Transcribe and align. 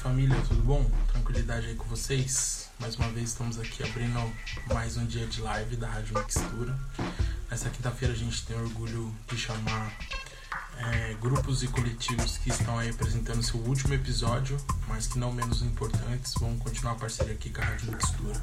família, 0.00 0.34
tudo 0.48 0.62
bom? 0.62 0.90
Tranquilidade 1.12 1.66
aí 1.66 1.74
com 1.74 1.84
vocês? 1.84 2.70
Mais 2.80 2.96
uma 2.96 3.08
vez 3.10 3.30
estamos 3.30 3.58
aqui 3.58 3.82
abrindo 3.82 4.18
mais 4.72 4.96
um 4.96 5.04
dia 5.04 5.26
de 5.26 5.42
live 5.42 5.76
da 5.76 5.90
Rádio 5.90 6.18
Mixtura. 6.18 6.74
Nessa 7.50 7.68
quinta-feira 7.68 8.14
a 8.14 8.16
gente 8.16 8.46
tem 8.46 8.56
orgulho 8.56 9.14
de 9.28 9.36
chamar 9.36 9.94
é, 10.78 11.14
grupos 11.20 11.62
e 11.62 11.68
coletivos 11.68 12.38
que 12.38 12.48
estão 12.48 12.78
aí 12.78 12.88
apresentando 12.88 13.42
seu 13.42 13.60
último 13.60 13.92
episódio, 13.92 14.56
mas 14.88 15.06
que 15.06 15.18
não 15.18 15.34
menos 15.34 15.60
importantes, 15.60 16.32
vão 16.40 16.56
continuar 16.58 16.92
a 16.92 16.96
parceria 16.96 17.34
aqui 17.34 17.50
com 17.50 17.60
a 17.60 17.64
Rádio 17.66 17.92
Mixtura. 17.92 18.42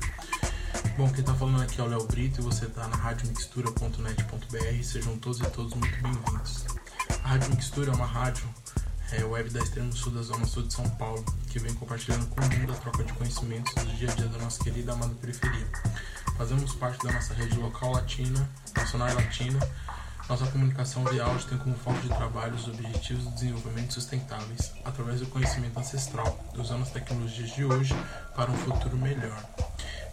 Bom, 0.96 1.10
quem 1.10 1.21
está 1.21 1.34
falando 1.34 1.64
aqui 1.64 1.82
é 1.82 1.84
o 1.84 1.88
Léo 1.88 2.05
Brito 2.05 2.39
e 2.39 2.44
você 2.44 2.66
está 2.66 2.88
na 2.88 2.96
radiomixtura.net.br. 2.96 4.84
Sejam 4.84 5.18
todos 5.18 5.39
e 5.39 5.50
todos 5.50 5.74
muito 5.74 6.04
bem-vindos. 6.04 6.66
A 7.24 7.30
Rádio 7.30 7.50
Mixtura 7.50 7.92
é 7.92 7.96
uma 7.96 8.05
rádio 8.05 8.48
é, 9.12 9.24
web 9.24 9.50
da 9.50 9.60
extremo 9.60 9.94
sul 9.94 10.12
da 10.12 10.21
zona 10.21 10.46
sul 10.46 10.64
de 10.64 10.74
São 10.74 10.88
Paulo, 10.92 11.24
que 11.50 11.60
vem 11.60 11.74
compartilhando 11.74 12.25
com 12.28 12.42
o 12.42 12.60
mundo 12.60 12.74
a 12.74 12.75
troca 12.75 13.04
de 13.04 13.14
conhecimentos 13.14 13.74
do 13.74 13.86
dia 13.96 14.11
a 14.11 14.15
dia 14.15 14.28
da 14.28 14.38
nossa 14.39 14.64
querida 14.64 14.93
amada 14.93 15.14
periferia. 15.21 15.68
Fazemos 16.38 16.74
parte 16.75 17.06
da 17.06 17.14
nossa 17.14 17.34
rede 17.34 17.57
local 17.57 17.93
latina, 17.93 18.50
nacional 18.75 19.10
e 19.10 19.14
latina. 19.14 19.60
Nossa 20.29 20.46
comunicação 20.48 21.06
via 21.06 21.24
áudio 21.24 21.48
tem 21.48 21.57
como 21.57 21.75
foco 21.78 22.00
de 22.01 22.10
trabalho 22.10 22.54
os 22.56 22.68
objetivos 22.68 23.24
de 23.24 23.34
desenvolvimento 23.34 23.93
sustentáveis, 23.93 24.74
através 24.84 25.21
do 25.21 25.28
conhecimento 25.28 25.79
ancestral, 25.79 26.37
usando 26.56 26.82
as 26.82 26.92
tecnologias 26.92 27.50
de 27.51 27.64
hoje 27.64 27.96
para 28.36 28.51
um 28.51 28.57
futuro 28.57 28.98
melhor 28.98 29.42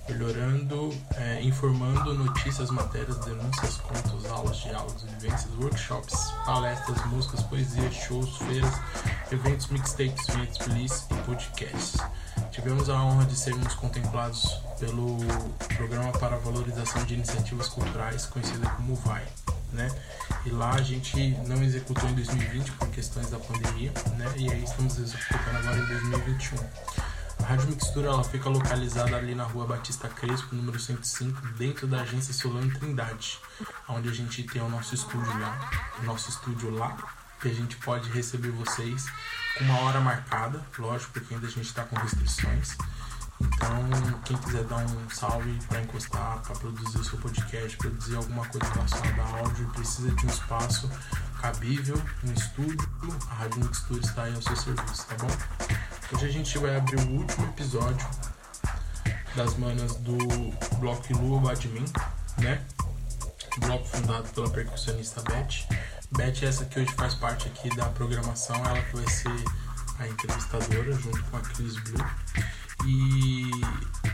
melhorando, 0.08 0.90
é, 1.16 1.42
informando 1.42 2.14
notícias, 2.14 2.70
matérias, 2.70 3.16
denúncias, 3.18 3.76
contos, 3.78 4.26
aulas, 4.26 4.56
diálogos, 4.58 5.02
vivências, 5.02 5.48
workshops, 5.58 6.14
palestras, 6.44 7.04
músicas, 7.06 7.42
poesias, 7.42 7.94
shows, 7.94 8.36
feiras, 8.38 8.74
eventos, 9.30 9.68
mixtapes, 9.68 10.26
vinhetes, 10.26 10.58
playlists 10.58 11.06
e 11.10 11.14
podcasts. 11.22 11.96
Tivemos 12.50 12.88
a 12.88 13.02
honra 13.02 13.24
de 13.24 13.36
sermos 13.36 13.74
contemplados 13.74 14.60
pelo 14.78 15.18
Programa 15.76 16.12
para 16.12 16.36
Valorização 16.36 17.04
de 17.04 17.14
Iniciativas 17.14 17.68
Culturais, 17.68 18.26
conhecido 18.26 18.68
como 18.70 18.94
VAI. 18.96 19.24
Né? 19.72 19.90
E 20.46 20.50
lá 20.50 20.70
a 20.74 20.82
gente 20.82 21.30
não 21.48 21.60
executou 21.62 22.08
em 22.08 22.14
2020 22.14 22.72
por 22.72 22.88
questões 22.90 23.28
da 23.28 23.38
pandemia, 23.38 23.92
né? 24.16 24.32
E 24.36 24.48
aí 24.48 24.62
estamos 24.62 24.96
executando 24.98 25.58
agora 25.58 25.78
em 25.78 25.86
2021. 25.86 26.58
A 27.38 27.46
Rádio 27.46 27.68
Mixtura 27.68 28.08
ela 28.08 28.24
fica 28.24 28.48
localizada 28.48 29.16
ali 29.16 29.34
na 29.34 29.44
rua 29.44 29.66
Batista 29.66 30.08
Crespo, 30.08 30.54
número 30.54 30.78
105, 30.78 31.40
dentro 31.58 31.86
da 31.86 32.00
agência 32.00 32.32
Solano 32.32 32.72
Trindade, 32.78 33.38
onde 33.88 34.08
a 34.08 34.12
gente 34.12 34.42
tem 34.44 34.62
o 34.62 34.68
nosso 34.68 34.94
estúdio 34.94 35.38
lá, 35.38 35.70
o 36.00 36.04
nosso 36.04 36.30
estúdio 36.30 36.70
lá, 36.70 36.96
que 37.40 37.48
a 37.48 37.54
gente 37.54 37.76
pode 37.76 38.10
receber 38.10 38.50
vocês 38.50 39.06
com 39.58 39.64
uma 39.64 39.80
hora 39.80 40.00
marcada, 40.00 40.64
lógico, 40.78 41.12
porque 41.12 41.34
ainda 41.34 41.46
a 41.46 41.50
gente 41.50 41.66
está 41.66 41.84
com 41.84 41.96
restrições. 41.96 42.76
Então, 43.40 44.20
quem 44.24 44.36
quiser 44.38 44.64
dar 44.64 44.84
um 44.84 45.10
salve 45.10 45.58
para 45.68 45.80
encostar, 45.80 46.40
para 46.40 46.54
produzir 46.54 46.98
o 46.98 47.04
seu 47.04 47.18
podcast, 47.18 47.76
produzir 47.76 48.16
alguma 48.16 48.46
coisa 48.46 48.66
relacionada 48.72 49.22
a 49.22 49.38
áudio, 49.38 49.68
precisa 49.70 50.10
de 50.10 50.26
um 50.26 50.28
espaço 50.28 50.90
cabível, 51.40 52.00
um 52.24 52.32
estúdio, 52.32 52.88
a 53.30 53.34
Rádio 53.34 53.64
Mixtura 53.64 54.00
está 54.00 54.22
aí 54.22 54.34
ao 54.34 54.42
seu 54.42 54.56
serviço, 54.56 55.06
tá 55.06 55.16
bom? 55.16 56.14
Hoje 56.14 56.26
a 56.26 56.30
gente 56.30 56.58
vai 56.58 56.76
abrir 56.76 56.96
o 57.00 57.10
último 57.10 57.46
episódio 57.48 58.06
das 59.34 59.56
manas 59.56 59.96
do 59.96 60.16
Bloco 60.78 61.12
Lua 61.18 61.40
Badmin, 61.40 61.84
né? 62.38 62.64
Bloco 63.58 63.84
fundado 63.86 64.28
pela 64.30 64.48
percussionista 64.48 65.20
Beth. 65.22 65.66
Beth 66.12 66.42
é 66.42 66.46
essa 66.46 66.64
que 66.64 66.80
hoje 66.80 66.92
faz 66.92 67.14
parte 67.14 67.48
aqui 67.48 67.74
da 67.76 67.86
programação, 67.86 68.56
ela 68.64 68.80
que 68.80 68.96
vai 68.96 69.08
ser 69.10 69.44
a 69.98 70.08
entrevistadora 70.08 70.92
junto 70.92 71.22
com 71.24 71.36
a 71.36 71.40
Cris 71.40 71.76
Blue. 71.80 72.06
E 72.86 73.50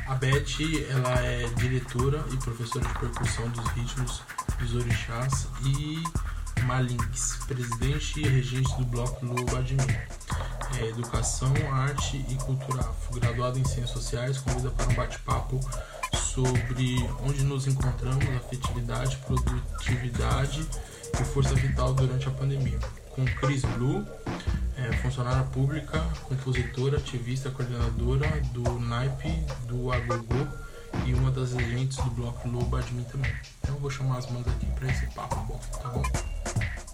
a 0.06 0.14
Beth, 0.14 0.88
ela 0.88 1.20
é 1.20 1.48
diretora 1.56 2.24
e 2.32 2.36
professora 2.36 2.86
de 2.86 2.98
percussão 2.98 3.48
dos 3.48 3.66
ritmos 3.70 4.22
dos 4.58 4.74
orixás 4.74 5.48
e 5.64 6.02
Malinks, 6.64 7.40
presidente 7.46 8.20
e 8.20 8.28
regente 8.28 8.76
do 8.76 8.84
Bloco 8.84 9.24
Lua 9.24 9.44
Badmin 9.46 9.82
é, 10.78 10.88
Educação, 10.88 11.52
Arte 11.72 12.24
e 12.28 12.34
Cultura 12.36 12.80
Afro, 12.80 13.20
graduado 13.20 13.58
em 13.58 13.64
Ciências 13.64 13.90
Sociais, 13.90 14.38
convida 14.38 14.70
para 14.70 14.88
um 14.90 14.94
bate-papo 14.94 15.60
sobre 16.14 17.08
onde 17.26 17.42
nos 17.42 17.66
encontramos, 17.66 18.24
afetividade, 18.36 19.16
produtividade 19.26 20.66
e 21.20 21.24
força 21.24 21.54
vital 21.54 21.92
durante 21.94 22.28
a 22.28 22.30
pandemia. 22.30 22.78
Com 23.10 23.24
Cris 23.24 23.62
Blue, 23.62 24.06
é, 24.80 24.96
funcionária 24.96 25.42
pública, 25.44 26.00
compositora, 26.24 26.96
ativista, 26.96 27.50
coordenadora 27.50 28.40
do 28.52 28.80
naipe 28.80 29.28
do 29.66 29.92
Agogô 29.92 30.46
e 31.06 31.14
uma 31.14 31.30
das 31.30 31.54
agentes 31.54 31.98
do 31.98 32.10
Bloco 32.10 32.48
Lobo 32.48 32.76
mim 32.92 33.04
também. 33.04 33.32
Então 33.60 33.74
eu 33.74 33.80
vou 33.80 33.90
chamar 33.90 34.18
as 34.18 34.30
mãos 34.30 34.46
aqui 34.48 34.66
para 34.66 34.88
esse 34.88 35.06
papo 35.06 35.36
bom, 35.46 35.60
tá 35.82 35.88
bom? 35.90 36.89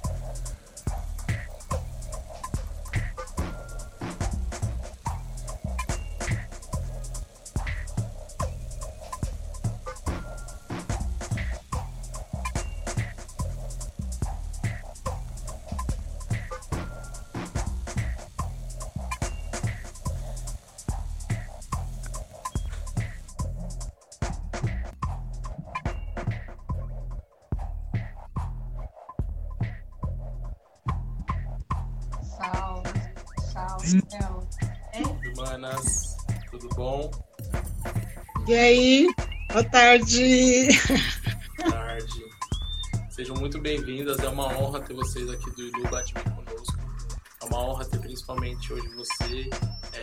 E 38.57 38.59
aí? 38.59 39.07
Boa 39.53 39.65
tarde. 39.65 40.69
Boa 41.59 41.73
tarde. 41.73 42.25
Sejam 43.11 43.37
muito 43.37 43.61
bem-vindas. 43.61 44.19
É 44.21 44.29
uma 44.31 44.47
honra 44.47 44.81
ter 44.81 44.95
vocês 44.95 45.29
aqui 45.29 45.51
do 45.51 45.63
Ilu 45.63 45.83
Batman 45.91 46.23
conosco. 46.23 46.79
É 47.43 47.45
uma 47.45 47.59
honra 47.59 47.85
ter 47.85 47.99
principalmente 47.99 48.73
hoje 48.73 48.89
você, 48.95 49.51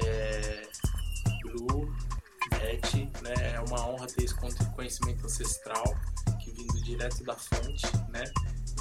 é, 0.05 0.67
Lu, 1.45 1.91
Beth, 2.51 3.23
né? 3.23 3.53
É 3.55 3.59
uma 3.59 3.87
honra 3.89 4.05
ter 4.05 4.23
esse 4.23 4.35
conhecimento 4.75 5.25
ancestral 5.25 5.83
que 6.39 6.51
vindo 6.51 6.79
direto 6.83 7.23
da 7.23 7.33
fonte, 7.33 7.87
né? 8.09 8.23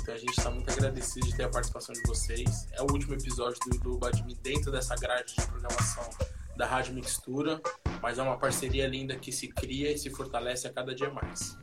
Então 0.02 0.14
a 0.14 0.18
gente 0.18 0.36
está 0.36 0.50
muito 0.50 0.70
agradecido 0.70 1.26
de 1.26 1.34
ter 1.34 1.44
a 1.44 1.48
participação 1.48 1.94
de 1.94 2.02
vocês. 2.02 2.68
É 2.72 2.82
o 2.82 2.92
último 2.92 3.14
episódio 3.14 3.58
do 3.66 3.74
Ilu 3.76 3.96
Badmi 3.96 4.34
dentro 4.34 4.70
dessa 4.70 4.94
grade 4.96 5.34
de 5.34 5.46
programação 5.46 6.10
da 6.58 6.66
Rádio 6.66 6.92
Mixtura, 6.92 7.58
mas 8.02 8.18
é 8.18 8.22
uma 8.22 8.36
parceria 8.36 8.86
linda 8.88 9.16
que 9.16 9.30
se 9.30 9.46
cria 9.46 9.92
e 9.92 9.96
se 9.96 10.10
fortalece 10.10 10.66
a 10.66 10.72
cada 10.72 10.92
dia 10.92 11.08
mais. 11.10 11.56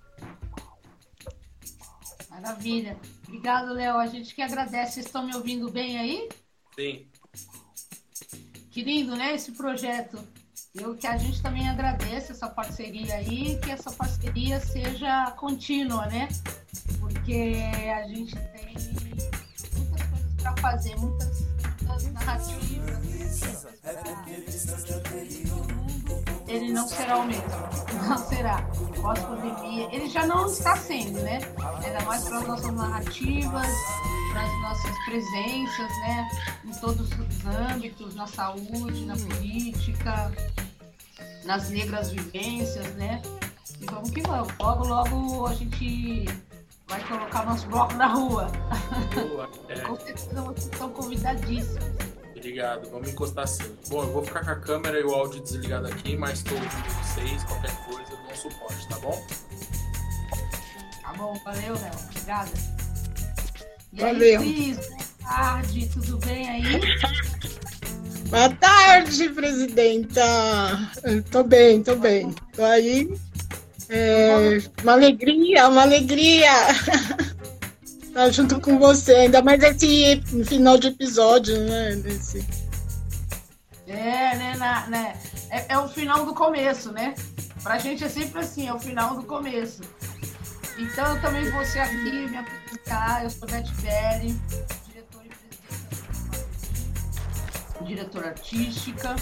Maravilha. 2.30 2.98
Obrigado, 3.28 3.74
Léo. 3.74 3.98
A 3.98 4.08
gente 4.08 4.34
que 4.34 4.42
agradece. 4.42 4.94
Vocês 4.94 5.06
estão 5.08 5.26
me 5.26 5.36
ouvindo 5.36 5.70
bem 5.70 6.00
aí? 6.00 6.30
Sim. 6.74 7.06
Que 8.72 8.82
lindo, 8.82 9.16
né? 9.18 9.36
Esse 9.36 9.52
projeto. 9.52 10.18
Eu 10.74 10.96
que 10.96 11.08
a 11.08 11.18
gente 11.18 11.42
também 11.42 11.68
agradece 11.68 12.32
essa 12.32 12.48
parceria 12.48 13.16
aí, 13.16 13.60
que 13.60 13.72
essa 13.72 13.92
parceria 13.92 14.60
seja 14.62 15.32
contínua, 15.32 16.06
né? 16.06 16.30
Porque 17.00 17.56
a 17.94 18.08
gente 18.08 18.36
tem 18.36 18.74
muitas 19.76 20.04
coisas 20.08 20.34
para 20.38 20.56
fazer, 20.58 20.96
muitas, 20.96 21.42
muitas 21.42 22.12
narrativas. 22.14 23.00
Ele 26.50 26.74
não 26.74 26.88
será 26.88 27.18
o 27.18 27.26
mesmo, 27.26 27.44
não 28.08 28.18
será. 28.18 28.64
Pós-pandemia, 29.00 29.88
ele 29.92 30.10
já 30.10 30.26
não 30.26 30.48
está 30.48 30.76
sendo, 30.76 31.22
né? 31.22 31.40
Ainda 31.84 32.02
mais 32.06 32.24
para 32.24 32.40
as 32.40 32.48
nossas 32.48 32.74
narrativas, 32.74 33.68
para 34.32 34.42
as 34.42 34.62
nossas 34.62 35.06
presenças, 35.06 35.90
né? 36.00 36.28
Em 36.66 36.72
todos 36.72 37.08
os 37.12 37.46
âmbitos, 37.46 38.16
na 38.16 38.26
saúde, 38.26 39.06
na 39.06 39.16
política, 39.16 40.32
nas 41.46 41.70
negras 41.70 42.12
vivências, 42.12 42.96
né? 42.96 43.22
E 43.80 43.86
vamos 43.86 44.10
que 44.10 44.22
vamos. 44.22 44.52
Logo, 44.60 44.88
logo 44.88 45.46
a 45.46 45.54
gente 45.54 46.26
vai 46.88 47.00
colocar 47.08 47.46
nosso 47.46 47.68
bloco 47.68 47.94
na 47.94 48.08
rua. 48.08 48.52
Boa, 49.14 49.50
é. 49.70 49.80
Com 49.82 49.96
certeza 49.98 50.42
vocês 50.42 50.66
estão 50.66 50.90
convidadíssimos. 50.90 52.19
Obrigado, 52.40 52.90
vamos 52.90 53.10
encostar 53.10 53.46
sim. 53.48 53.76
Bom, 53.90 54.02
eu 54.02 54.14
vou 54.14 54.24
ficar 54.24 54.46
com 54.46 54.52
a 54.52 54.56
câmera 54.56 54.98
e 54.98 55.04
o 55.04 55.14
áudio 55.14 55.42
desligado 55.42 55.88
aqui, 55.88 56.16
mas 56.16 56.40
estou 56.40 56.58
ouvindo 56.58 56.90
vocês, 57.04 57.44
qualquer 57.44 57.76
coisa 57.86 58.12
eu 58.12 58.18
dou 58.18 58.32
um 58.32 58.36
suporte, 58.36 58.88
tá 58.88 58.98
bom? 59.00 59.28
Tá 61.02 61.14
bom, 61.14 61.38
valeu, 61.44 61.74
Léo. 61.74 61.92
Obrigada. 62.10 62.52
E 63.92 64.00
valeu. 64.00 64.40
aí, 64.40 64.54
Cris, 64.54 64.88
boa 64.88 65.04
tarde, 65.28 65.90
tudo 65.90 66.18
bem 66.20 66.50
aí? 66.50 66.64
Boa 68.30 68.50
tarde! 68.52 69.30
presidenta. 69.30 70.24
Tô 71.32 71.44
bem, 71.44 71.84
tô 71.84 71.96
bem. 71.96 72.34
Tô 72.56 72.64
aí. 72.64 73.12
É, 73.90 74.62
uma 74.82 74.94
alegria, 74.94 75.68
uma 75.68 75.82
alegria. 75.82 76.52
Tá 78.14 78.30
junto 78.32 78.60
com 78.60 78.80
você, 78.80 79.14
ainda 79.14 79.42
mais 79.42 79.62
esse 79.62 80.22
final 80.46 80.78
de 80.78 80.88
episódio, 80.88 81.58
né? 81.66 81.96
Desse... 81.96 82.46
É, 83.88 84.36
né, 84.36 84.56
na, 84.58 84.88
né? 84.88 85.16
É, 85.50 85.74
é 85.74 85.78
o 85.78 85.88
final 85.88 86.26
do 86.26 86.34
começo, 86.34 86.92
né? 86.92 87.16
Pra 87.64 87.78
gente 87.78 88.04
é 88.04 88.10
sempre 88.10 88.40
assim, 88.40 88.68
é 88.68 88.74
o 88.74 88.80
final 88.80 89.16
do 89.16 89.24
começo. 89.24 89.82
Então 90.78 91.16
eu 91.16 91.22
também 91.22 91.50
vou 91.52 91.66
ser 91.66 91.80
aqui, 91.80 92.28
me 92.30 92.38
apresentar, 92.38 93.24
eu 93.24 93.30
sou 93.30 93.48
Beth 93.48 93.70
Belli, 93.82 94.40
diretora 94.88 95.26
e 95.26 95.30
presidenta 95.30 95.80
diretora 97.86 98.28
artística. 98.30 99.16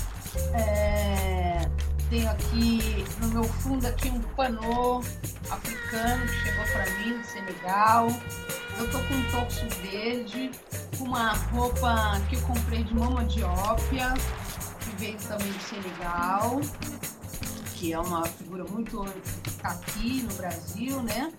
É, 0.54 1.62
tenho 2.10 2.30
aqui 2.30 3.06
no 3.22 3.28
meu 3.30 3.44
fundo 3.44 3.86
aqui 3.86 4.10
um 4.10 4.22
panô 4.36 5.02
africano 5.50 6.26
que 6.26 6.34
chegou 6.44 6.66
para 6.66 6.86
mim 7.00 7.20
de 7.20 7.28
Senegal. 7.28 8.08
Eu 8.78 8.92
tô 8.92 9.00
com 9.00 9.14
um 9.14 9.32
toxo 9.32 9.68
verde, 9.82 10.52
com 10.98 11.06
uma 11.06 11.34
roupa 11.34 12.22
que 12.30 12.36
eu 12.36 12.42
comprei 12.42 12.84
de 12.84 12.94
mama 12.94 13.26
de 13.26 13.44
ópia, 13.44 14.14
que 14.80 14.96
veio 14.98 15.18
também 15.18 15.52
de 15.52 15.64
Senegal, 15.64 16.62
que 17.76 17.92
é 17.92 18.00
uma 18.00 18.26
figura 18.26 18.64
muito 18.66 19.06
aqui 19.64 20.22
no 20.22 20.34
Brasil, 20.36 21.02
né? 21.04 21.34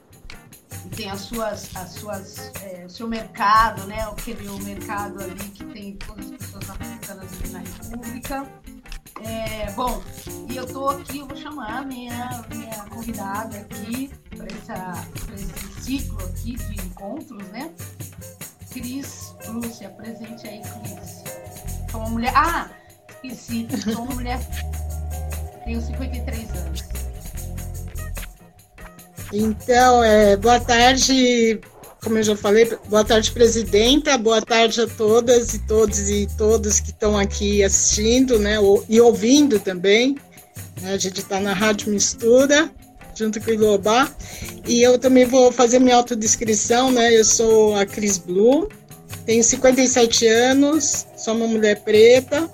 E 0.85 0.89
tem 0.91 1.11
as 1.11 1.21
suas, 1.21 1.75
as 1.77 1.91
suas, 1.93 2.53
é, 2.63 2.85
o 2.87 2.91
seu 2.91 3.09
mercado, 3.09 3.85
né? 3.87 4.03
Aquele 4.03 4.49
mercado 4.65 5.23
ali 5.23 5.49
que 5.51 5.65
tem 5.65 5.97
todas 5.97 6.31
as 6.31 6.39
pessoas 6.39 6.71
africanas 6.71 7.29
ali 7.33 7.51
na 7.51 7.59
República. 7.61 8.58
É, 9.25 9.71
bom, 9.73 10.03
e 10.49 10.57
eu 10.57 10.67
tô 10.67 10.89
aqui, 10.89 11.19
eu 11.19 11.27
vou 11.27 11.37
chamar 11.37 11.85
minha, 11.87 12.45
minha 12.51 12.85
convidada 12.89 13.59
aqui 13.59 14.11
para 14.37 14.47
esse 15.35 15.83
ciclo 15.83 16.25
aqui 16.25 16.55
de 16.57 16.87
encontros, 16.87 17.43
né? 17.49 17.71
Cris 18.71 19.35
Lúcia, 19.49 19.91
presente 19.91 20.47
aí, 20.47 20.61
Cris. 20.61 21.25
Sou 21.91 22.01
uma 22.01 22.11
mulher. 22.11 22.33
Ah, 22.37 22.71
esqueci, 23.09 23.67
sou 23.93 24.05
uma 24.05 24.15
mulher. 24.15 24.39
Tenho 25.65 25.81
53 25.81 26.51
anos. 26.51 26.85
Então, 29.33 30.03
é, 30.03 30.37
boa 30.37 30.61
tarde, 30.61 31.61
como 32.03 32.19
eu 32.19 32.23
já 32.23 32.37
falei, 32.37 32.71
boa 32.89 33.05
tarde, 33.05 33.33
presidenta, 33.33 34.17
boa 34.17 34.41
tarde 34.41 34.81
a 34.81 34.87
todas 34.87 35.55
e 35.55 35.59
todos 35.61 36.09
e 36.09 36.29
todos 36.39 36.81
que 36.81 36.91
estão 36.91 37.19
aqui 37.19 37.63
assistindo, 37.63 38.39
né, 38.39 38.57
e 38.89 39.01
ouvindo 39.01 39.59
também. 39.59 40.17
Né, 40.81 40.93
a 40.95 40.97
gente 40.97 41.21
está 41.21 41.41
na 41.41 41.53
Rádio 41.53 41.91
Mistura, 41.91 42.71
junto 43.15 43.41
com 43.41 43.51
o 43.51 43.55
Ilobá, 43.55 44.09
e 44.67 44.81
eu 44.81 44.97
também 44.99 45.25
vou 45.25 45.51
fazer 45.51 45.81
minha 45.81 45.97
autodescrição, 45.97 46.93
né, 46.93 47.19
eu 47.19 47.25
sou 47.25 47.75
a 47.75 47.85
Cris 47.85 48.17
Blue, 48.17 48.69
tenho 49.27 49.43
57 49.43 50.27
anos, 50.27 51.05
sou 51.17 51.35
uma 51.35 51.49
mulher 51.49 51.81
preta, 51.81 52.49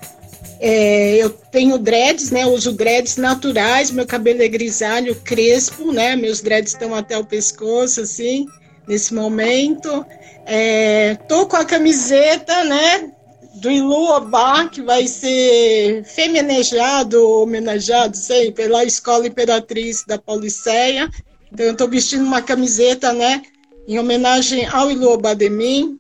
é, 0.59 1.17
eu 1.17 1.29
tenho 1.29 1.77
dreads, 1.77 2.31
né? 2.31 2.47
Uso 2.47 2.73
dreads 2.73 3.17
naturais, 3.17 3.91
meu 3.91 4.07
cabelo 4.07 4.41
é 4.41 4.49
grisalho, 4.49 5.15
crespo, 5.17 5.93
né? 5.93 6.17
Meus 6.17 6.41
dreads 6.41 6.73
estão 6.73 6.95
até 6.95 7.19
o 7.19 7.25
pescoço, 7.25 8.01
assim 8.01 8.47
nesse 8.87 9.15
momento. 9.15 10.05
É, 10.47 11.17
com 11.29 11.57
a 11.57 11.65
camiseta, 11.65 12.65
né, 12.65 13.11
do 13.55 13.71
Ilu 13.71 14.11
Obá, 14.17 14.69
que 14.69 14.83
vai 14.83 15.07
ser 15.07 16.05
feminejado, 16.05 17.27
homenageado, 17.41 18.17
sei, 18.17 18.53
pela 18.53 18.85
Escola 18.85 19.27
Imperatriz 19.27 20.05
da 20.07 20.19
Pauliceia. 20.19 21.09
Então, 21.53 21.71
estou 21.71 21.89
vestindo 21.89 22.25
uma 22.25 22.43
camiseta, 22.43 23.13
né, 23.13 23.43
em 23.87 23.99
homenagem 23.99 24.67
ao 24.67 24.91
Ilu 24.91 25.13
Obá 25.13 25.35
de 25.35 25.49
mim. 25.49 25.99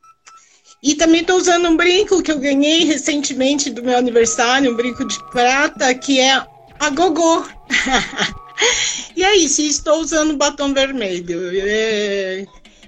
E 0.82 0.94
também 0.94 1.22
estou 1.22 1.38
usando 1.38 1.66
um 1.66 1.76
brinco 1.76 2.22
que 2.22 2.30
eu 2.30 2.38
ganhei 2.38 2.84
recentemente 2.84 3.70
do 3.70 3.82
meu 3.82 3.96
aniversário, 3.96 4.70
um 4.70 4.76
brinco 4.76 5.06
de 5.06 5.18
prata, 5.30 5.94
que 5.94 6.20
é 6.20 6.34
a 6.78 6.90
Gogô. 6.90 7.42
e 9.16 9.24
é 9.24 9.36
isso, 9.36 9.62
estou 9.62 10.00
usando 10.00 10.36
batom 10.36 10.74
vermelho. 10.74 11.50
É, 11.54 12.44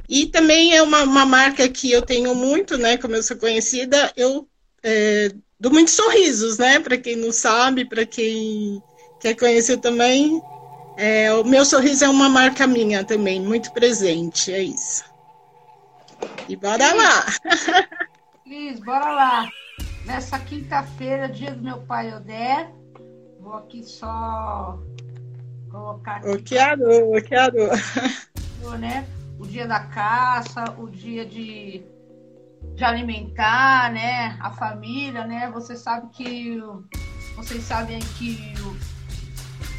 e 0.08 0.26
também 0.26 0.76
é 0.76 0.82
uma, 0.82 1.02
uma 1.02 1.26
marca 1.26 1.68
que 1.68 1.90
eu 1.90 2.02
tenho 2.02 2.34
muito, 2.34 2.78
né? 2.78 2.96
Como 2.96 3.14
eu 3.14 3.22
sou 3.22 3.36
conhecida, 3.36 4.12
eu 4.16 4.48
é, 4.82 5.32
dou 5.58 5.72
muitos 5.72 5.94
sorrisos, 5.94 6.58
né? 6.58 6.78
Para 6.78 6.96
quem 6.96 7.16
não 7.16 7.32
sabe, 7.32 7.84
para 7.84 8.06
quem 8.06 8.82
quer 9.20 9.34
conhecer 9.34 9.78
também. 9.78 10.40
É, 10.96 11.32
o 11.34 11.44
meu 11.44 11.64
sorriso 11.64 12.04
é 12.04 12.08
uma 12.08 12.28
marca 12.28 12.66
minha 12.66 13.04
também, 13.04 13.40
muito 13.40 13.72
presente, 13.72 14.52
é 14.52 14.62
isso. 14.62 15.04
E 16.48 16.56
bora 16.56 16.94
lá! 16.94 17.26
Liz, 18.46 18.80
bora 18.80 19.12
lá! 19.12 19.48
Nessa 20.06 20.38
quinta-feira, 20.38 21.28
dia 21.28 21.50
do 21.50 21.62
meu 21.62 21.80
pai 21.82 22.14
Odé, 22.14 22.70
vou 23.40 23.54
aqui 23.54 23.82
só 23.82 24.78
colocar. 25.68 26.18
Aqui, 26.18 26.28
o 26.28 26.42
quero, 26.42 27.16
o 27.16 27.22
quero. 27.22 27.66
Né? 28.78 29.06
O 29.38 29.46
dia 29.46 29.66
da 29.66 29.80
caça, 29.80 30.64
o 30.78 30.88
dia 30.88 31.26
de, 31.26 31.84
de 32.74 32.84
alimentar, 32.84 33.92
né, 33.92 34.36
a 34.40 34.50
família, 34.50 35.26
né? 35.26 35.50
Você 35.52 35.76
sabe 35.76 36.08
que 36.10 36.58
vocês 37.36 37.62
sabem 37.64 37.98
que 38.18 38.54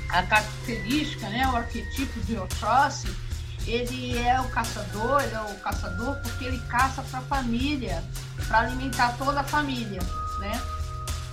a 0.10 0.24
característica, 0.24 1.28
né, 1.30 1.48
o 1.48 1.56
arquetipo 1.56 2.20
de 2.22 2.38
Oxóssi, 2.38 3.08
ele 3.66 4.18
é 4.18 4.40
o 4.40 4.48
caçador, 4.50 5.22
ele 5.22 5.34
é 5.34 5.42
o 5.42 5.60
caçador 5.60 6.16
porque 6.22 6.46
ele 6.46 6.60
caça 6.68 7.02
para 7.02 7.20
a 7.20 7.24
família, 7.24 8.04
para 8.48 8.60
alimentar 8.60 9.18
toda 9.18 9.42
a 9.42 9.44
família, 9.44 10.00
né? 10.40 10.62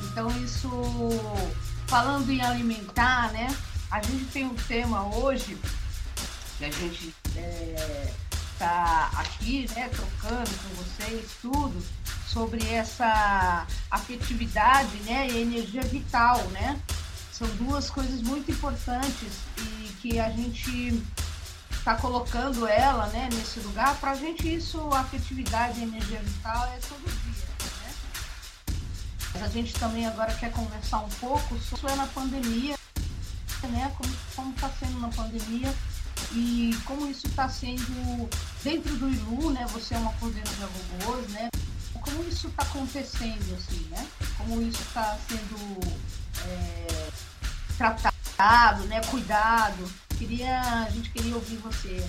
Então 0.02 0.28
isso, 0.42 0.68
falando 1.86 2.30
em 2.30 2.40
alimentar, 2.40 3.30
né? 3.32 3.54
A 3.90 4.02
gente 4.02 4.24
tem 4.26 4.44
um 4.46 4.54
tema 4.54 5.06
hoje 5.14 5.56
a 6.64 6.70
gente 6.70 7.14
está 8.52 9.10
é, 9.12 9.20
aqui, 9.20 9.68
né, 9.74 9.88
trocando 9.90 10.50
com 10.50 10.82
vocês 10.82 11.30
tudo 11.42 11.84
sobre 12.26 12.66
essa 12.68 13.66
afetividade, 13.90 14.96
né, 15.04 15.28
e 15.28 15.42
energia 15.42 15.82
vital, 15.82 16.38
né? 16.48 16.80
São 17.30 17.46
duas 17.56 17.90
coisas 17.90 18.22
muito 18.22 18.50
importantes 18.50 19.28
e 19.58 19.92
que 20.00 20.18
a 20.18 20.30
gente 20.30 21.02
está 21.70 21.96
colocando 21.96 22.66
ela, 22.66 23.06
né, 23.08 23.28
nesse 23.32 23.60
lugar. 23.60 23.96
Para 23.96 24.12
a 24.12 24.16
gente 24.16 24.54
isso, 24.54 24.80
afetividade 24.92 25.80
e 25.80 25.82
energia 25.82 26.20
vital 26.20 26.66
é 26.68 26.78
todo 26.88 27.04
dia, 27.04 27.46
né? 27.82 27.94
Mas 29.34 29.42
a 29.42 29.48
gente 29.48 29.74
também 29.74 30.06
agora 30.06 30.32
quer 30.34 30.50
conversar 30.52 31.00
um 31.00 31.10
pouco 31.20 31.58
sobre 31.58 31.92
a 31.92 32.06
pandemia, 32.06 32.76
né? 33.64 33.92
Como 34.34 34.52
está 34.54 34.70
sendo 34.70 34.98
na 35.00 35.08
pandemia 35.08 35.74
e 36.32 36.76
como 36.84 37.10
isso 37.10 37.26
está 37.26 37.48
sendo 37.48 38.28
dentro 38.62 38.94
do 38.96 39.08
ILU, 39.08 39.50
né? 39.50 39.66
Você 39.72 39.94
é 39.94 39.98
uma 39.98 40.12
coordenadora 40.14 40.68
de 40.68 41.04
robôs, 41.04 41.28
né? 41.30 41.48
Como 42.00 42.28
isso 42.28 42.48
está 42.48 42.62
acontecendo, 42.62 43.56
assim, 43.56 43.86
né? 43.90 44.06
Como 44.36 44.60
isso 44.62 44.82
está 44.82 45.16
sendo 45.28 45.80
é, 46.46 47.08
tratado, 47.78 48.84
né? 48.84 49.00
Cuidado. 49.10 49.90
Queria, 50.18 50.60
a 50.86 50.90
gente 50.90 51.10
queria 51.10 51.34
ouvir 51.34 51.56
você. 51.56 52.04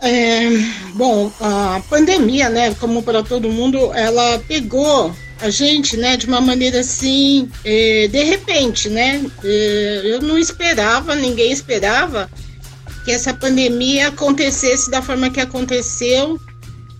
É, 0.00 0.50
bom, 0.94 1.32
a 1.40 1.80
pandemia, 1.88 2.50
né, 2.50 2.74
como 2.74 3.02
para 3.02 3.22
todo 3.22 3.48
mundo, 3.48 3.90
ela 3.94 4.38
pegou 4.40 5.14
a 5.40 5.50
gente, 5.50 5.96
né, 5.96 6.16
de 6.16 6.26
uma 6.26 6.40
maneira 6.40 6.80
assim, 6.80 7.50
é, 7.64 8.08
de 8.08 8.22
repente, 8.22 8.88
né? 8.88 9.24
É, 9.42 10.02
eu 10.04 10.20
não 10.22 10.38
esperava, 10.38 11.14
ninguém 11.14 11.52
esperava 11.52 12.30
que 13.04 13.10
essa 13.10 13.34
pandemia 13.34 14.08
acontecesse 14.08 14.90
da 14.90 15.02
forma 15.02 15.30
que 15.30 15.40
aconteceu. 15.40 16.40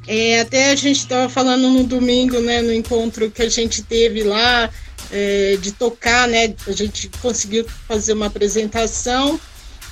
É, 0.07 0.41
até 0.41 0.71
a 0.71 0.75
gente 0.75 0.99
estava 0.99 1.29
falando 1.29 1.71
no 1.71 1.85
domingo, 1.85 2.39
né, 2.41 2.61
no 2.61 2.73
encontro 2.73 3.31
que 3.31 3.43
a 3.43 3.49
gente 3.49 3.83
teve 3.83 4.23
lá, 4.23 4.71
de 5.61 5.71
tocar, 5.71 6.27
né? 6.27 6.53
A 6.67 6.73
gente 6.73 7.09
conseguiu 7.23 7.65
fazer 7.87 8.15
uma 8.15 8.27
apresentação 8.27 9.39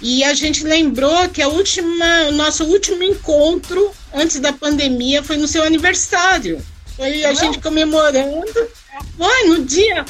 e 0.00 0.24
a 0.24 0.34
gente 0.34 0.64
lembrou 0.64 1.28
que 1.28 1.40
a 1.40 1.46
última, 1.46 2.26
o 2.28 2.32
nosso 2.32 2.64
último 2.64 3.04
encontro 3.04 3.92
antes 4.12 4.40
da 4.40 4.52
pandemia 4.52 5.22
foi 5.22 5.36
no 5.36 5.46
seu 5.46 5.62
aniversário. 5.62 6.60
Foi 7.02 7.24
a 7.24 7.34
gente 7.34 7.58
comemorando. 7.58 8.68
Foi 9.16 9.44
no 9.48 9.64
dia. 9.64 10.04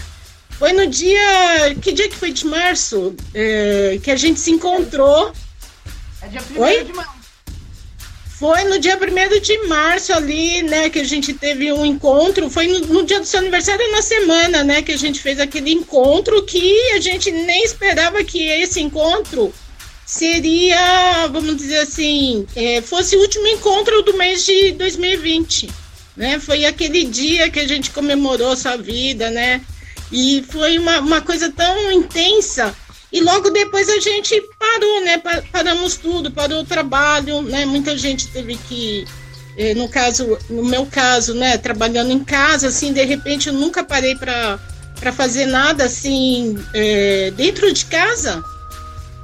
Foi 0.59 0.73
no 0.75 0.87
dia. 0.87 1.75
Que 1.81 1.91
dia 1.91 2.09
que 2.09 2.17
foi 2.17 2.33
de 2.33 2.47
março? 2.47 3.15
É, 3.33 3.99
que 4.03 4.11
a 4.11 4.17
gente 4.17 4.39
se 4.39 4.51
encontrou. 4.51 5.33
É 6.21 6.29
dia 6.29 6.43
1 6.51 6.85
de 6.85 6.93
março. 6.93 7.23
Foi 8.39 8.65
no 8.65 8.79
dia 8.79 8.99
1 8.99 9.41
de 9.41 9.59
março 9.69 10.13
ali, 10.13 10.63
né, 10.63 10.91
que 10.91 10.99
a 10.99 11.05
gente 11.05 11.33
teve 11.33 11.73
um 11.73 11.87
encontro. 11.87 12.51
Foi 12.51 12.67
no, 12.67 12.81
no, 12.81 13.07
dia 13.07 13.21
do 13.21 13.27
seu 13.27 13.41
aniversário, 13.41 13.91
na 13.93 14.03
semana, 14.03 14.63
né, 14.63 14.83
que 14.83 14.93
a 14.93 14.99
gente 14.99 15.21
fez 15.21 15.41
aquele 15.41 15.73
encontro 15.73 16.43
que 16.43 16.93
a 16.93 17.01
gente 17.01 17.31
nem 17.31 17.65
esperava 17.65 18.23
que 18.25 18.49
esse 18.49 18.81
encontro 18.81 19.55
seria, 20.05 21.29
vamos 21.29 21.57
dizer 21.57 21.79
assim, 21.79 22.45
é, 22.55 22.83
fosse 22.83 23.17
o 23.17 23.21
último 23.21 23.47
encontro 23.47 24.03
do 24.03 24.15
mês 24.19 24.45
de 24.45 24.73
2020. 24.73 25.82
Né? 26.16 26.38
Foi 26.38 26.64
aquele 26.64 27.04
dia 27.04 27.50
que 27.50 27.61
a 27.61 27.66
gente 27.66 27.90
comemorou 27.90 28.57
sua 28.57 28.76
vida, 28.76 29.31
né? 29.31 29.61
E 30.11 30.45
foi 30.50 30.78
uma, 30.78 31.00
uma 31.00 31.21
coisa 31.23 31.50
tão 31.50 31.90
intensa. 31.90 32.75
E 33.12 33.21
logo 33.21 33.50
depois 33.50 33.88
a 33.88 33.99
gente 34.00 34.40
parou, 34.59 35.04
né? 35.04 35.19
Paramos 35.50 35.97
tudo, 35.97 36.31
parou 36.31 36.61
o 36.61 36.66
trabalho, 36.66 37.42
né? 37.42 37.64
Muita 37.66 37.97
gente 37.97 38.26
teve 38.28 38.57
que, 38.57 39.07
eh, 39.57 39.75
no 39.75 39.88
caso, 39.88 40.38
no 40.49 40.64
meu 40.64 40.87
caso, 40.87 41.35
né? 41.35 41.59
Trabalhando 41.59 42.11
em 42.11 42.25
casa, 42.25 42.69
assim, 42.69 42.92
de 42.92 43.04
repente 43.04 43.49
eu 43.49 43.54
nunca 43.54 43.85
parei 43.85 44.14
para 44.16 44.59
fazer 45.12 45.47
nada 45.47 45.85
assim 45.85 46.59
é, 46.75 47.31
dentro 47.33 47.71
de 47.73 47.85
casa. 47.87 48.42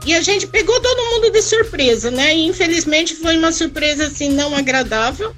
E 0.06 0.14
a 0.14 0.22
gente 0.22 0.46
pegou 0.46 0.78
todo 0.80 1.10
mundo 1.12 1.30
de 1.30 1.42
surpresa, 1.42 2.10
né? 2.10 2.34
E 2.34 2.46
infelizmente 2.46 3.14
foi 3.14 3.36
uma 3.36 3.52
surpresa 3.52 4.06
assim 4.06 4.30
não 4.30 4.54
agradável. 4.54 5.34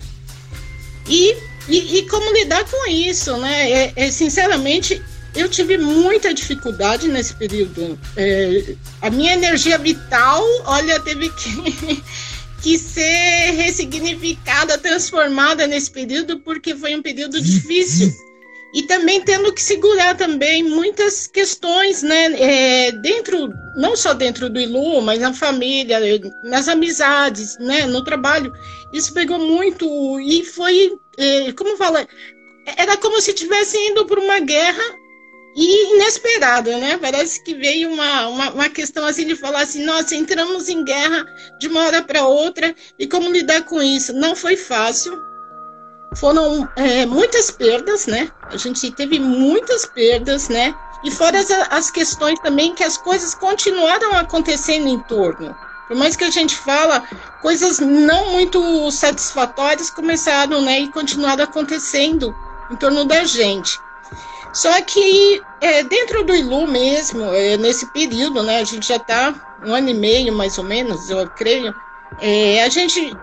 E, 1.08 1.36
e, 1.68 1.98
e 1.98 2.08
como 2.08 2.32
lidar 2.32 2.64
com 2.64 2.90
isso, 2.90 3.36
né? 3.36 3.70
É, 3.70 3.92
é, 3.96 4.10
sinceramente, 4.10 5.02
eu 5.34 5.48
tive 5.48 5.78
muita 5.78 6.32
dificuldade 6.34 7.08
nesse 7.08 7.34
período. 7.34 7.98
É, 8.16 8.74
a 9.02 9.10
minha 9.10 9.32
energia 9.32 9.78
vital, 9.78 10.42
olha, 10.64 11.00
teve 11.00 11.30
que, 11.30 12.02
que 12.62 12.78
ser 12.78 13.52
ressignificada, 13.52 14.78
transformada 14.78 15.66
nesse 15.66 15.90
período, 15.90 16.38
porque 16.40 16.74
foi 16.74 16.94
um 16.94 17.02
período 17.02 17.40
difícil 17.40 18.12
e 18.72 18.82
também 18.84 19.20
tendo 19.20 19.52
que 19.52 19.62
segurar 19.62 20.16
também 20.16 20.62
muitas 20.62 21.26
questões, 21.26 22.02
né, 22.02 22.32
é, 22.40 22.92
dentro, 22.92 23.52
não 23.76 23.96
só 23.96 24.14
dentro 24.14 24.48
do 24.48 24.60
ILU, 24.60 25.00
mas 25.00 25.20
na 25.20 25.32
família, 25.32 25.98
nas 26.44 26.68
amizades, 26.68 27.58
né, 27.58 27.86
no 27.86 28.04
trabalho, 28.04 28.52
isso 28.92 29.12
pegou 29.12 29.38
muito 29.38 30.20
e 30.20 30.44
foi, 30.44 30.96
é, 31.18 31.52
como 31.52 31.76
fala, 31.76 32.06
era 32.76 32.96
como 32.96 33.20
se 33.20 33.30
estivesse 33.30 33.76
indo 33.76 34.06
por 34.06 34.18
uma 34.18 34.38
guerra 34.38 34.84
e 35.56 35.94
inesperada, 35.94 36.78
né, 36.78 36.96
parece 36.96 37.42
que 37.42 37.54
veio 37.54 37.90
uma, 37.90 38.28
uma, 38.28 38.50
uma 38.52 38.68
questão 38.68 39.04
assim 39.04 39.26
de 39.26 39.34
falar 39.34 39.62
assim, 39.62 39.84
nossa, 39.84 40.14
entramos 40.14 40.68
em 40.68 40.84
guerra 40.84 41.26
de 41.58 41.66
uma 41.66 41.86
hora 41.86 42.02
para 42.02 42.24
outra 42.24 42.72
e 42.96 43.06
como 43.08 43.32
lidar 43.32 43.64
com 43.64 43.82
isso, 43.82 44.12
não 44.12 44.36
foi 44.36 44.56
fácil, 44.56 45.29
foram 46.14 46.68
é, 46.76 47.06
muitas 47.06 47.50
perdas, 47.50 48.06
né? 48.06 48.30
A 48.42 48.56
gente 48.56 48.90
teve 48.90 49.18
muitas 49.18 49.86
perdas, 49.86 50.48
né? 50.48 50.74
E 51.04 51.10
fora 51.10 51.38
as, 51.38 51.50
as 51.50 51.90
questões 51.90 52.38
também 52.40 52.74
que 52.74 52.84
as 52.84 52.96
coisas 52.96 53.34
continuaram 53.34 54.14
acontecendo 54.14 54.88
em 54.88 54.98
torno. 55.00 55.54
Por 55.88 55.96
mais 55.96 56.14
que 56.14 56.24
a 56.24 56.30
gente 56.30 56.56
fala, 56.56 57.02
coisas 57.42 57.80
não 57.80 58.32
muito 58.32 58.90
satisfatórias 58.90 59.90
começaram, 59.90 60.62
né? 60.62 60.80
E 60.80 60.92
continuaram 60.92 61.44
acontecendo 61.44 62.34
em 62.70 62.76
torno 62.76 63.04
da 63.04 63.24
gente. 63.24 63.78
Só 64.52 64.80
que 64.82 65.42
é, 65.60 65.82
dentro 65.84 66.24
do 66.24 66.34
ILU 66.34 66.66
mesmo, 66.66 67.24
é, 67.32 67.56
nesse 67.56 67.86
período, 67.86 68.42
né? 68.42 68.58
A 68.58 68.64
gente 68.64 68.86
já 68.86 68.96
está 68.96 69.34
um 69.64 69.74
ano 69.74 69.90
e 69.90 69.94
meio, 69.94 70.32
mais 70.32 70.58
ou 70.58 70.64
menos, 70.64 71.08
eu 71.08 71.28
creio. 71.30 71.74
É, 72.20 72.62
a 72.62 72.68
gente 72.68 73.16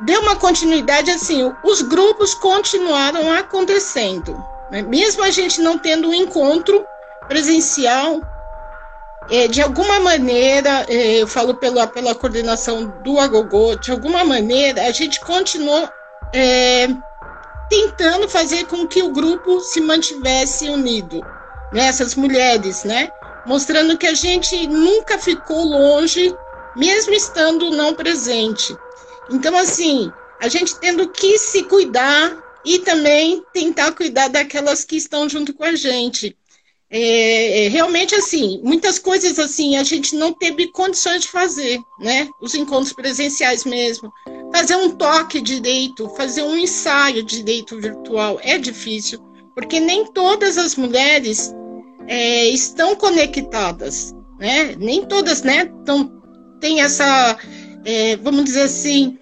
deu 0.00 0.20
uma 0.20 0.36
continuidade 0.36 1.10
assim, 1.10 1.52
os 1.64 1.82
grupos 1.82 2.34
continuaram 2.34 3.30
acontecendo. 3.32 4.42
Né? 4.70 4.82
Mesmo 4.82 5.22
a 5.22 5.30
gente 5.30 5.60
não 5.60 5.78
tendo 5.78 6.08
um 6.08 6.14
encontro 6.14 6.84
presencial, 7.28 8.20
é, 9.30 9.46
de 9.46 9.62
alguma 9.62 10.00
maneira, 10.00 10.84
é, 10.88 11.22
eu 11.22 11.26
falo 11.26 11.54
pela, 11.54 11.86
pela 11.86 12.14
coordenação 12.14 12.86
do 13.02 13.18
Agogô, 13.18 13.76
de 13.76 13.92
alguma 13.92 14.24
maneira 14.24 14.82
a 14.82 14.90
gente 14.90 15.20
continuou 15.20 15.88
é, 16.32 16.88
tentando 17.68 18.28
fazer 18.28 18.66
com 18.66 18.86
que 18.86 19.02
o 19.02 19.10
grupo 19.10 19.60
se 19.60 19.80
mantivesse 19.80 20.68
unido, 20.68 21.20
né? 21.72 21.86
essas 21.86 22.14
mulheres, 22.14 22.82
né? 22.84 23.10
mostrando 23.46 23.96
que 23.96 24.06
a 24.06 24.14
gente 24.14 24.66
nunca 24.66 25.18
ficou 25.18 25.64
longe, 25.64 26.34
mesmo 26.76 27.12
estando 27.14 27.70
não 27.70 27.94
presente. 27.94 28.76
Então, 29.30 29.56
assim, 29.56 30.10
a 30.40 30.48
gente 30.48 30.78
tendo 30.80 31.08
que 31.08 31.38
se 31.38 31.62
cuidar 31.64 32.50
e 32.64 32.78
também 32.80 33.42
tentar 33.52 33.92
cuidar 33.92 34.28
daquelas 34.28 34.84
que 34.84 34.96
estão 34.96 35.28
junto 35.28 35.54
com 35.54 35.64
a 35.64 35.74
gente. 35.74 36.36
É, 36.92 37.66
é, 37.66 37.68
realmente, 37.68 38.16
assim, 38.16 38.60
muitas 38.64 38.98
coisas 38.98 39.38
assim 39.38 39.76
a 39.76 39.84
gente 39.84 40.16
não 40.16 40.32
teve 40.32 40.72
condições 40.72 41.22
de 41.22 41.28
fazer, 41.28 41.78
né? 42.00 42.28
Os 42.42 42.54
encontros 42.54 42.92
presenciais 42.92 43.64
mesmo. 43.64 44.12
Fazer 44.52 44.74
um 44.74 44.90
toque 44.90 45.40
direito, 45.40 46.08
fazer 46.16 46.42
um 46.42 46.56
ensaio 46.56 47.22
direito 47.22 47.78
virtual 47.78 48.40
é 48.42 48.58
difícil, 48.58 49.20
porque 49.54 49.78
nem 49.78 50.04
todas 50.06 50.58
as 50.58 50.74
mulheres 50.74 51.54
é, 52.08 52.48
estão 52.48 52.96
conectadas, 52.96 54.12
né? 54.40 54.74
Nem 54.76 55.06
todas, 55.06 55.42
né? 55.42 55.70
Então, 55.82 56.20
tem 56.60 56.80
essa 56.80 57.38
é, 57.84 58.16
vamos 58.16 58.44
dizer 58.44 58.62
assim, 58.62 59.18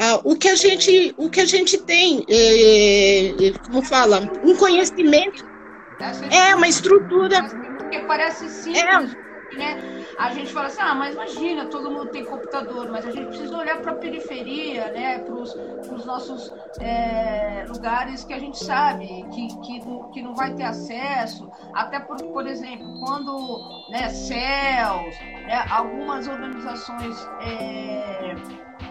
ah, 0.00 0.20
o 0.22 0.36
que 0.36 0.48
a 0.48 0.54
gente, 0.54 1.14
o 1.16 1.28
que 1.28 1.40
a 1.40 1.44
gente 1.44 1.78
tem, 1.78 2.24
é, 2.28 3.28
é 3.30 3.52
como 3.66 3.82
fala, 3.82 4.20
um 4.44 4.54
conhecimento, 4.56 5.44
é 6.30 6.54
uma 6.54 6.68
estrutura. 6.68 7.42
Porque 7.78 7.98
parece 8.00 8.48
simples, 8.48 8.82
é. 8.82 9.56
né? 9.56 10.04
A 10.18 10.32
gente 10.32 10.52
fala 10.52 10.66
assim, 10.66 10.80
ah, 10.80 10.94
mas 10.94 11.14
imagina, 11.14 11.66
todo 11.66 11.90
mundo 11.90 12.10
tem 12.10 12.24
computador, 12.24 12.90
mas 12.90 13.06
a 13.06 13.10
gente 13.10 13.26
precisa 13.26 13.56
olhar 13.56 13.80
para 13.80 13.92
a 13.92 13.94
periferia, 13.94 14.90
né? 14.92 15.18
Para 15.20 15.34
os 15.34 16.04
nossos 16.04 16.52
é, 16.80 17.64
lugares 17.68 18.24
que 18.24 18.34
a 18.34 18.38
gente 18.38 18.58
sabe 18.58 19.06
que, 19.32 19.48
que, 19.60 19.80
que 20.12 20.22
não 20.22 20.34
vai 20.34 20.54
ter 20.54 20.64
acesso, 20.64 21.50
até 21.72 21.98
por, 21.98 22.16
por 22.16 22.46
exemplo, 22.46 23.00
quando 23.00 23.88
né, 23.90 24.08
CELS, 24.10 25.16
né, 25.48 25.64
algumas 25.70 26.28
organizações 26.28 27.16
é, 27.40 28.34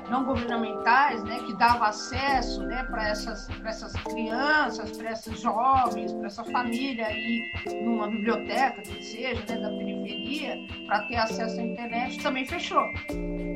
não 0.09 0.25
governamentais, 0.25 1.23
né, 1.23 1.39
que 1.45 1.55
dava 1.55 1.87
acesso, 1.89 2.63
né, 2.63 2.83
para 2.89 3.09
essas, 3.09 3.47
essas 3.63 3.93
crianças, 4.03 4.97
para 4.97 5.11
esses 5.11 5.39
jovens, 5.39 6.11
para 6.13 6.25
essa 6.25 6.43
família 6.45 7.05
aí 7.05 7.51
numa 7.83 8.07
biblioteca 8.07 8.81
que 8.81 9.05
seja, 9.05 9.43
né, 9.47 9.57
da 9.57 9.69
periferia, 9.69 10.57
para 10.87 10.99
ter 11.07 11.15
acesso 11.17 11.59
à 11.59 11.63
internet, 11.63 12.23
também 12.23 12.45
fechou, 12.45 12.83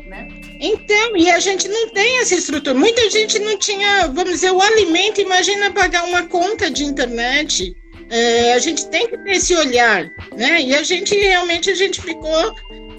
né? 0.08 0.28
Então, 0.60 1.18
e 1.18 1.32
a 1.32 1.40
gente 1.40 1.68
não 1.68 1.90
tem 1.90 2.20
essa 2.20 2.36
estrutura. 2.36 2.78
Muita 2.78 3.10
gente 3.10 3.40
não 3.40 3.58
tinha, 3.58 4.08
vamos 4.08 4.34
dizer, 4.34 4.52
o 4.52 4.62
alimento. 4.62 5.22
Imagina 5.22 5.72
pagar 5.72 6.04
uma 6.04 6.28
conta 6.28 6.70
de 6.70 6.84
internet. 6.84 7.76
É, 8.10 8.54
a 8.54 8.60
gente 8.60 8.90
tem 8.90 9.08
que 9.08 9.18
ter 9.18 9.32
esse 9.32 9.56
olhar, 9.56 10.04
né? 10.36 10.62
E 10.62 10.76
a 10.76 10.84
gente 10.84 11.16
realmente 11.16 11.72
a 11.72 11.76
gente 11.76 12.02
ficou 12.02 12.54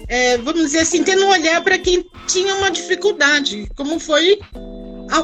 é, 0.07 0.37
vamos 0.37 0.61
dizer 0.63 0.79
assim, 0.79 1.03
tendo 1.03 1.25
um 1.25 1.29
olhar 1.29 1.61
para 1.63 1.77
quem 1.77 2.05
tinha 2.27 2.55
uma 2.55 2.69
dificuldade, 2.69 3.69
como 3.75 3.99
foi 3.99 4.39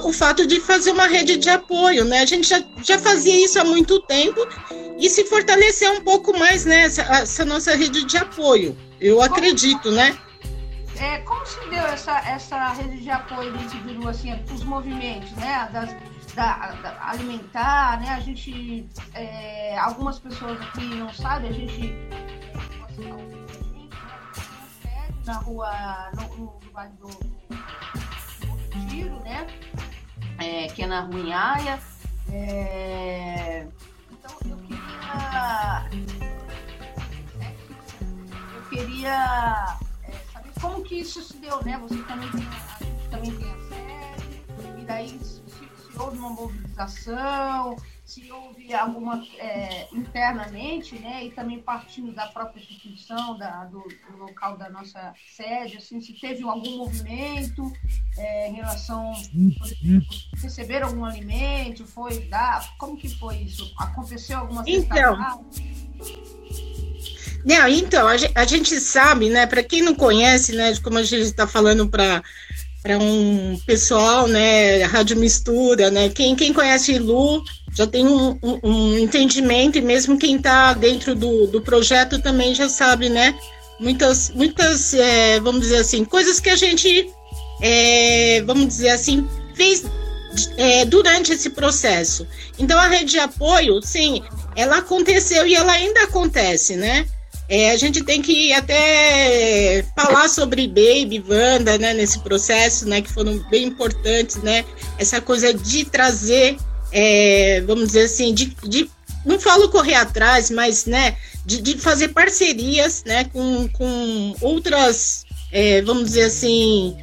o 0.04 0.14
fato 0.14 0.46
de 0.46 0.60
fazer 0.60 0.92
uma 0.92 1.08
rede 1.08 1.38
de 1.38 1.50
apoio, 1.50 2.06
né? 2.06 2.20
A 2.20 2.26
gente 2.26 2.48
já, 2.48 2.62
já 2.84 3.00
fazia 3.00 3.44
isso 3.44 3.60
há 3.60 3.64
muito 3.64 4.00
tempo 4.02 4.48
e 4.98 5.10
se 5.10 5.24
fortalecer 5.26 5.90
um 5.92 6.02
pouco 6.02 6.38
mais, 6.38 6.66
né? 6.66 6.82
Essa, 6.82 7.02
essa 7.02 7.46
nossa 7.46 7.76
rede 7.76 8.06
de 8.06 8.18
apoio, 8.18 8.78
eu 9.00 9.18
como, 9.18 9.34
acredito, 9.34 9.92
né? 9.92 10.18
É, 11.00 11.20
como 11.20 11.46
se 11.46 11.60
deu 11.70 11.86
essa, 11.86 12.20
essa 12.20 12.74
rede 12.74 13.02
de 13.02 13.10
apoio 13.10 13.52
desse 13.54 13.78
virou 13.78 14.10
assim, 14.10 14.38
os 14.54 14.64
movimentos, 14.64 15.32
né? 15.32 15.70
Das, 15.72 15.96
da, 16.36 16.72
da, 16.82 17.10
alimentar, 17.10 18.00
né? 18.02 18.10
A 18.10 18.20
gente, 18.20 18.86
é, 19.14 19.78
algumas 19.80 20.20
pessoas 20.20 20.60
aqui 20.62 20.86
não 20.96 21.12
sabem, 21.14 21.50
a 21.50 21.54
gente 21.54 21.96
na 25.30 25.38
rua, 25.38 26.12
no, 26.16 26.38
no, 26.38 26.60
no 26.60 26.72
Vale 26.72 26.92
do, 26.94 27.08
do 27.08 28.88
Tiro, 28.88 29.20
né? 29.20 29.46
É, 30.40 30.68
que 30.70 30.82
é 30.82 30.88
na 30.88 31.02
rua 31.02 31.20
Inhaia. 31.20 31.80
É, 32.32 33.68
então 34.12 34.38
eu 34.50 34.58
queria. 34.58 35.90
Eu 38.56 38.62
queria 38.70 39.78
é, 40.04 40.12
saber 40.34 40.52
como 40.60 40.84
que 40.84 40.96
isso 40.96 41.22
se 41.22 41.38
deu, 41.38 41.64
né? 41.64 41.78
Você 41.78 42.02
também 42.04 42.32
tem, 42.32 42.48
a 42.48 42.84
gente 42.84 43.10
também 43.10 43.38
tem 43.38 43.52
a 43.52 43.58
sede, 43.70 44.82
e 44.82 44.86
daí 44.86 45.10
se, 45.20 45.44
se 45.44 46.00
houve 46.00 46.18
uma 46.18 46.32
mobilização, 46.32 47.76
se 48.10 48.32
houve 48.32 48.74
alguma 48.74 49.24
é, 49.38 49.88
internamente, 49.94 50.96
né, 50.96 51.26
e 51.26 51.30
também 51.30 51.60
partindo 51.60 52.12
da 52.12 52.26
própria 52.26 52.60
instituição, 52.60 53.38
da, 53.38 53.66
do, 53.66 53.84
do, 54.10 54.18
local 54.18 54.58
da 54.58 54.68
nossa 54.68 55.14
sede, 55.36 55.78
assim, 55.78 56.02
se 56.02 56.14
teve 56.14 56.42
algum 56.42 56.78
movimento 56.78 57.72
é, 58.18 58.50
em 58.50 58.54
relação, 58.56 59.14
por 59.60 59.68
exemplo, 59.68 60.08
receber 60.42 60.82
algum 60.82 61.06
alimento, 61.06 61.86
foi 61.86 62.22
dar, 62.22 62.76
como 62.80 62.98
que 62.98 63.08
foi 63.16 63.44
isso? 63.44 63.72
Aconteceu 63.78 64.40
alguma 64.40 64.64
então, 64.66 65.46
não, 67.46 67.68
então, 67.68 68.08
a 68.08 68.18
gente, 68.18 68.34
a 68.36 68.46
gente 68.46 68.80
sabe, 68.80 69.30
né, 69.30 69.46
para 69.46 69.64
quem 69.64 69.84
não 69.84 69.94
conhece, 69.94 70.54
né, 70.54 70.76
como 70.78 70.98
a 70.98 71.04
gente 71.04 71.22
está 71.22 71.46
falando 71.46 71.88
para 71.88 72.24
para 72.82 72.98
um 72.98 73.60
pessoal, 73.66 74.28
né, 74.28 74.84
rádio 74.84 75.18
mistura, 75.18 75.92
né, 75.92 76.10
quem, 76.10 76.36
quem 76.36 76.54
conhece 76.54 76.98
Lu 76.98 77.44
já 77.76 77.86
tem 77.86 78.08
um, 78.08 78.38
um, 78.42 78.60
um 78.64 78.98
entendimento 78.98 79.78
e 79.78 79.82
mesmo 79.82 80.18
quem 80.18 80.38
está 80.38 80.74
dentro 80.74 81.14
do, 81.14 81.48
do 81.48 81.62
projeto 81.62 82.20
também 82.20 82.56
já 82.56 82.70
sabe, 82.70 83.10
né, 83.10 83.36
muitas, 83.80 84.30
muitas, 84.32 84.94
é, 84.94 85.40
vamos 85.40 85.62
dizer 85.62 85.78
assim, 85.78 86.06
coisas 86.06 86.40
que 86.40 86.50
a 86.50 86.56
gente, 86.56 87.10
é, 87.62 88.42
vamos 88.46 88.68
dizer 88.68 88.90
assim, 88.90 89.28
fez 89.56 89.84
é, 90.58 90.86
durante 90.86 91.34
esse 91.34 91.50
processo. 91.50 92.26
Então 92.58 92.80
a 92.80 92.88
rede 92.88 93.12
de 93.12 93.20
apoio, 93.20 93.82
sim, 93.82 94.24
ela 94.56 94.78
aconteceu 94.78 95.46
e 95.48 95.56
ela 95.56 95.72
ainda 95.72 96.04
acontece, 96.04 96.76
né? 96.76 97.06
É, 97.50 97.72
a 97.72 97.78
gente 97.78 98.04
tem 98.04 98.22
que 98.22 98.54
até 98.54 99.84
falar 99.96 100.30
sobre 100.30 100.68
Baby, 100.68 101.24
Wanda, 101.28 101.80
né, 101.80 101.96
nesse 101.96 102.20
processo, 102.20 102.88
né, 102.88 103.02
que 103.02 103.12
foram 103.12 103.40
bem 103.50 103.66
importantes, 103.66 104.36
né, 104.38 104.64
essa 105.00 105.20
coisa 105.20 105.52
de 105.52 105.84
trazer, 105.84 106.58
é, 106.92 107.64
vamos 107.66 107.88
dizer 107.88 108.04
assim, 108.04 108.36
de, 108.36 108.56
de, 108.64 108.88
não 109.26 109.40
falo 109.40 109.68
correr 109.70 109.96
atrás, 109.96 110.52
mas, 110.52 110.86
né, 110.86 111.18
de, 111.44 111.60
de 111.60 111.76
fazer 111.80 112.10
parcerias, 112.10 113.04
né, 113.04 113.24
com, 113.24 113.68
com 113.70 114.36
outras, 114.42 115.26
é, 115.52 115.82
vamos 115.82 116.04
dizer 116.04 116.26
assim, 116.26 116.96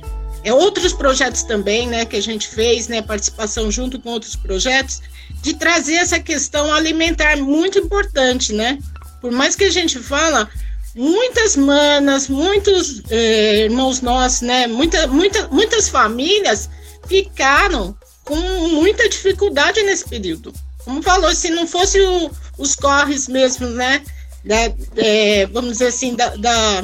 é, 0.44 0.54
outros 0.54 0.92
projetos 0.92 1.42
também, 1.42 1.88
né, 1.88 2.04
que 2.04 2.14
a 2.14 2.22
gente 2.22 2.46
fez, 2.46 2.86
né, 2.86 3.02
participação 3.02 3.68
junto 3.68 3.98
com 3.98 4.10
outros 4.10 4.36
projetos, 4.36 5.02
de 5.42 5.54
trazer 5.54 5.94
essa 5.94 6.20
questão 6.20 6.72
alimentar 6.72 7.36
muito 7.36 7.80
importante, 7.80 8.52
né, 8.52 8.78
por 9.26 9.32
mais 9.32 9.56
que 9.56 9.64
a 9.64 9.70
gente 9.70 9.98
fala, 9.98 10.48
muitas 10.94 11.56
manas, 11.56 12.28
muitos 12.28 13.02
eh, 13.10 13.64
irmãos 13.64 14.00
nossos, 14.00 14.40
né, 14.42 14.68
muita, 14.68 15.08
muita, 15.08 15.48
muitas 15.48 15.88
famílias 15.88 16.70
ficaram 17.08 17.92
com 18.22 18.36
muita 18.36 19.08
dificuldade 19.08 19.82
nesse 19.82 20.08
período. 20.08 20.52
Como 20.84 21.02
falou, 21.02 21.34
se 21.34 21.50
não 21.50 21.66
fosse 21.66 22.00
o, 22.00 22.30
os 22.56 22.76
corres 22.76 23.26
mesmo, 23.26 23.66
né, 23.66 24.00
da, 24.44 24.72
é, 24.96 25.46
vamos 25.46 25.72
dizer 25.72 25.88
assim, 25.88 26.14
da, 26.14 26.36
da, 26.36 26.82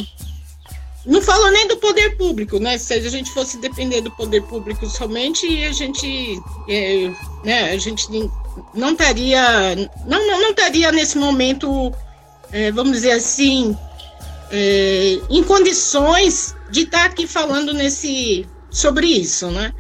não 1.07 1.23
falo 1.23 1.49
nem 1.53 1.69
do 1.69 1.77
poder 1.77 2.17
público, 2.17 2.59
né? 2.59 2.77
Se 2.77 2.95
a 2.95 3.01
gente 3.09 3.31
fosse 3.31 3.59
depender 3.59 4.01
do 4.01 4.11
poder 4.11 4.43
público 4.43 4.89
somente, 4.89 5.47
a 5.65 5.73
gente, 5.73 6.41
é, 6.69 7.09
né? 7.45 7.71
A 7.71 7.79
gente 7.79 8.07
não 8.75 8.93
estaria, 8.93 9.77
não, 10.07 10.27
não, 10.27 10.41
não 10.43 10.51
estaria 10.51 10.91
nesse 10.91 11.17
momento 11.19 11.93
é, 12.53 12.71
vamos 12.71 12.93
dizer 12.93 13.13
assim, 13.13 13.77
é, 14.51 15.19
em 15.31 15.43
condições 15.43 16.55
de 16.71 16.83
estar 16.83 17.07
aqui 17.07 17.27
falando 17.27 17.73
nesse 17.73 18.47
sobre 18.71 19.07
isso, 19.07 19.51
né? 19.51 19.73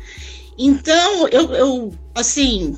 Então, 0.59 1.29
eu, 1.29 1.55
eu 1.55 1.95
assim, 2.15 2.77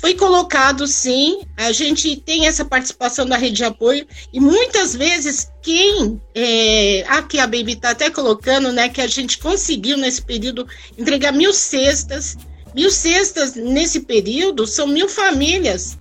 foi 0.00 0.14
colocado 0.14 0.86
sim, 0.86 1.42
a 1.56 1.72
gente 1.72 2.16
tem 2.16 2.46
essa 2.46 2.64
participação 2.64 3.26
da 3.26 3.36
rede 3.36 3.56
de 3.56 3.64
apoio, 3.64 4.06
e 4.32 4.40
muitas 4.40 4.94
vezes 4.96 5.50
quem, 5.60 6.20
é, 6.34 7.04
aqui 7.06 7.38
a 7.38 7.46
Baby 7.46 7.72
está 7.72 7.90
até 7.90 8.08
colocando, 8.10 8.72
né, 8.72 8.88
que 8.88 9.00
a 9.02 9.06
gente 9.06 9.38
conseguiu 9.38 9.98
nesse 9.98 10.22
período 10.22 10.66
entregar 10.96 11.32
mil 11.32 11.52
cestas, 11.52 12.36
mil 12.74 12.90
cestas 12.90 13.54
nesse 13.54 14.00
período 14.00 14.66
são 14.66 14.86
mil 14.86 15.08
famílias 15.08 15.98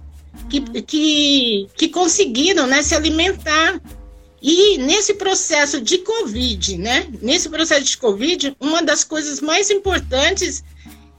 que, 0.49 0.81
que, 0.81 1.67
que 1.75 1.89
conseguiram 1.89 2.67
né, 2.67 2.81
se 2.81 2.95
alimentar. 2.95 3.79
E 4.41 4.77
nesse 4.77 5.15
processo 5.15 5.81
de 5.81 5.97
Covid, 5.97 6.77
né? 6.77 7.07
Nesse 7.21 7.49
processo 7.49 7.83
de 7.83 7.97
Covid, 7.97 8.55
uma 8.59 8.81
das 8.81 9.03
coisas 9.03 9.41
mais 9.41 9.69
importantes 9.69 10.63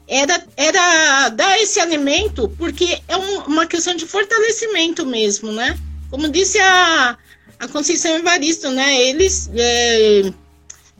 era, 0.07 0.43
era 0.57 1.29
dar 1.29 1.59
esse 1.59 1.79
alimento, 1.79 2.51
porque 2.57 2.99
é 3.07 3.15
um, 3.15 3.43
uma 3.43 3.67
questão 3.67 3.95
de 3.95 4.07
fortalecimento 4.07 5.05
mesmo, 5.05 5.51
né? 5.51 5.77
Como 6.09 6.27
disse 6.29 6.59
a, 6.59 7.15
a 7.59 7.67
Conceição 7.67 8.15
Evaristo, 8.17 8.71
né? 8.71 8.99
Eles 9.01 9.49
é, 9.55 10.33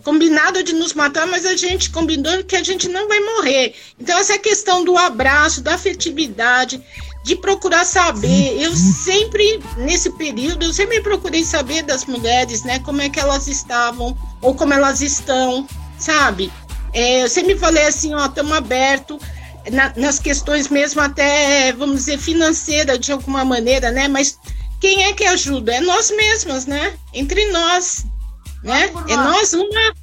combinado 0.03 0.63
de 0.63 0.73
nos 0.73 0.93
matar, 0.93 1.25
mas 1.27 1.45
a 1.45 1.55
gente 1.55 1.89
combinou 1.89 2.43
que 2.43 2.55
a 2.55 2.63
gente 2.63 2.87
não 2.87 3.07
vai 3.07 3.19
morrer. 3.19 3.73
Então, 3.99 4.17
essa 4.17 4.37
questão 4.37 4.83
do 4.83 4.97
abraço, 4.97 5.61
da 5.61 5.75
afetividade, 5.75 6.81
de 7.23 7.35
procurar 7.35 7.85
saber. 7.85 8.61
Eu 8.61 8.75
sempre, 8.75 9.59
nesse 9.77 10.09
período, 10.11 10.65
eu 10.65 10.73
sempre 10.73 11.01
procurei 11.01 11.43
saber 11.43 11.83
das 11.83 12.05
mulheres, 12.05 12.63
né? 12.63 12.79
Como 12.79 13.01
é 13.01 13.09
que 13.09 13.19
elas 13.19 13.47
estavam, 13.47 14.17
ou 14.41 14.55
como 14.55 14.73
elas 14.73 15.01
estão, 15.01 15.67
sabe? 15.97 16.51
É, 16.93 17.23
eu 17.23 17.29
sempre 17.29 17.57
falei 17.57 17.85
assim, 17.85 18.13
ó, 18.13 18.25
estamos 18.25 18.51
abertos 18.51 19.17
na, 19.71 19.93
nas 19.95 20.19
questões 20.19 20.67
mesmo 20.67 21.01
até, 21.01 21.71
vamos 21.73 21.97
dizer, 21.97 22.17
financeira 22.17 22.97
de 22.97 23.11
alguma 23.11 23.45
maneira, 23.45 23.91
né? 23.91 24.07
Mas 24.07 24.37
quem 24.79 25.03
é 25.03 25.13
que 25.13 25.23
ajuda? 25.23 25.75
É 25.75 25.81
nós 25.81 26.09
mesmas, 26.11 26.65
né? 26.65 26.93
Entre 27.13 27.51
nós, 27.51 28.05
né? 28.63 28.91
É 29.07 29.15
nós 29.15 29.53
uma 29.53 29.93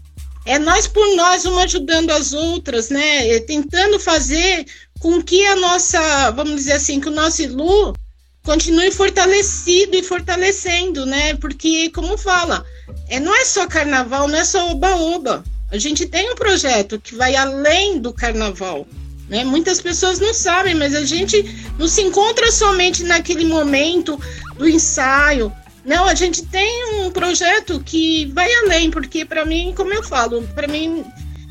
é 0.44 0.58
nós 0.58 0.86
por 0.86 1.06
nós, 1.14 1.44
uma 1.44 1.64
ajudando 1.64 2.10
as 2.10 2.32
outras, 2.32 2.88
né? 2.88 3.28
É 3.28 3.40
tentando 3.40 4.00
fazer 4.00 4.64
com 4.98 5.22
que 5.22 5.46
a 5.46 5.56
nossa, 5.56 6.30
vamos 6.32 6.56
dizer 6.56 6.72
assim, 6.72 7.00
que 7.00 7.08
o 7.08 7.12
nosso 7.12 7.42
ILU 7.42 7.94
continue 8.42 8.90
fortalecido 8.90 9.96
e 9.96 10.02
fortalecendo, 10.02 11.04
né? 11.04 11.34
Porque, 11.34 11.90
como 11.90 12.16
fala, 12.16 12.64
é, 13.08 13.20
não 13.20 13.34
é 13.34 13.44
só 13.44 13.66
carnaval, 13.66 14.26
não 14.26 14.38
é 14.38 14.44
só 14.44 14.70
oba-oba. 14.70 15.44
A 15.70 15.78
gente 15.78 16.06
tem 16.06 16.32
um 16.32 16.34
projeto 16.34 16.98
que 16.98 17.14
vai 17.14 17.36
além 17.36 17.98
do 17.98 18.12
carnaval. 18.12 18.86
Né? 19.28 19.44
Muitas 19.44 19.80
pessoas 19.80 20.18
não 20.18 20.32
sabem, 20.32 20.74
mas 20.74 20.94
a 20.94 21.04
gente 21.04 21.44
não 21.78 21.86
se 21.86 22.00
encontra 22.00 22.50
somente 22.50 23.04
naquele 23.04 23.44
momento 23.44 24.18
do 24.56 24.66
ensaio. 24.66 25.52
Não, 25.84 26.06
a 26.06 26.14
gente 26.14 26.44
tem 26.46 27.02
um 27.02 27.10
projeto 27.10 27.80
que 27.84 28.26
vai 28.34 28.50
além, 28.64 28.90
porque 28.90 29.24
para 29.24 29.44
mim, 29.44 29.74
como 29.76 29.92
eu 29.92 30.02
falo, 30.02 30.42
para 30.54 30.66
mim 30.66 31.04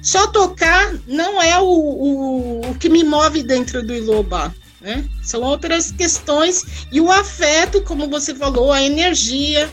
só 0.08 0.26
tocar 0.28 0.96
não 1.06 1.41
é 1.41 1.60
o, 1.60 1.65
o, 1.65 2.72
o 2.72 2.76
que 2.76 2.88
me 2.88 3.04
move 3.04 3.43
dentro 3.43 3.86
do 3.86 3.93
Iloba. 3.93 4.56
Né? 4.80 5.04
São 5.22 5.41
outras 5.41 5.91
questões 5.91 6.88
e 6.93 7.02
o 7.02 7.12
afeto, 7.12 7.82
como 7.82 8.08
você 8.08 8.34
falou, 8.34 8.72
a 8.72 8.82
energia, 8.82 9.70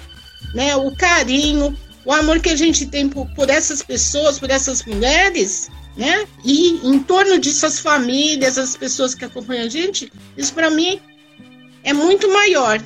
né? 0.52 0.74
o 0.74 0.90
carinho, 0.96 1.78
o 2.04 2.12
amor 2.12 2.40
que 2.40 2.48
a 2.48 2.56
gente 2.56 2.84
tem 2.86 3.08
por, 3.08 3.32
por 3.36 3.48
essas 3.48 3.80
pessoas, 3.80 4.36
por 4.36 4.50
essas 4.50 4.84
mulheres, 4.84 5.70
né? 5.96 6.26
E 6.44 6.80
em 6.82 6.98
torno 6.98 7.38
disso 7.38 7.64
as 7.64 7.78
famílias, 7.78 8.58
as 8.58 8.76
pessoas 8.76 9.14
que 9.14 9.24
acompanham 9.24 9.66
a 9.66 9.68
gente, 9.68 10.12
isso 10.36 10.52
para 10.52 10.68
mim 10.68 11.00
é 11.84 11.92
muito 11.92 12.28
maior. 12.32 12.82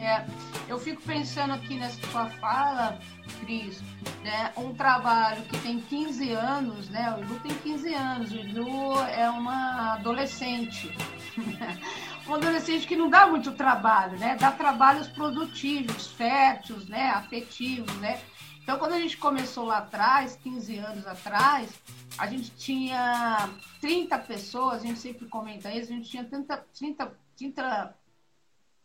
É, 0.00 0.22
eu 0.68 0.78
fico 0.78 1.00
pensando 1.02 1.54
aqui 1.54 1.74
nessa 1.74 2.06
sua 2.10 2.26
fala, 2.26 2.98
Cris, 3.40 3.80
né, 4.22 4.52
um 4.56 4.74
trabalho 4.74 5.42
que 5.44 5.58
tem 5.58 5.80
15 5.80 6.32
anos, 6.32 6.88
né? 6.90 7.14
O 7.14 7.20
Ilu 7.22 7.40
tem 7.40 7.54
15 7.54 7.94
anos, 7.94 8.32
o 8.32 8.36
Ilu 8.36 9.00
é 9.04 9.28
uma 9.30 9.94
adolescente. 9.94 10.92
uma 12.26 12.36
adolescente 12.36 12.86
que 12.86 12.96
não 12.96 13.08
dá 13.08 13.26
muito 13.26 13.52
trabalho, 13.52 14.18
né? 14.18 14.36
Dá 14.36 14.52
trabalhos 14.52 15.08
produtivos, 15.08 16.08
férteis, 16.08 16.86
né? 16.86 17.10
Afetivos, 17.10 17.94
né? 17.96 18.20
Então, 18.62 18.78
quando 18.78 18.92
a 18.92 19.00
gente 19.00 19.16
começou 19.16 19.64
lá 19.64 19.78
atrás, 19.78 20.36
15 20.36 20.76
anos 20.76 21.06
atrás, 21.06 21.72
a 22.18 22.26
gente 22.26 22.50
tinha 22.50 23.48
30 23.80 24.18
pessoas, 24.18 24.82
a 24.82 24.86
gente 24.86 24.98
sempre 24.98 25.26
comenta 25.26 25.72
isso, 25.72 25.90
a 25.90 25.96
gente 25.96 26.10
tinha 26.10 26.24
30, 26.24 26.56
30, 26.74 27.18
30 27.34 27.94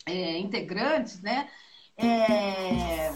é, 0.06 0.38
integrantes, 0.38 1.22
né? 1.22 1.50
É, 1.98 3.12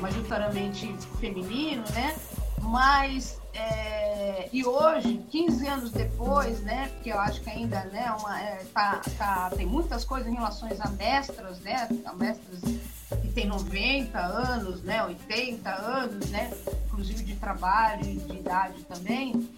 majoritariamente 0.00 0.94
feminino, 1.18 1.84
né? 1.94 2.14
Mas 2.62 3.38
é, 3.54 4.48
e 4.52 4.64
hoje, 4.64 5.20
15 5.30 5.66
anos 5.66 5.90
depois, 5.90 6.60
né? 6.60 6.88
Porque 6.94 7.10
eu 7.10 7.18
acho 7.18 7.40
que 7.40 7.50
ainda, 7.50 7.84
né? 7.86 8.14
Uma, 8.20 8.40
é, 8.40 8.64
tá, 8.72 9.00
tá, 9.16 9.50
tem 9.56 9.66
muitas 9.66 10.04
coisas 10.04 10.28
em 10.28 10.34
relação 10.34 10.68
a 10.68 10.90
mestras, 10.90 11.58
né? 11.60 11.88
A 12.04 12.12
mestras 12.14 12.60
que 12.60 13.28
tem 13.32 13.46
90 13.46 14.18
anos, 14.18 14.82
né? 14.82 15.04
80 15.04 15.70
anos, 15.70 16.30
né? 16.30 16.52
Inclusive 16.86 17.24
de 17.24 17.34
trabalho 17.36 18.04
e 18.04 18.16
de 18.16 18.36
idade 18.36 18.82
também. 18.84 19.48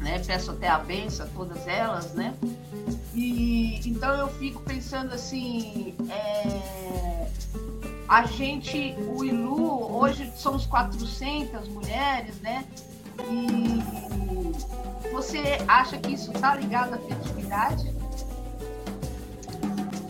Né? 0.00 0.22
Peço 0.24 0.52
até 0.52 0.68
a 0.68 0.78
benção 0.78 1.26
a 1.26 1.28
todas 1.30 1.66
elas, 1.66 2.12
né? 2.14 2.34
E 3.16 3.80
então 3.86 4.14
eu 4.14 4.28
fico 4.28 4.60
pensando 4.60 5.14
assim, 5.14 5.94
é, 6.10 7.26
a 8.06 8.26
gente, 8.26 8.94
o 9.08 9.24
Ilu, 9.24 9.96
hoje 9.96 10.30
somos 10.36 10.66
400 10.66 11.66
mulheres, 11.68 12.38
né? 12.42 12.66
E 13.30 15.10
você 15.10 15.58
acha 15.66 15.96
que 15.96 16.12
isso 16.12 16.30
está 16.30 16.54
ligado 16.56 16.92
à 16.92 16.96
afetividade? 16.96 17.90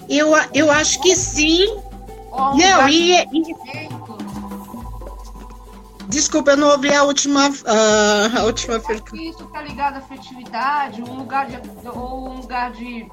Eu, 0.09 0.33
eu 0.53 0.71
acho 0.73 1.01
que 1.01 1.15
sim. 1.15 1.65
Não, 2.33 2.89
e, 2.89 3.15
e, 3.15 3.96
Desculpa, 6.09 6.53
eu 6.53 6.57
não 6.57 6.69
ouvi 6.69 6.93
a 6.95 7.03
última, 7.03 7.49
uh, 7.49 8.39
a 8.39 8.45
última 8.45 8.79
pergunta. 8.79 9.17
Isso 9.17 9.45
está 9.45 9.63
ligado 9.63 9.97
à 9.97 9.99
afetividade, 9.99 11.03
um 11.03 11.15
lugar 11.17 11.47
de, 11.47 11.57
ou 11.89 12.29
um 12.29 12.41
lugar 12.41 12.71
de, 12.73 13.09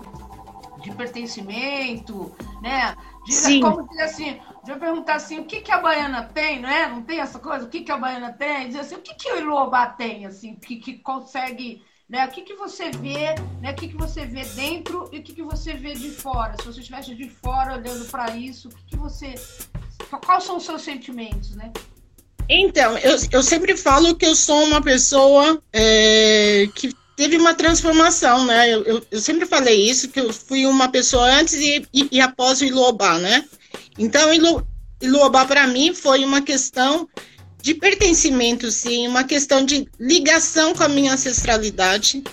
de 0.82 0.92
pertencimento, 0.92 2.32
né? 2.62 2.96
De, 3.26 3.34
Sim. 3.34 3.62
Como 3.62 3.88
dizer 3.88 4.04
assim, 4.04 4.40
de 4.64 4.76
perguntar 4.76 5.16
assim, 5.16 5.40
o 5.40 5.46
que, 5.46 5.62
que 5.62 5.72
a 5.72 5.80
baiana 5.80 6.24
tem, 6.24 6.62
não 6.62 6.70
é? 6.70 6.88
Não 6.88 7.02
tem 7.02 7.20
essa 7.20 7.40
coisa? 7.40 7.66
O 7.66 7.70
que, 7.70 7.82
que 7.82 7.92
a 7.92 7.98
baiana 7.98 8.32
tem? 8.32 8.68
Dizer 8.68 8.82
assim, 8.82 8.96
o 8.96 9.02
que, 9.02 9.16
que 9.16 9.32
o 9.32 9.38
Ilobá 9.38 9.88
tem, 9.88 10.26
assim, 10.26 10.56
que, 10.56 10.76
que 10.76 11.00
consegue 11.00 11.82
né? 12.08 12.26
O 12.28 12.30
que, 12.30 12.42
que 12.42 12.54
você 12.56 12.92
vê, 12.92 13.34
né? 13.60 13.72
O 13.72 13.76
que, 13.76 13.88
que 13.88 13.98
você 13.98 14.26
vê 14.26 14.46
dentro 14.46 15.10
e 15.12 15.18
o 15.18 15.24
que, 15.24 15.34
que 15.34 15.42
você 15.42 15.74
vê 15.74 15.94
de 15.94 16.12
fora? 16.12 16.56
Se 16.60 16.66
você 16.66 16.80
estivesse 16.82 17.16
de 17.16 17.28
fora 17.28 17.74
olhando 17.74 18.06
para 18.12 18.36
isso, 18.36 18.68
o 18.68 18.72
que, 18.72 18.84
que 18.86 18.98
você. 18.98 19.34
Quais 20.24 20.44
são 20.44 20.58
os 20.58 20.66
seus 20.66 20.84
sentimentos, 20.84 21.56
né? 21.56 21.72
Então, 22.50 22.98
eu, 22.98 23.18
eu 23.32 23.44
sempre 23.44 23.76
falo 23.78 24.16
que 24.16 24.26
eu 24.26 24.36
sou 24.36 24.64
uma 24.64 24.82
pessoa 24.82 25.62
é, 25.72 26.68
que 26.76 26.94
teve 27.16 27.38
uma 27.38 27.54
transformação, 27.54 28.46
né? 28.46 28.74
Eu, 28.74 28.84
eu, 28.84 29.06
eu, 29.12 29.20
sempre 29.20 29.46
falei 29.46 29.90
isso, 29.90 30.10
que 30.10 30.20
eu 30.20 30.34
fui 30.34 30.66
uma 30.66 30.90
pessoa 30.90 31.26
antes 31.26 31.54
e, 31.54 31.88
e, 31.94 32.10
e 32.12 32.22
após 32.22 32.62
o 32.62 32.66
Ilobá, 32.66 33.18
né? 33.18 33.46
Então, 33.98 34.34
Ilo, 34.34 34.68
Ilobá 35.02 35.46
para 35.46 35.68
mim 35.68 35.94
foi 35.94 36.26
uma 36.26 36.42
questão 36.42 37.08
de 37.62 37.74
pertencimento, 37.74 38.70
sim, 38.70 39.08
uma 39.08 39.24
questão 39.24 39.64
de 39.64 39.88
ligação 40.00 40.74
com 40.74 40.84
a 40.84 40.90
minha 40.90 41.14
ancestralidade. 41.14 42.24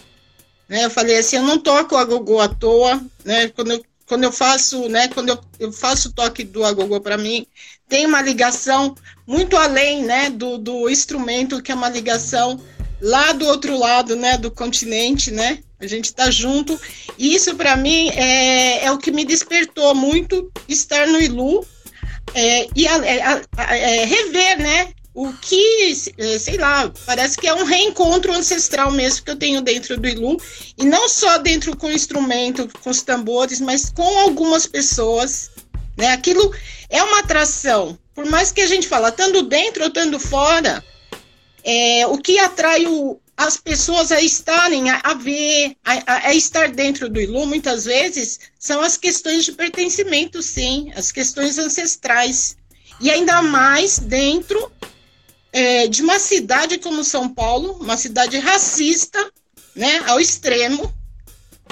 Né? 0.68 0.84
Eu 0.84 0.90
falei 0.90 1.18
assim, 1.18 1.36
eu 1.36 1.42
não 1.42 1.58
toco 1.58 1.96
agogô 1.96 2.40
à 2.40 2.48
toa, 2.48 3.00
né? 3.24 3.48
Quando 3.48 3.72
eu, 3.72 3.84
quando 4.06 4.24
eu 4.24 4.32
faço, 4.32 4.88
né? 4.88 5.08
Quando 5.08 5.28
eu, 5.28 5.40
eu 5.60 5.72
faço 5.72 6.08
o 6.08 6.12
toque 6.12 6.42
do 6.42 6.64
agogô 6.64 7.00
para 7.00 7.16
mim, 7.16 7.46
tem 7.90 8.06
uma 8.06 8.22
ligação 8.22 8.94
muito 9.26 9.56
além, 9.56 10.04
né? 10.04 10.30
Do, 10.30 10.56
do 10.56 10.88
instrumento 10.88 11.60
que 11.60 11.72
é 11.72 11.74
uma 11.74 11.90
ligação 11.90 12.58
lá 13.00 13.32
do 13.32 13.46
outro 13.46 13.76
lado, 13.76 14.16
né? 14.16 14.38
Do 14.38 14.50
continente, 14.50 15.30
né? 15.30 15.58
A 15.78 15.86
gente 15.86 16.06
está 16.06 16.30
junto. 16.30 16.80
E 17.18 17.34
isso 17.34 17.54
para 17.56 17.76
mim 17.76 18.08
é, 18.10 18.84
é 18.84 18.92
o 18.92 18.98
que 18.98 19.10
me 19.10 19.24
despertou 19.24 19.94
muito 19.94 20.50
estar 20.68 21.06
no 21.08 21.20
Ilu 21.20 21.66
é, 22.32 22.68
e 22.76 22.86
a, 22.86 22.96
é, 23.04 23.22
a, 23.22 23.42
a, 23.56 23.76
é, 23.76 24.04
rever, 24.04 24.58
né? 24.58 24.92
o 25.12 25.32
que, 25.32 25.92
é, 26.16 26.38
sei 26.38 26.56
lá, 26.56 26.90
parece 27.04 27.36
que 27.36 27.46
é 27.46 27.52
um 27.52 27.64
reencontro 27.64 28.32
ancestral 28.32 28.92
mesmo 28.92 29.24
que 29.24 29.30
eu 29.30 29.36
tenho 29.36 29.60
dentro 29.60 29.98
do 29.98 30.08
Ilu, 30.08 30.36
e 30.78 30.84
não 30.84 31.08
só 31.08 31.36
dentro 31.38 31.76
com 31.76 31.88
o 31.88 31.92
instrumento, 31.92 32.68
com 32.80 32.90
os 32.90 33.02
tambores, 33.02 33.60
mas 33.60 33.90
com 33.90 34.18
algumas 34.20 34.66
pessoas, 34.66 35.50
né? 36.00 36.08
Aquilo 36.08 36.52
é 36.88 37.02
uma 37.02 37.20
atração. 37.20 37.98
Por 38.14 38.26
mais 38.26 38.50
que 38.50 38.60
a 38.60 38.66
gente 38.66 38.88
fala, 38.88 39.10
estando 39.10 39.42
dentro 39.42 39.82
ou 39.82 39.88
estando 39.88 40.18
fora, 40.18 40.84
é, 41.62 42.06
o 42.06 42.18
que 42.18 42.38
atrai 42.38 42.86
o, 42.86 43.20
as 43.36 43.56
pessoas 43.56 44.10
a 44.10 44.20
estarem, 44.20 44.90
a, 44.90 45.00
a 45.04 45.14
ver, 45.14 45.76
a, 45.84 46.28
a, 46.28 46.34
estar 46.34 46.70
dentro 46.70 47.08
do 47.08 47.20
Ilu, 47.20 47.46
muitas 47.46 47.84
vezes, 47.84 48.40
são 48.58 48.82
as 48.82 48.96
questões 48.96 49.44
de 49.44 49.52
pertencimento, 49.52 50.42
sim, 50.42 50.90
as 50.96 51.12
questões 51.12 51.58
ancestrais. 51.58 52.56
E 53.00 53.10
ainda 53.10 53.40
mais 53.40 53.98
dentro 53.98 54.70
é, 55.52 55.86
de 55.86 56.02
uma 56.02 56.18
cidade 56.18 56.78
como 56.78 57.04
São 57.04 57.28
Paulo, 57.28 57.78
uma 57.80 57.96
cidade 57.96 58.38
racista, 58.38 59.32
né, 59.74 60.02
ao 60.06 60.20
extremo, 60.20 60.92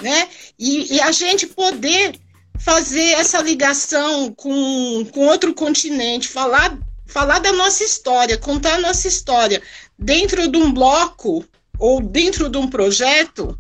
né, 0.01 0.29
e, 0.59 0.95
e 0.95 1.01
a 1.01 1.13
gente 1.13 1.47
poder 1.47 2.19
fazer 2.59 3.13
essa 3.13 3.41
ligação 3.41 4.33
com, 4.35 5.07
com 5.13 5.27
outro 5.27 5.55
continente, 5.55 6.29
falar, 6.29 6.77
falar 7.07 7.39
da 7.39 7.53
nossa 7.53 7.85
história, 7.85 8.37
contar 8.37 8.75
a 8.75 8.81
nossa 8.81 9.07
história 9.09 9.63
dentro 9.99 10.49
de 10.49 10.59
um 10.59 10.73
bloco 10.73 11.45
ou 11.79 12.01
dentro 12.01 12.49
de 12.49 12.59
um 12.59 12.69
projeto, 12.69 13.59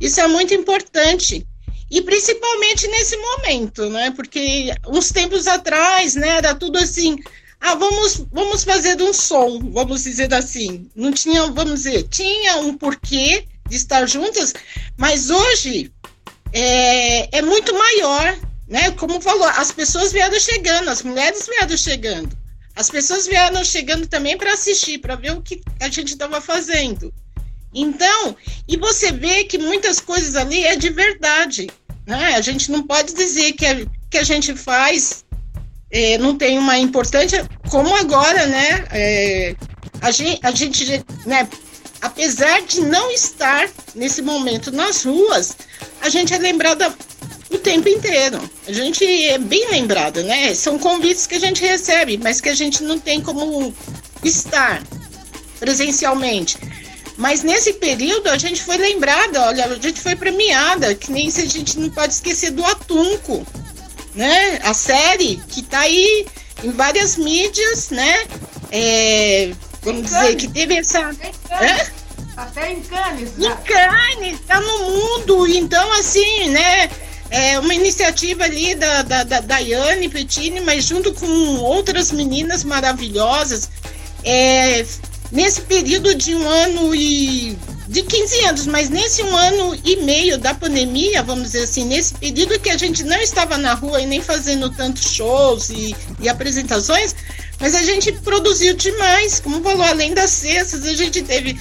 isso 0.00 0.20
é 0.20 0.26
muito 0.26 0.54
importante. 0.54 1.46
E 1.90 2.02
principalmente 2.02 2.88
nesse 2.88 3.16
momento, 3.16 3.88
né? 3.90 4.10
Porque 4.10 4.72
uns 4.88 5.10
tempos 5.10 5.46
atrás, 5.46 6.16
né, 6.16 6.28
era 6.30 6.54
tudo 6.54 6.78
assim, 6.78 7.16
ah, 7.60 7.74
vamos, 7.74 8.24
vamos 8.32 8.64
fazer 8.64 9.00
um 9.00 9.12
som, 9.12 9.60
vamos 9.70 10.02
dizer 10.02 10.32
assim. 10.34 10.90
Não 10.94 11.12
tinha, 11.12 11.46
vamos 11.46 11.82
dizer, 11.82 12.04
tinha 12.08 12.56
um 12.58 12.76
porquê 12.76 13.46
de 13.68 13.76
estar 13.76 14.06
juntas, 14.06 14.52
mas 14.96 15.30
hoje 15.30 15.92
é, 16.58 17.38
é 17.38 17.42
muito 17.42 17.74
maior, 17.74 18.38
né? 18.66 18.90
Como 18.92 19.20
falou, 19.20 19.46
as 19.46 19.70
pessoas 19.70 20.10
vieram 20.10 20.40
chegando, 20.40 20.88
as 20.88 21.02
mulheres 21.02 21.46
vieram 21.46 21.76
chegando. 21.76 22.34
As 22.74 22.88
pessoas 22.88 23.26
vieram 23.26 23.62
chegando 23.62 24.06
também 24.06 24.38
para 24.38 24.54
assistir, 24.54 24.98
para 24.98 25.16
ver 25.16 25.32
o 25.32 25.42
que 25.42 25.60
a 25.78 25.88
gente 25.88 26.12
estava 26.12 26.40
fazendo. 26.40 27.12
Então, 27.74 28.34
e 28.66 28.78
você 28.78 29.12
vê 29.12 29.44
que 29.44 29.58
muitas 29.58 30.00
coisas 30.00 30.34
ali 30.34 30.64
é 30.64 30.76
de 30.76 30.88
verdade. 30.88 31.68
Né? 32.06 32.34
A 32.34 32.40
gente 32.40 32.70
não 32.70 32.82
pode 32.82 33.12
dizer 33.12 33.52
que 33.52 33.66
a, 33.66 33.86
que 34.10 34.16
a 34.16 34.22
gente 34.22 34.54
faz 34.54 35.26
é, 35.90 36.16
não 36.16 36.38
tem 36.38 36.58
uma 36.58 36.78
importância, 36.78 37.46
como 37.68 37.94
agora, 37.94 38.46
né? 38.46 38.86
É, 38.92 39.56
a 40.00 40.10
gente, 40.10 40.40
a 40.42 40.50
gente 40.52 41.04
né, 41.26 41.46
apesar 42.00 42.62
de 42.62 42.80
não 42.80 43.10
estar 43.10 43.68
nesse 43.94 44.22
momento 44.22 44.70
nas 44.70 45.04
ruas, 45.04 45.56
a 46.00 46.08
gente 46.08 46.32
é 46.32 46.38
lembrada 46.38 46.94
o 47.50 47.58
tempo 47.58 47.88
inteiro. 47.88 48.38
A 48.66 48.72
gente 48.72 49.04
é 49.04 49.38
bem 49.38 49.70
lembrada, 49.70 50.22
né? 50.22 50.54
São 50.54 50.78
convites 50.78 51.26
que 51.26 51.36
a 51.36 51.40
gente 51.40 51.64
recebe, 51.64 52.18
mas 52.18 52.40
que 52.40 52.48
a 52.48 52.54
gente 52.54 52.82
não 52.82 52.98
tem 52.98 53.20
como 53.20 53.74
estar 54.24 54.82
presencialmente. 55.58 56.58
Mas 57.16 57.42
nesse 57.42 57.74
período 57.74 58.28
a 58.28 58.36
gente 58.36 58.62
foi 58.62 58.76
lembrada, 58.76 59.42
olha, 59.46 59.66
a 59.66 59.74
gente 59.76 60.00
foi 60.00 60.14
premiada, 60.14 60.94
que 60.94 61.10
nem 61.10 61.30
se 61.30 61.40
a 61.40 61.46
gente 61.46 61.78
não 61.78 61.88
pode 61.88 62.12
esquecer 62.12 62.50
do 62.50 62.64
Atunco 62.64 63.46
né? 64.16 64.58
A 64.62 64.74
série 64.74 65.36
que 65.48 65.62
tá 65.62 65.80
aí 65.80 66.26
em 66.64 66.70
várias 66.70 67.16
mídias, 67.16 67.90
né? 67.90 68.24
É, 68.72 69.52
vamos 69.86 70.02
dizer 70.02 70.36
que 70.36 70.48
teve 70.48 70.76
essa. 70.76 71.14
Até 72.36 72.72
em 72.72 72.82
Cannes. 72.82 73.30
Em 73.38 73.56
Cannes, 73.64 74.40
tá 74.46 74.60
no 74.60 74.78
mundo. 74.90 75.46
Então, 75.46 75.90
assim, 75.92 76.50
né? 76.50 76.90
É 77.28 77.58
uma 77.58 77.74
iniciativa 77.74 78.44
ali 78.44 78.74
da, 78.74 79.02
da, 79.02 79.24
da 79.24 79.40
Daiane 79.40 80.08
Pettini, 80.08 80.60
mas 80.60 80.84
junto 80.84 81.12
com 81.12 81.56
outras 81.56 82.12
meninas 82.12 82.62
maravilhosas. 82.62 83.68
É, 84.22 84.84
nesse 85.32 85.60
período 85.62 86.14
de 86.14 86.34
um 86.34 86.48
ano 86.48 86.94
e 86.94 87.58
de 87.88 88.02
15 88.02 88.44
anos, 88.46 88.66
mas 88.66 88.90
nesse 88.90 89.22
um 89.22 89.36
ano 89.36 89.78
e 89.84 89.96
meio 89.96 90.38
da 90.38 90.54
pandemia, 90.54 91.22
vamos 91.22 91.44
dizer 91.44 91.62
assim, 91.64 91.84
nesse 91.84 92.14
período 92.14 92.58
que 92.60 92.70
a 92.70 92.76
gente 92.76 93.04
não 93.04 93.18
estava 93.18 93.56
na 93.56 93.74
rua 93.74 94.00
e 94.00 94.06
nem 94.06 94.20
fazendo 94.20 94.70
tantos 94.70 95.14
shows 95.14 95.70
e, 95.70 95.94
e 96.20 96.28
apresentações, 96.28 97.14
mas 97.60 97.74
a 97.74 97.82
gente 97.82 98.12
produziu 98.12 98.74
demais, 98.74 99.40
como 99.40 99.62
falou, 99.62 99.82
além 99.82 100.14
das 100.14 100.30
cestas, 100.30 100.84
a 100.84 100.94
gente 100.94 101.22
teve 101.22 101.58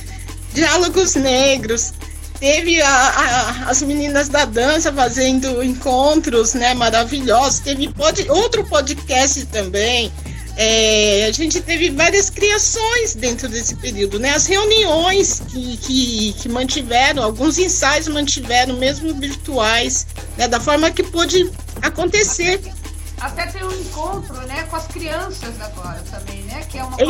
diálogos 0.54 1.16
negros, 1.16 1.94
teve 2.40 2.82
a, 2.82 2.90
a, 2.90 3.70
as 3.70 3.82
meninas 3.82 4.30
da 4.30 4.46
dança 4.46 4.92
fazendo 4.92 5.64
encontros 5.64 6.54
né, 6.54 6.74
maravilhosos, 6.74 7.60
teve 7.60 7.88
pod, 7.94 8.30
outro 8.30 8.64
podcast 8.66 9.46
também, 9.48 10.12
é, 10.58 11.26
a 11.26 11.32
gente 11.34 11.60
teve 11.60 11.90
várias 11.90 12.30
criações 12.30 13.14
dentro 13.14 13.50
desse 13.50 13.76
período, 13.76 14.18
né? 14.20 14.32
As 14.32 14.46
reuniões 14.46 15.42
que, 15.50 15.78
que, 15.78 16.34
que 16.34 16.50
mantiveram, 16.50 17.24
alguns 17.24 17.58
ensaios 17.58 18.08
mantiveram, 18.08 18.78
mesmo 18.78 19.14
virtuais, 19.16 20.08
né? 20.38 20.48
da 20.48 20.60
forma 20.60 20.90
que 20.92 21.04
pôde 21.04 21.52
acontecer. 21.82 22.62
Até 23.26 23.48
tem 23.48 23.64
um 23.64 23.72
encontro 23.72 24.36
né, 24.46 24.64
com 24.70 24.76
as 24.76 24.88
crianças 24.88 25.60
agora 25.60 26.00
também, 26.12 26.44
né? 26.44 26.64
Que 26.70 26.78
é 26.78 26.84
uma 26.84 26.96
então, 26.96 27.08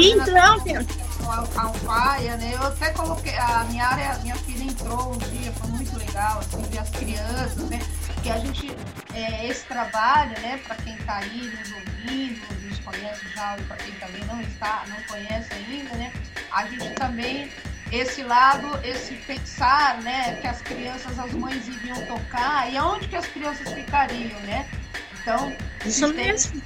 com 1.18 1.32
a, 1.32 1.48
a 1.56 1.62
Alfaia, 1.64 2.38
né? 2.38 2.52
Eu 2.54 2.64
até 2.64 2.92
coloquei, 2.92 3.36
a 3.36 3.66
minha 3.70 3.86
área, 3.86 4.18
minha 4.20 4.36
filha 4.38 4.64
entrou 4.64 5.14
um 5.14 5.18
dia, 5.18 5.52
foi 5.52 5.70
muito 5.72 5.98
legal, 5.98 6.40
assim, 6.40 6.62
ver 6.64 6.80
as 6.80 6.90
crianças, 6.90 7.70
né? 7.70 7.80
Que 8.24 8.32
a 8.32 8.38
gente, 8.38 8.76
é, 9.14 9.48
esse 9.48 9.66
trabalho, 9.66 10.40
né, 10.40 10.60
para 10.66 10.76
quem 10.78 10.96
está 10.96 11.18
aí 11.18 11.54
nos 11.60 11.72
ouvindo, 11.74 12.56
conhece 12.86 13.28
já 13.36 13.58
e 13.58 13.64
para 13.64 13.76
quem 13.78 13.94
também 13.96 14.24
não 14.26 14.40
está, 14.42 14.84
não 14.88 15.02
conhece 15.04 15.54
ainda, 15.54 15.96
né? 15.96 16.14
A 16.52 16.66
gente 16.68 16.90
também 16.92 17.52
esse 17.92 18.24
lado, 18.24 18.68
esse 18.84 19.16
pensar, 19.16 20.02
né, 20.02 20.38
que 20.42 20.48
as 20.48 20.62
crianças, 20.62 21.20
as 21.20 21.32
mães 21.34 21.68
iriam 21.68 22.06
tocar 22.06 22.72
e 22.72 22.78
aonde 22.78 23.08
que 23.08 23.16
as 23.16 23.28
crianças 23.28 23.72
ficariam, 23.74 24.40
né? 24.42 24.68
Então, 25.26 25.58
isso 25.84 26.08
mesmo. 26.14 26.62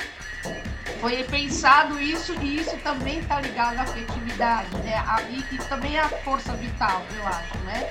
Foi 1.00 1.24
pensado 1.24 1.98
isso 1.98 2.34
e 2.42 2.58
isso 2.58 2.76
também 2.80 3.20
está 3.20 3.40
ligado 3.40 3.80
à 3.80 3.84
afetividade, 3.84 4.76
né? 4.80 4.98
A, 5.08 5.22
e, 5.30 5.40
e, 5.50 5.58
também 5.70 5.98
à 5.98 6.10
força 6.10 6.52
vital, 6.58 7.02
eu 7.16 7.26
acho, 7.26 7.58
né? 7.60 7.90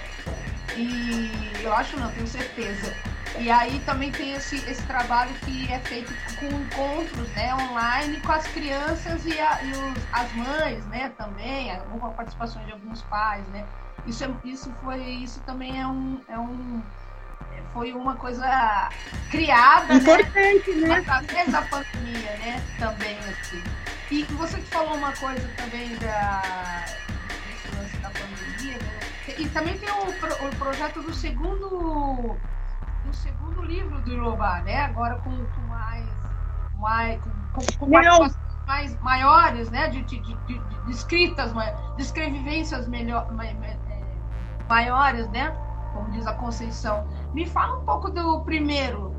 E 0.77 1.33
eu 1.63 1.73
acho 1.73 1.99
não, 1.99 2.13
tenho 2.13 2.27
certeza. 2.27 2.95
E 3.39 3.51
aí 3.51 3.81
também 3.87 4.13
tem 4.13 4.35
esse, 4.35 4.57
esse 4.71 4.83
trabalho 4.83 5.33
que 5.47 5.73
é 5.73 5.79
feito 5.79 6.13
com 6.39 6.47
encontros 6.47 7.31
né, 7.31 7.55
online 7.55 8.21
com 8.21 8.33
as 8.33 8.47
crianças 8.49 9.25
e, 9.25 9.41
a, 9.41 9.63
e 9.63 9.71
os, 9.71 10.07
as 10.13 10.31
mães, 10.35 10.85
né, 10.89 11.11
também, 11.17 11.75
com 11.99 12.07
a 12.07 12.11
participação 12.11 12.63
de 12.67 12.73
alguns 12.73 13.01
pais, 13.05 13.47
né. 13.49 13.65
Isso, 14.07 14.23
é, 14.23 14.31
isso 14.45 14.71
foi 14.83 15.01
isso 15.03 15.41
também 15.41 15.81
é 15.81 15.87
um, 15.87 16.21
é 16.29 16.39
um 16.39 16.83
foi 17.73 17.93
uma 17.93 18.17
coisa 18.17 18.89
criada 19.31 19.95
né, 19.95 20.01
importante 20.01 20.71
né, 20.75 20.89
né? 20.89 20.95
através 20.97 21.53
da 21.53 21.63
pandemia 21.63 22.37
né 22.39 22.63
também 22.79 23.19
assim 23.19 23.63
e 24.11 24.23
você 24.25 24.59
que 24.59 24.67
falou 24.67 24.95
uma 24.95 25.13
coisa 25.13 25.47
também 25.57 25.95
da 25.97 26.85
desse 27.47 27.77
lance 27.77 27.97
da 27.99 28.11
pandemia 28.11 28.79
né? 28.79 28.99
e 29.39 29.49
também 29.51 29.79
tem 29.79 29.89
o, 29.91 30.47
o 30.47 30.57
projeto 30.57 31.03
do 31.03 31.13
segundo 31.13 32.37
do 33.09 33.17
segundo 33.17 33.63
livro 33.63 34.01
do 34.03 34.13
Ilobá, 34.13 34.61
né? 34.63 34.85
Agora 34.85 35.17
com, 35.17 35.31
com 35.31 35.61
mais, 35.69 36.07
mais 36.77 37.21
com, 37.53 37.61
com 37.79 37.91
participações 37.91 38.49
mais 38.67 39.01
maiores, 39.01 39.71
né? 39.71 39.89
De, 39.89 40.03
de, 40.03 40.21
de, 40.21 40.35
de 40.47 40.91
escritas, 40.91 41.53
de 41.97 42.03
escrevivências 42.03 42.87
melhor, 42.87 43.27
é, 43.41 43.67
maiores, 44.69 45.29
né? 45.31 45.51
Como 45.95 46.11
diz 46.11 46.27
a 46.27 46.35
Conceição. 46.35 47.09
Me 47.35 47.47
fala 47.47 47.79
um 47.79 47.85
pouco 47.85 48.11
do 48.11 48.41
primeiro. 48.41 49.15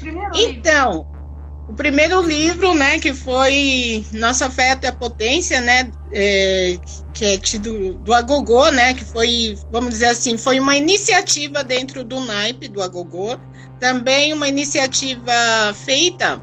Primeiro 0.00 0.30
então, 0.36 0.90
livro. 0.90 1.66
o 1.68 1.74
primeiro 1.74 2.22
livro, 2.22 2.74
né, 2.74 2.98
que 2.98 3.12
foi 3.12 4.04
Nossa 4.12 4.46
Afeto 4.46 4.84
é 4.84 4.88
a 4.88 4.92
Potência, 4.92 5.60
né, 5.60 5.90
é, 6.12 6.78
que 7.12 7.24
é 7.24 7.38
tido 7.38 7.94
do 7.94 8.14
Agogô, 8.14 8.70
né, 8.70 8.94
que 8.94 9.04
foi, 9.04 9.58
vamos 9.70 9.90
dizer 9.90 10.06
assim, 10.06 10.38
foi 10.38 10.60
uma 10.60 10.76
iniciativa 10.76 11.64
dentro 11.64 12.04
do 12.04 12.20
naipe 12.20 12.68
do 12.68 12.82
Agogô, 12.82 13.38
também 13.80 14.32
uma 14.32 14.48
iniciativa 14.48 15.32
feita 15.74 16.40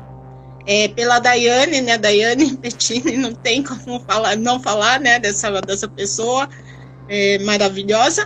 é, 0.66 0.88
pela 0.90 1.20
Daiane, 1.20 1.82
né, 1.82 1.98
Daiane 1.98 2.56
Pettini, 2.58 3.18
não 3.18 3.34
tem 3.34 3.64
como 3.64 4.00
falar, 4.02 4.36
não 4.36 4.60
falar, 4.60 5.00
né, 5.00 5.20
dessa, 5.20 5.62
dessa 5.62 5.88
pessoa 5.88 6.50
é, 7.08 7.40
maravilhosa, 7.40 8.26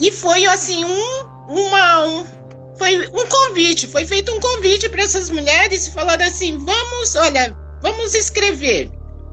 e 0.00 0.10
foi, 0.10 0.46
assim, 0.46 0.84
um, 0.84 1.26
uma, 1.48 2.06
um, 2.06 2.26
foi 2.76 3.06
um 3.08 3.26
convite, 3.26 3.86
foi 3.86 4.04
feito 4.06 4.32
um 4.32 4.40
convite 4.40 4.88
para 4.88 5.02
essas 5.02 5.30
mulheres, 5.30 5.88
falaram 5.88 6.24
assim, 6.24 6.58
vamos, 6.58 7.14
olha, 7.14 7.56
vamos 7.82 8.14
escrever, 8.14 8.90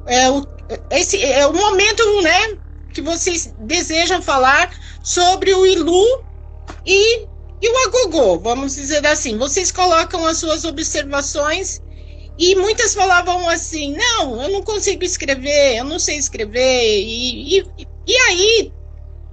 é, 0.08 0.30
o, 0.30 0.45
esse 0.91 1.21
é 1.24 1.45
o 1.45 1.54
momento, 1.54 2.21
né, 2.21 2.58
que 2.93 3.02
vocês 3.02 3.54
desejam 3.60 4.21
falar 4.21 4.69
sobre 5.04 5.54
o 5.54 5.65
Ilu 5.65 6.06
e, 6.86 7.26
e 7.62 7.69
o 7.69 7.78
Agogô, 7.88 8.39
vamos 8.39 8.76
dizer 8.76 9.06
assim. 9.06 9.38
Vocês 9.38 9.71
colocam 9.71 10.26
as 10.26 10.38
suas 10.38 10.65
observações 10.65 11.82
e 12.38 12.56
muitas 12.56 12.93
falavam 12.93 13.47
assim: 13.50 13.95
não, 13.95 14.41
eu 14.41 14.50
não 14.50 14.62
consigo 14.62 15.04
escrever, 15.04 15.78
eu 15.78 15.86
não 15.86 16.00
sei 16.00 16.17
escrever. 16.17 17.02
E, 17.02 17.60
e, 17.60 17.88
e 18.08 18.15
aí, 18.28 18.74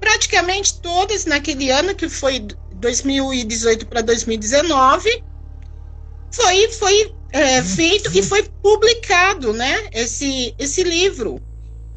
praticamente 0.09 0.81
todas 0.81 1.27
naquele 1.27 1.71
ano, 1.71 1.95
que 1.95 2.09
foi 2.09 2.41
2018 2.77 3.87
para 3.87 4.01
2019, 4.01 5.23
foi, 6.33 6.69
foi 6.73 7.15
é, 7.31 7.63
feito 7.63 8.11
e 8.17 8.23
foi 8.23 8.43
publicado, 8.63 9.53
né? 9.53 9.89
Esse, 9.93 10.55
esse 10.59 10.83
livro. 10.83 11.43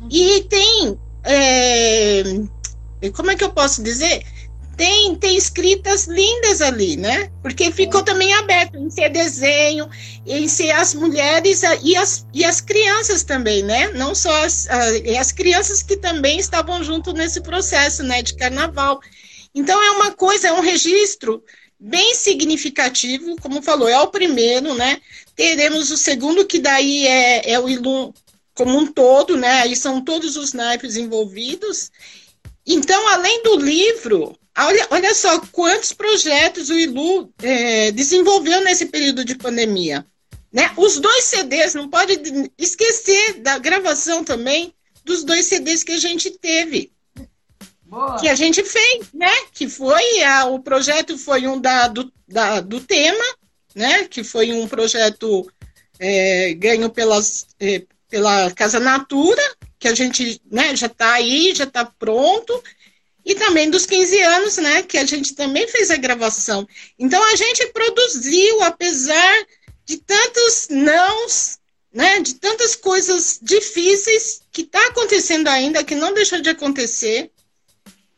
E 0.09 0.41
tem. 0.49 0.99
É, 1.23 2.23
como 3.13 3.31
é 3.31 3.35
que 3.35 3.45
eu 3.45 3.51
posso 3.53 3.81
dizer? 3.81 4.25
Tem, 4.81 5.13
tem 5.13 5.37
escritas 5.37 6.07
lindas 6.07 6.59
ali, 6.59 6.97
né? 6.97 7.31
Porque 7.43 7.71
ficou 7.71 8.01
também 8.01 8.33
aberto 8.33 8.77
em 8.77 8.89
ser 8.89 9.09
desenho, 9.09 9.87
em 10.25 10.47
ser 10.47 10.71
as 10.71 10.95
mulheres 10.95 11.61
e 11.83 11.95
as, 11.95 12.25
e 12.33 12.43
as 12.43 12.61
crianças 12.61 13.23
também, 13.23 13.61
né? 13.61 13.89
Não 13.89 14.15
só 14.15 14.43
as, 14.43 14.67
as 14.67 15.31
crianças 15.31 15.83
que 15.83 15.95
também 15.95 16.39
estavam 16.39 16.83
junto 16.83 17.13
nesse 17.13 17.41
processo, 17.41 18.01
né? 18.01 18.23
De 18.23 18.35
carnaval. 18.35 18.99
Então 19.53 19.79
é 19.79 19.91
uma 19.91 20.13
coisa, 20.13 20.47
é 20.47 20.53
um 20.53 20.61
registro 20.61 21.43
bem 21.79 22.15
significativo, 22.15 23.35
como 23.39 23.61
falou, 23.61 23.87
é 23.87 24.01
o 24.01 24.07
primeiro, 24.07 24.73
né? 24.73 24.99
Teremos 25.35 25.91
o 25.91 25.97
segundo, 25.97 26.43
que 26.43 26.57
daí 26.57 27.05
é, 27.05 27.51
é 27.51 27.59
o 27.59 27.69
Ilum 27.69 28.11
como 28.55 28.79
um 28.79 28.91
todo, 28.91 29.37
né? 29.37 29.61
Aí 29.61 29.75
são 29.75 30.03
todos 30.03 30.35
os 30.37 30.53
naipes 30.53 30.97
envolvidos. 30.97 31.91
Então, 32.65 33.07
além 33.09 33.43
do 33.43 33.57
livro, 33.57 34.40
olha, 34.57 34.87
olha 34.89 35.15
só 35.15 35.39
quantos 35.51 35.93
projetos 35.93 36.69
o 36.69 36.77
Ilu 36.77 37.33
é, 37.41 37.91
desenvolveu 37.91 38.61
nesse 38.63 38.85
período 38.87 39.23
de 39.23 39.35
pandemia. 39.35 40.05
Né? 40.51 40.71
Os 40.75 40.99
dois 40.99 41.25
CDs, 41.25 41.73
não 41.73 41.89
pode 41.89 42.19
esquecer 42.57 43.39
da 43.41 43.57
gravação 43.57 44.23
também 44.23 44.73
dos 45.03 45.23
dois 45.23 45.45
CDs 45.45 45.83
que 45.83 45.93
a 45.93 45.97
gente 45.97 46.29
teve. 46.31 46.91
Boa. 47.91 48.17
que 48.17 48.29
a 48.29 48.35
gente 48.35 48.63
fez, 48.63 49.07
né? 49.13 49.29
Que 49.51 49.67
foi 49.67 50.23
a, 50.23 50.45
o 50.45 50.59
projeto 50.59 51.17
foi 51.17 51.45
um 51.45 51.59
da, 51.59 51.89
do, 51.89 52.09
da, 52.25 52.61
do 52.61 52.79
tema, 52.79 53.23
né? 53.75 54.05
Que 54.05 54.23
foi 54.23 54.53
um 54.53 54.65
projeto 54.65 55.51
é, 55.99 56.53
ganho 56.53 56.89
pelas, 56.89 57.47
é, 57.59 57.83
pela 58.09 58.49
Casa 58.51 58.79
Natura, 58.79 59.41
que 59.77 59.89
a 59.89 59.93
gente 59.93 60.41
né, 60.49 60.73
já 60.73 60.87
está 60.87 61.13
aí, 61.13 61.53
já 61.53 61.65
está 61.65 61.83
pronto, 61.83 62.63
e 63.25 63.35
também 63.35 63.69
dos 63.69 63.85
15 63.85 64.21
anos, 64.21 64.57
né? 64.57 64.83
Que 64.83 64.97
a 64.97 65.05
gente 65.05 65.35
também 65.35 65.67
fez 65.67 65.91
a 65.91 65.97
gravação. 65.97 66.67
Então 66.97 67.23
a 67.31 67.35
gente 67.35 67.67
produziu, 67.67 68.63
apesar 68.63 69.45
de 69.85 69.97
tantos 69.97 70.67
nãos, 70.69 71.59
né? 71.93 72.19
De 72.19 72.35
tantas 72.35 72.75
coisas 72.75 73.39
difíceis 73.41 74.41
que 74.51 74.61
está 74.61 74.87
acontecendo 74.87 75.47
ainda, 75.47 75.83
que 75.83 75.95
não 75.95 76.13
deixou 76.13 76.41
de 76.41 76.49
acontecer 76.49 77.31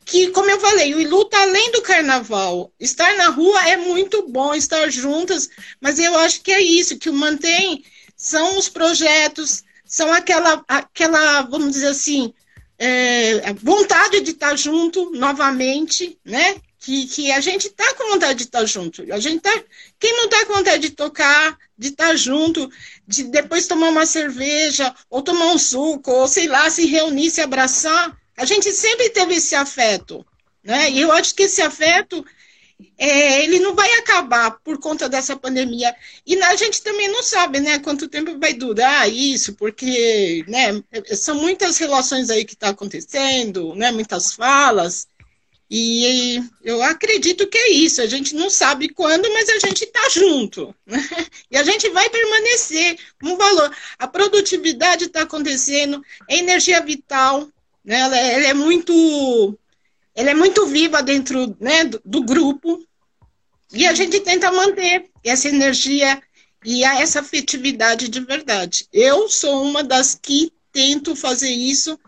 que, 0.04 0.28
como 0.30 0.50
eu 0.50 0.60
falei, 0.60 0.94
o 0.94 1.00
Ilu 1.00 1.24
tá 1.24 1.42
além 1.42 1.72
do 1.72 1.82
carnaval. 1.82 2.70
Estar 2.78 3.16
na 3.16 3.28
rua 3.28 3.58
é 3.68 3.76
muito 3.76 4.28
bom, 4.28 4.54
estar 4.54 4.90
juntas, 4.90 5.48
mas 5.80 5.98
eu 5.98 6.16
acho 6.18 6.42
que 6.42 6.52
é 6.52 6.60
isso, 6.60 6.98
que 6.98 7.08
o 7.08 7.14
mantém 7.14 7.82
são 8.16 8.58
os 8.58 8.68
projetos, 8.68 9.64
são 9.84 10.12
aquela, 10.12 10.62
aquela 10.68 11.42
vamos 11.42 11.72
dizer 11.72 11.88
assim, 11.88 12.32
é, 12.78 13.52
vontade 13.54 14.20
de 14.20 14.32
estar 14.32 14.56
junto 14.56 15.10
novamente, 15.10 16.18
né? 16.24 16.56
Que, 16.78 17.06
que 17.06 17.32
a 17.32 17.40
gente 17.40 17.70
tá 17.70 17.94
com 17.94 18.10
vontade 18.10 18.40
de 18.40 18.44
estar 18.44 18.64
junto. 18.66 19.10
A 19.12 19.18
gente 19.18 19.40
tá. 19.40 19.62
Quem 19.98 20.12
não 20.12 20.28
tá 20.28 20.44
com 20.44 20.54
vontade 20.54 20.88
de 20.88 20.90
tocar, 20.90 21.56
de 21.78 21.88
estar 21.88 22.14
junto, 22.14 22.70
de 23.06 23.24
depois 23.24 23.66
tomar 23.66 23.88
uma 23.88 24.04
cerveja, 24.04 24.94
ou 25.08 25.22
tomar 25.22 25.46
um 25.52 25.58
suco, 25.58 26.10
ou 26.10 26.28
sei 26.28 26.46
lá, 26.46 26.68
se 26.68 26.84
reunir, 26.84 27.30
se 27.30 27.40
abraçar, 27.40 28.14
a 28.36 28.44
gente 28.44 28.70
sempre 28.72 29.08
teve 29.10 29.36
esse 29.36 29.54
afeto, 29.54 30.26
né? 30.62 30.90
E 30.90 31.00
eu 31.00 31.10
acho 31.12 31.34
que 31.34 31.44
esse 31.44 31.62
afeto 31.62 32.24
é, 32.98 33.44
ele 33.44 33.58
não 33.60 33.74
vai 33.74 33.90
acabar 33.94 34.52
por 34.62 34.78
conta 34.78 35.08
dessa 35.08 35.36
pandemia. 35.36 35.94
E 36.26 36.40
a 36.42 36.56
gente 36.56 36.82
também 36.82 37.08
não 37.08 37.22
sabe, 37.22 37.60
né, 37.60 37.78
quanto 37.78 38.08
tempo 38.08 38.38
vai 38.38 38.52
durar 38.52 39.10
isso, 39.10 39.54
porque, 39.54 40.44
né, 40.48 40.82
são 41.16 41.36
muitas 41.36 41.78
relações 41.78 42.30
aí 42.30 42.44
que 42.44 42.54
estão 42.54 42.68
tá 42.68 42.74
acontecendo, 42.74 43.74
né, 43.74 43.90
muitas 43.92 44.32
falas. 44.32 45.06
E 45.70 46.40
eu 46.62 46.82
acredito 46.82 47.48
que 47.48 47.58
é 47.58 47.70
isso. 47.70 48.00
A 48.00 48.06
gente 48.06 48.34
não 48.34 48.50
sabe 48.50 48.88
quando, 48.90 49.32
mas 49.32 49.48
a 49.48 49.58
gente 49.58 49.84
está 49.84 50.08
junto. 50.10 50.74
Né? 50.86 50.98
E 51.50 51.56
a 51.56 51.62
gente 51.62 51.88
vai 51.90 52.08
permanecer 52.10 52.98
um 53.22 53.36
valor. 53.36 53.74
A 53.98 54.06
produtividade 54.08 55.04
está 55.04 55.22
acontecendo, 55.22 56.02
a 56.28 56.34
energia 56.34 56.80
vital, 56.80 57.48
né? 57.84 58.00
Ela, 58.00 58.18
é, 58.18 58.34
ela, 58.34 58.46
é 58.46 58.54
muito 58.54 59.58
ela 60.14 60.30
é 60.30 60.34
muito 60.34 60.66
viva 60.66 61.02
dentro 61.02 61.56
né, 61.60 61.84
do, 61.84 62.00
do, 62.04 62.22
grupo 62.22 62.84
e 63.72 63.86
a 63.86 63.94
gente 63.94 64.20
tenta 64.20 64.52
manter 64.52 65.10
essa 65.24 65.48
energia 65.48 66.22
e 66.64 66.84
essa 66.84 67.20
afetividade 67.20 68.08
de 68.08 68.20
verdade. 68.20 68.86
Eu 68.92 69.28
sou 69.28 69.62
uma 69.62 69.82
das 69.82 70.14
que 70.14 70.52
tento 70.72 71.16
fazer 71.16 71.50
isso 71.50 71.98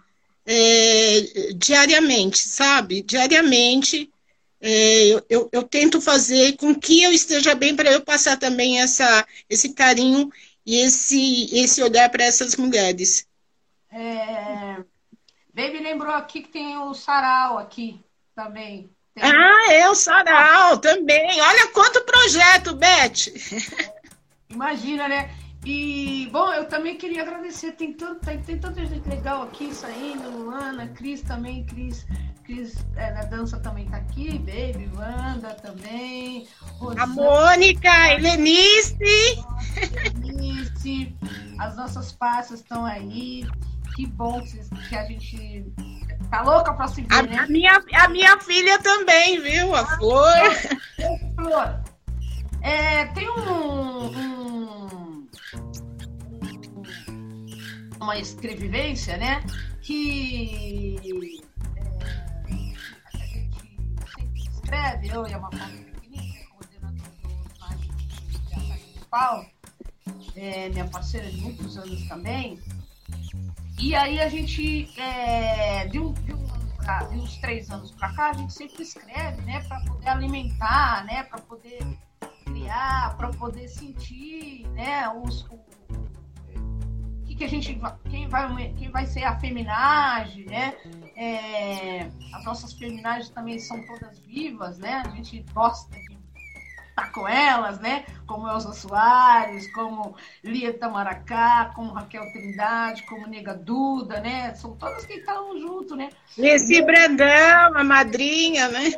é, 0.47 1.53
diariamente, 1.57 2.39
sabe? 2.39 3.03
Diariamente 3.03 4.11
é, 4.61 5.07
eu, 5.07 5.27
eu, 5.29 5.49
eu, 5.53 5.63
tento 5.63 6.01
fazer 6.01 6.57
com 6.57 6.75
que 6.75 7.03
eu 7.03 7.13
esteja 7.13 7.55
bem 7.55 7.77
para 7.77 7.93
eu 7.93 8.01
passar 8.01 8.39
também 8.39 8.81
essa, 8.81 9.27
esse 9.51 9.75
carinho 9.75 10.31
e 10.65 10.77
esse, 10.77 11.49
esse 11.53 11.83
olhar 11.83 12.09
para 12.09 12.25
essas 12.25 12.57
mulheres. 12.57 13.27
É, 13.93 14.83
Baby 15.57 15.79
lembrou 15.79 16.13
aqui 16.13 16.43
que 16.43 16.51
tem 16.51 16.77
o 16.77 16.93
sarau 16.93 17.57
aqui 17.57 17.99
também. 18.35 18.91
Tem... 19.15 19.25
Ah, 19.25 19.73
é 19.73 19.89
o 19.89 19.95
sarau 19.95 20.77
também. 20.77 21.41
Olha 21.41 21.69
quanto 21.69 22.05
projeto, 22.05 22.75
Beth. 22.75 23.33
Imagina, 24.51 25.09
né? 25.09 25.35
E, 25.65 26.29
bom, 26.31 26.53
eu 26.53 26.69
também 26.69 26.99
queria 26.99 27.23
agradecer. 27.23 27.73
Tem, 27.73 27.95
tanto, 27.95 28.21
tem, 28.21 28.39
tem 28.43 28.59
tanta 28.59 28.85
gente 28.85 29.09
legal 29.09 29.45
aqui 29.45 29.75
saindo. 29.75 30.29
Luana, 30.29 30.89
Cris 30.89 31.23
também. 31.23 31.65
Cris, 31.65 32.07
Cris 32.45 32.77
é, 32.95 33.15
na 33.15 33.23
dança 33.23 33.59
também 33.59 33.89
tá 33.89 33.97
aqui. 33.97 34.39
Baby, 34.39 34.91
Wanda 34.95 35.55
também. 35.55 36.47
Rosana, 36.73 37.03
a 37.03 37.07
Mônica, 37.07 38.13
Helenice. 38.13 39.43
Helenice. 40.05 41.17
As 41.59 41.75
nossas 41.77 42.13
passas 42.13 42.61
estão 42.61 42.85
aí. 42.85 43.47
Que 43.95 44.07
bom 44.07 44.43
que 44.89 44.97
a 44.97 45.05
gente 45.05 45.65
tá 46.31 46.43
louca 46.43 46.75
pra 46.75 46.89
se 46.89 47.03
ver, 47.03 47.15
a, 47.15 47.23
né? 47.23 47.39
A 47.39 47.47
minha, 47.47 47.83
a 47.95 48.09
minha 48.09 48.39
filha 48.41 48.79
também, 48.81 49.41
viu? 49.41 49.75
A 49.75 49.87
Flor. 49.97 50.53
Flor. 51.35 51.81
É, 52.63 53.07
tem 53.07 53.29
um, 53.31 54.07
um, 54.09 55.29
uma 58.01 58.19
escrevivência, 58.19 59.17
né? 59.17 59.45
Que 59.81 60.97
é, 61.77 61.87
a 63.15 63.27
gente 63.27 63.65
sempre 64.15 64.41
escreve, 64.41 65.09
eu 65.09 65.27
e 65.27 65.35
a 65.35 65.39
Mafalda 65.39 65.67
Pequenininha, 65.67 66.45
coordenador 66.49 67.07
do 67.23 67.61
Marketing 67.61 67.97
de 70.35 70.41
é, 70.41 70.69
minha 70.69 70.87
parceira 70.87 71.31
de 71.31 71.41
muitos 71.41 71.79
anos 71.79 72.07
também. 72.09 72.59
E 73.79 73.95
aí 73.95 74.21
a 74.21 74.29
gente, 74.29 74.89
é, 74.99 75.87
de, 75.87 75.99
um, 75.99 76.13
de, 76.13 76.33
um, 76.33 76.47
de 77.11 77.17
uns 77.19 77.37
três 77.39 77.71
anos 77.71 77.91
para 77.91 78.13
cá, 78.15 78.31
a 78.31 78.33
gente 78.33 78.53
sempre 78.53 78.83
escreve, 78.83 79.43
né? 79.43 79.63
Para 79.69 79.81
poder 79.81 80.09
alimentar, 80.09 81.05
né? 81.05 81.25
Para 81.25 81.41
poder 81.43 81.87
criar, 82.45 83.15
para 83.17 83.29
poder 83.29 83.69
sentir, 83.69 84.67
né? 84.69 85.09
Os, 85.11 85.43
o, 85.43 85.61
que, 87.27 87.35
que 87.35 87.45
a 87.45 87.49
gente 87.49 87.79
quem 88.09 88.27
vai 88.29 88.73
quem 88.73 88.91
vai 88.91 89.07
ser 89.07 89.25
a 89.25 89.39
feminagem, 89.39 90.47
né? 90.47 90.75
É, 91.15 92.11
as 92.33 92.45
nossas 92.45 92.73
feminagens 92.73 93.29
também 93.29 93.59
são 93.59 93.85
todas 93.87 94.19
vivas, 94.21 94.79
né? 94.79 95.03
A 95.05 95.11
gente 95.11 95.45
gosta 95.53 95.95
de 96.01 96.16
estar 96.97 97.13
com 97.13 97.29
elas, 97.29 97.79
né? 97.79 98.07
Como 98.27 98.49
Elza 98.49 98.73
Soares, 98.73 99.71
como 99.73 100.17
Lia 100.43 100.73
Tamaracá, 100.73 101.71
como 101.75 101.93
Raquel 101.93 102.33
Trindade, 102.33 103.05
como 103.05 103.27
Nega 103.27 103.55
Duda, 103.55 104.21
né? 104.21 104.55
São 104.55 104.75
todas 104.77 105.05
que 105.05 105.15
estão 105.15 105.59
junto, 105.61 105.95
né? 105.95 106.09
Nesse 106.39 106.83
Brandão, 106.83 107.77
a 107.77 107.85
madrinha, 107.85 108.69
né? 108.69 108.93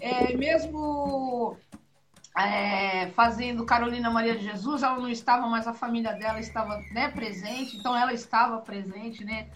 É, 0.00 0.36
mesmo 0.36 1.56
é, 2.38 3.10
fazendo 3.10 3.66
Carolina 3.66 4.08
Maria 4.08 4.36
de 4.36 4.44
Jesus, 4.44 4.82
ela 4.82 4.96
não 4.96 5.08
estava, 5.08 5.48
mas 5.48 5.66
a 5.66 5.74
família 5.74 6.12
dela 6.12 6.38
estava 6.38 6.80
né, 6.92 7.08
presente, 7.08 7.76
então 7.76 7.96
ela 7.96 8.12
estava 8.12 8.58
presente, 8.58 9.24
né? 9.24 9.48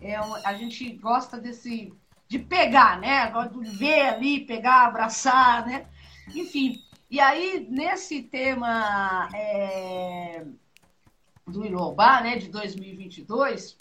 É, 0.00 0.16
a 0.16 0.54
gente 0.54 0.90
gosta 0.96 1.38
desse 1.38 1.92
de 2.28 2.38
pegar, 2.38 2.98
né? 2.98 3.30
Gosta 3.30 3.58
de 3.58 3.70
ver 3.70 4.00
ali, 4.00 4.40
pegar, 4.40 4.86
abraçar, 4.86 5.64
né? 5.64 5.86
Enfim, 6.34 6.76
e 7.10 7.20
aí 7.20 7.66
nesse 7.70 8.22
tema 8.22 9.28
é, 9.34 10.44
do 11.46 11.64
Ilobá, 11.64 12.20
né, 12.20 12.36
de 12.36 12.48
2022, 12.48 13.76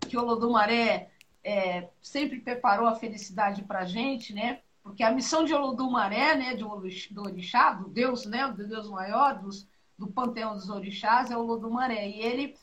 que 0.00 0.16
o 0.16 0.24
Lodumaré 0.24 1.10
é, 1.42 1.88
sempre 2.00 2.40
preparou 2.40 2.86
a 2.86 2.94
felicidade 2.94 3.62
para 3.62 3.84
gente, 3.84 4.32
né? 4.32 4.60
Porque 4.82 5.02
a 5.02 5.10
missão 5.10 5.44
de 5.44 5.52
Olodumaré, 5.52 6.36
né, 6.36 6.54
de, 6.54 6.62
do 7.10 7.22
orixá, 7.22 7.72
do 7.72 7.88
Deus, 7.88 8.24
né, 8.24 8.46
do 8.48 8.66
Deus 8.66 8.88
maior, 8.88 9.38
dos, 9.38 9.66
do 9.98 10.06
panteão 10.06 10.54
dos 10.54 10.68
orixás, 10.68 11.30
é 11.30 11.36
o 11.36 11.40
Olodumaré. 11.40 12.08
E 12.08 12.20
ele, 12.20 12.56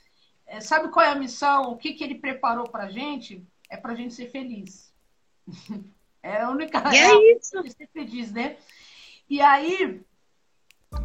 é, 0.46 0.62
sabe 0.62 0.90
qual 0.90 1.06
é 1.06 1.10
a 1.10 1.16
missão? 1.16 1.72
O 1.72 1.78
que, 1.78 1.94
que 1.94 2.04
ele 2.04 2.16
preparou 2.16 2.70
para 2.70 2.86
a 2.86 2.90
gente? 2.90 3.46
É 3.70 3.76
para 3.76 3.92
a 3.92 3.96
gente 3.96 4.14
ser 4.14 4.30
feliz. 4.32 4.94
é 6.24 6.42
a 6.42 6.50
única 6.50 6.82
e 6.94 6.98
é 6.98 7.36
isso. 7.36 7.62
que 7.62 7.72
ser 7.72 7.88
feliz, 7.88 8.32
né? 8.32 8.56
E 9.30 9.42
aí, 9.42 10.02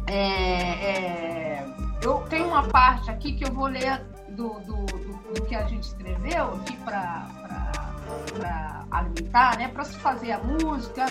é, 0.07 0.13
é, 0.13 1.65
eu 2.03 2.21
tenho 2.29 2.47
uma 2.47 2.63
parte 2.67 3.09
aqui 3.09 3.33
que 3.33 3.45
eu 3.45 3.53
vou 3.53 3.67
ler 3.67 4.03
do, 4.29 4.59
do, 4.59 4.85
do, 4.85 5.33
do 5.33 5.45
que 5.45 5.55
a 5.55 5.65
gente 5.67 5.83
escreveu 5.83 6.55
aqui 6.55 6.75
para 6.77 7.27
alimentar, 8.91 9.57
né? 9.57 9.67
Para 9.69 9.83
se 9.83 9.97
fazer 9.97 10.31
a 10.31 10.39
música, 10.39 11.05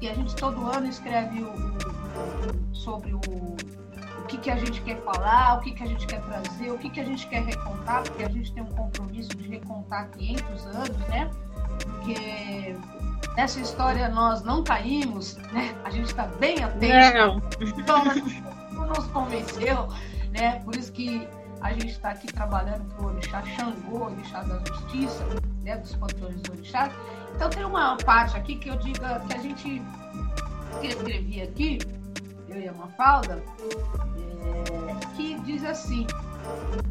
e 0.00 0.08
a 0.08 0.14
gente 0.14 0.34
todo 0.36 0.66
ano 0.66 0.86
escreve 0.88 1.42
o, 1.42 1.48
o, 1.48 2.74
sobre 2.74 3.14
o, 3.14 3.18
o 3.18 4.26
que, 4.26 4.38
que 4.38 4.50
a 4.50 4.56
gente 4.56 4.80
quer 4.82 5.02
falar, 5.02 5.58
o 5.58 5.60
que, 5.60 5.72
que 5.72 5.82
a 5.82 5.86
gente 5.86 6.06
quer 6.06 6.20
trazer, 6.22 6.70
o 6.70 6.78
que, 6.78 6.90
que 6.90 7.00
a 7.00 7.04
gente 7.04 7.26
quer 7.26 7.42
recontar, 7.42 8.02
porque 8.02 8.24
a 8.24 8.28
gente 8.28 8.52
tem 8.52 8.62
um 8.62 8.70
compromisso 8.70 9.30
de 9.36 9.48
recontar 9.48 10.10
500 10.10 10.66
anos, 10.66 10.98
né? 11.08 11.30
Porque 11.82 12.76
nessa 13.36 13.60
história 13.60 14.08
nós 14.08 14.42
não 14.42 14.62
caímos, 14.62 15.36
né? 15.52 15.74
A 15.84 15.90
gente 15.90 16.06
está 16.06 16.26
bem 16.26 16.62
atento. 16.62 17.16
Não. 17.16 17.42
Então, 17.78 18.04
não 18.72 18.86
nos 18.86 19.06
convenceu, 19.06 19.88
né? 20.30 20.60
Por 20.60 20.76
isso 20.76 20.92
que 20.92 21.28
a 21.60 21.72
gente 21.72 21.92
está 21.92 22.10
aqui 22.10 22.26
trabalhando 22.26 22.84
para 22.94 23.04
o 23.04 23.08
Orixá 23.08 23.42
Xangô, 23.42 24.04
Orixá 24.04 24.42
da 24.42 24.58
Justiça, 24.66 25.24
né, 25.62 25.78
dos 25.78 25.94
panteões 25.96 26.40
do 26.42 26.52
Orixá. 26.52 26.90
Então 27.34 27.48
tem 27.48 27.64
uma 27.64 27.96
parte 27.96 28.36
aqui 28.36 28.56
que 28.56 28.68
eu 28.68 28.76
diga 28.76 29.20
que 29.20 29.34
a 29.34 29.38
gente 29.38 29.82
escrevi 30.82 31.40
aqui, 31.40 31.78
eu 32.48 32.60
e 32.60 32.68
a 32.68 32.72
Mafalda, 32.74 33.42
é, 34.16 35.16
que 35.16 35.40
diz 35.40 35.64
assim: 35.64 36.06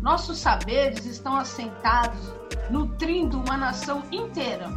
nossos 0.01 0.39
saberes 0.39 1.06
estão 1.06 1.38
assentados 1.38 2.34
nutrindo 2.71 3.39
uma 3.39 3.56
nação 3.56 4.01
inteira. 4.12 4.69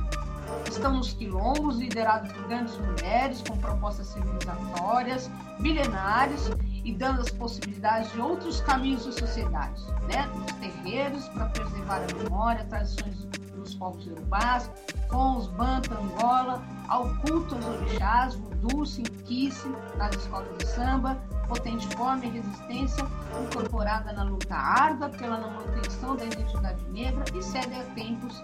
Estão 0.69 0.95
nos 0.95 1.13
quilombos, 1.13 1.79
liderados 1.79 2.33
por 2.33 2.47
grandes 2.49 2.77
mulheres 2.79 3.43
com 3.43 3.57
propostas 3.59 4.09
civilizatórias, 4.09 5.31
milenares 5.59 6.51
e 6.85 6.93
dando 6.93 7.21
as 7.21 7.31
possibilidades 7.31 8.13
de 8.13 8.21
outros 8.21 8.61
caminhos 8.61 9.05
de 9.05 9.13
sociedade, 9.13 9.83
né? 10.09 10.29
Terreiros, 10.61 11.29
para 11.31 11.47
preservar 11.47 12.03
a 12.03 12.23
memória, 12.23 12.65
tradições 12.65 13.17
dos 13.57 13.75
povos 13.75 14.07
urubás, 14.07 14.71
com 15.09 15.39
os 15.39 15.49
Banta, 15.49 15.99
Angola, 15.99 16.63
ao 16.89 17.09
culto 17.17 17.55
aos 17.57 17.67
orixás, 17.67 18.35
voodoo, 18.37 18.87
sinquice, 18.87 19.69
nas 19.97 20.15
escolas 20.15 20.57
de 20.59 20.67
samba, 20.67 21.17
potente 21.49 21.87
fome 21.97 22.27
e 22.27 22.31
resistência, 22.31 23.05
incorporada 23.43 24.13
na 24.13 24.25
luta 24.25 24.55
árdua 24.55 25.09
pela 25.09 25.39
manutenção 25.39 26.17
da 26.17 26.25
identidade 26.25 26.85
negra 26.91 27.25
e 27.35 27.43
cede 27.43 27.75
a 27.75 27.83
tempos 27.95 28.43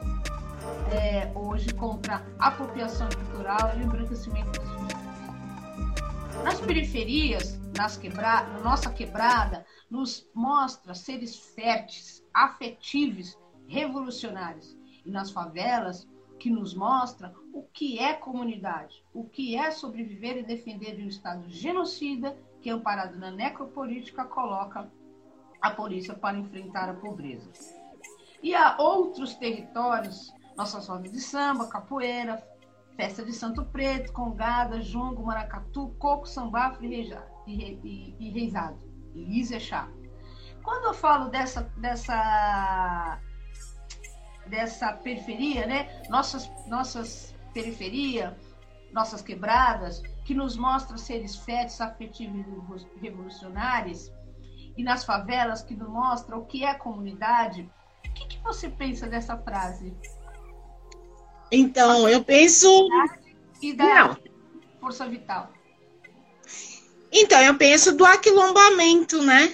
é, 0.92 1.31
hoje 1.35 1.72
contra 1.75 2.25
a 2.38 2.48
apropriação 2.48 3.09
cultural 3.09 3.77
e 3.77 3.81
o 3.81 3.85
embranquecimento 3.85 4.61
dos 4.61 4.72
nas 6.42 6.61
periferias, 6.61 7.61
nas 7.77 7.96
quebra... 7.96 8.42
na 8.42 8.61
nossa 8.61 8.90
quebrada, 8.90 9.64
nos 9.88 10.29
mostra 10.35 10.94
seres 10.94 11.37
férteis, 11.55 12.25
afetivos, 12.35 13.38
revolucionários. 13.68 14.77
E 15.05 15.11
nas 15.11 15.31
favelas, 15.31 16.09
que 16.40 16.51
nos 16.51 16.75
mostra 16.75 17.33
o 17.53 17.62
que 17.72 18.01
é 18.01 18.14
comunidade, 18.14 19.05
o 19.14 19.29
que 19.29 19.57
é 19.57 19.70
sobreviver 19.70 20.38
e 20.38 20.42
defender 20.42 20.96
de 20.96 21.05
um 21.05 21.09
Estado 21.09 21.48
genocida 21.48 22.37
que, 22.61 22.70
amparado 22.70 23.16
na 23.16 23.31
necropolítica, 23.31 24.25
coloca 24.25 24.90
a 25.61 25.70
polícia 25.70 26.14
para 26.14 26.38
enfrentar 26.38 26.88
a 26.88 26.94
pobreza. 26.94 27.48
E 28.42 28.53
há 28.53 28.77
outros 28.81 29.37
territórios, 29.37 30.33
nossas 30.62 30.87
rodas 30.87 31.11
de 31.11 31.20
samba, 31.20 31.66
capoeira, 31.66 32.40
Festa 32.96 33.25
de 33.25 33.33
Santo 33.33 33.64
Preto, 33.64 34.12
Congada, 34.12 34.81
Jongo, 34.81 35.25
Maracatu, 35.25 35.88
Coco, 35.98 36.27
Sambafo 36.27 36.85
e, 36.85 36.87
Reisado, 38.31 38.79
e 39.14 39.61
Chá. 39.61 39.88
Quando 40.62 40.85
eu 40.85 40.94
falo 40.94 41.29
dessa, 41.31 41.62
dessa, 41.79 43.18
dessa 44.46 44.92
periferia, 44.92 45.66
né? 45.66 46.03
Nossas, 46.09 46.48
nossas 46.69 47.35
periferia, 47.52 48.38
nossas 48.92 49.21
quebradas, 49.21 50.00
que 50.25 50.33
nos 50.33 50.56
mostra 50.56 50.96
seres 50.96 51.35
férteis, 51.37 51.81
afetivos 51.81 52.87
e 52.96 53.00
revolucionários, 53.00 54.13
e 54.77 54.85
nas 54.85 55.04
favelas 55.04 55.63
que 55.63 55.75
nos 55.75 55.88
mostra 55.88 56.37
o 56.37 56.46
que 56.46 56.65
é 56.65 56.75
comunidade, 56.75 57.69
o 58.06 58.13
que, 58.13 58.29
que 58.29 58.38
você 58.44 58.69
pensa 58.69 59.08
dessa 59.08 59.37
frase? 59.37 59.92
Então, 61.53 62.09
eu 62.09 62.25
penso. 62.25 62.88
E 63.61 63.75
da 63.75 63.85
Não. 63.85 64.17
força 64.81 65.07
vital. 65.07 65.53
Então, 67.13 67.38
eu 67.42 67.55
penso 67.57 67.92
do 67.92 68.07
aquilombamento, 68.07 69.23
né? 69.23 69.53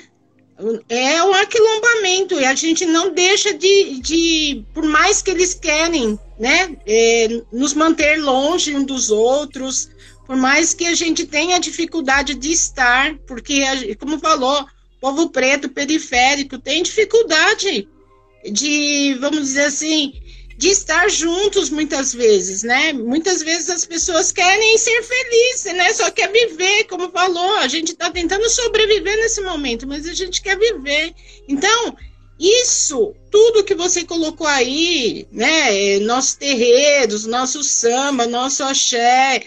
É 0.88 1.22
o 1.22 1.32
aquilombamento, 1.34 2.34
e 2.34 2.44
a 2.44 2.54
gente 2.54 2.86
não 2.86 3.12
deixa 3.12 3.52
de, 3.52 4.00
de 4.00 4.64
por 4.72 4.84
mais 4.84 5.22
que 5.22 5.30
eles 5.30 5.54
querem, 5.54 6.18
né, 6.36 6.76
é, 6.84 7.42
nos 7.52 7.74
manter 7.74 8.16
longe 8.20 8.74
um 8.74 8.82
dos 8.82 9.08
outros, 9.08 9.88
por 10.26 10.36
mais 10.36 10.74
que 10.74 10.84
a 10.86 10.94
gente 10.94 11.26
tenha 11.26 11.60
dificuldade 11.60 12.34
de 12.34 12.50
estar, 12.50 13.16
porque, 13.18 13.94
como 14.00 14.18
falou, 14.18 14.66
povo 15.00 15.30
preto 15.30 15.68
periférico 15.68 16.58
tem 16.58 16.82
dificuldade 16.82 17.88
de, 18.50 19.16
vamos 19.20 19.40
dizer 19.42 19.66
assim, 19.66 20.12
de 20.58 20.70
estar 20.70 21.08
juntos 21.08 21.70
muitas 21.70 22.12
vezes, 22.12 22.64
né? 22.64 22.92
Muitas 22.92 23.40
vezes 23.44 23.70
as 23.70 23.86
pessoas 23.86 24.32
querem 24.32 24.76
ser 24.76 25.04
felizes, 25.04 25.72
né? 25.72 25.94
Só 25.94 26.10
quer 26.10 26.32
viver, 26.32 26.82
como 26.84 27.12
falou, 27.12 27.58
a 27.58 27.68
gente 27.68 27.92
está 27.92 28.10
tentando 28.10 28.50
sobreviver 28.50 29.16
nesse 29.18 29.40
momento, 29.40 29.86
mas 29.86 30.04
a 30.04 30.12
gente 30.12 30.42
quer 30.42 30.58
viver. 30.58 31.14
Então, 31.46 31.96
isso, 32.40 33.14
tudo 33.30 33.62
que 33.62 33.76
você 33.76 34.02
colocou 34.02 34.48
aí, 34.48 35.28
né? 35.30 36.00
Nossos 36.00 36.34
terreiros, 36.34 37.24
nosso 37.24 37.62
samba, 37.62 38.26
nosso 38.26 38.64
axé, 38.64 39.44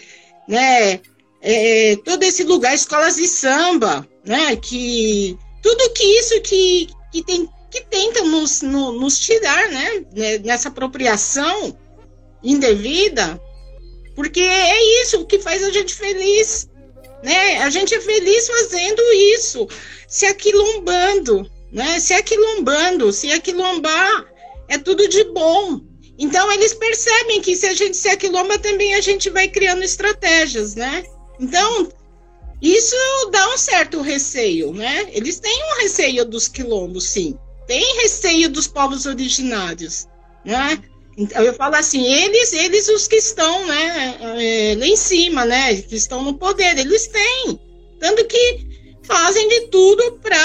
né? 0.48 0.98
É, 1.42 1.94
todo 2.06 2.22
esse 2.22 2.42
lugar, 2.42 2.74
escolas 2.74 3.16
de 3.16 3.28
samba, 3.28 4.08
né? 4.24 4.56
Que 4.56 5.36
tudo 5.62 5.92
que 5.92 6.04
isso 6.04 6.40
que, 6.40 6.88
que 7.12 7.22
tem 7.22 7.46
que 7.72 7.80
tentam 7.80 8.26
nos, 8.26 8.60
no, 8.60 8.92
nos 8.92 9.18
tirar, 9.18 9.70
né, 9.70 10.04
né, 10.14 10.38
nessa 10.38 10.68
apropriação 10.68 11.76
indevida, 12.44 13.40
porque 14.14 14.40
é 14.40 15.02
isso 15.02 15.24
que 15.24 15.38
faz 15.38 15.64
a 15.64 15.70
gente 15.70 15.94
feliz, 15.94 16.68
né? 17.22 17.62
A 17.62 17.70
gente 17.70 17.94
é 17.94 18.00
feliz 18.00 18.46
fazendo 18.46 19.00
isso, 19.34 19.66
se 20.06 20.26
aquilombando, 20.26 21.50
né? 21.72 21.98
Se 21.98 22.12
aquilombando, 22.12 23.10
se 23.10 23.32
aquilombar 23.32 24.26
é 24.68 24.76
tudo 24.76 25.08
de 25.08 25.24
bom. 25.32 25.80
Então 26.18 26.52
eles 26.52 26.74
percebem 26.74 27.40
que 27.40 27.56
se 27.56 27.66
a 27.66 27.72
gente 27.72 27.96
se 27.96 28.08
aquilomba 28.08 28.58
também 28.58 28.94
a 28.94 29.00
gente 29.00 29.30
vai 29.30 29.48
criando 29.48 29.82
estratégias, 29.82 30.74
né? 30.74 31.04
Então 31.40 31.88
isso 32.60 32.96
dá 33.30 33.54
um 33.54 33.56
certo 33.56 34.02
receio, 34.02 34.74
né? 34.74 35.08
Eles 35.12 35.40
têm 35.40 35.64
um 35.72 35.82
receio 35.82 36.26
dos 36.26 36.48
quilombos, 36.48 37.04
sim 37.04 37.38
tem 37.66 38.02
receio 38.02 38.48
dos 38.48 38.66
povos 38.66 39.06
originários, 39.06 40.06
né? 40.44 40.82
Então 41.16 41.42
eu 41.42 41.54
falo 41.54 41.74
assim, 41.76 42.04
eles, 42.04 42.52
eles 42.52 42.88
os 42.88 43.06
que 43.06 43.16
estão, 43.16 43.66
né, 43.66 44.16
é, 44.38 44.74
lá 44.78 44.86
em 44.86 44.96
cima, 44.96 45.44
né, 45.44 45.76
que 45.82 45.94
estão 45.94 46.22
no 46.22 46.34
poder, 46.34 46.78
eles 46.78 47.06
têm, 47.08 47.60
tanto 48.00 48.24
que 48.24 48.66
fazem 49.02 49.46
de 49.48 49.60
tudo 49.68 50.12
para 50.22 50.38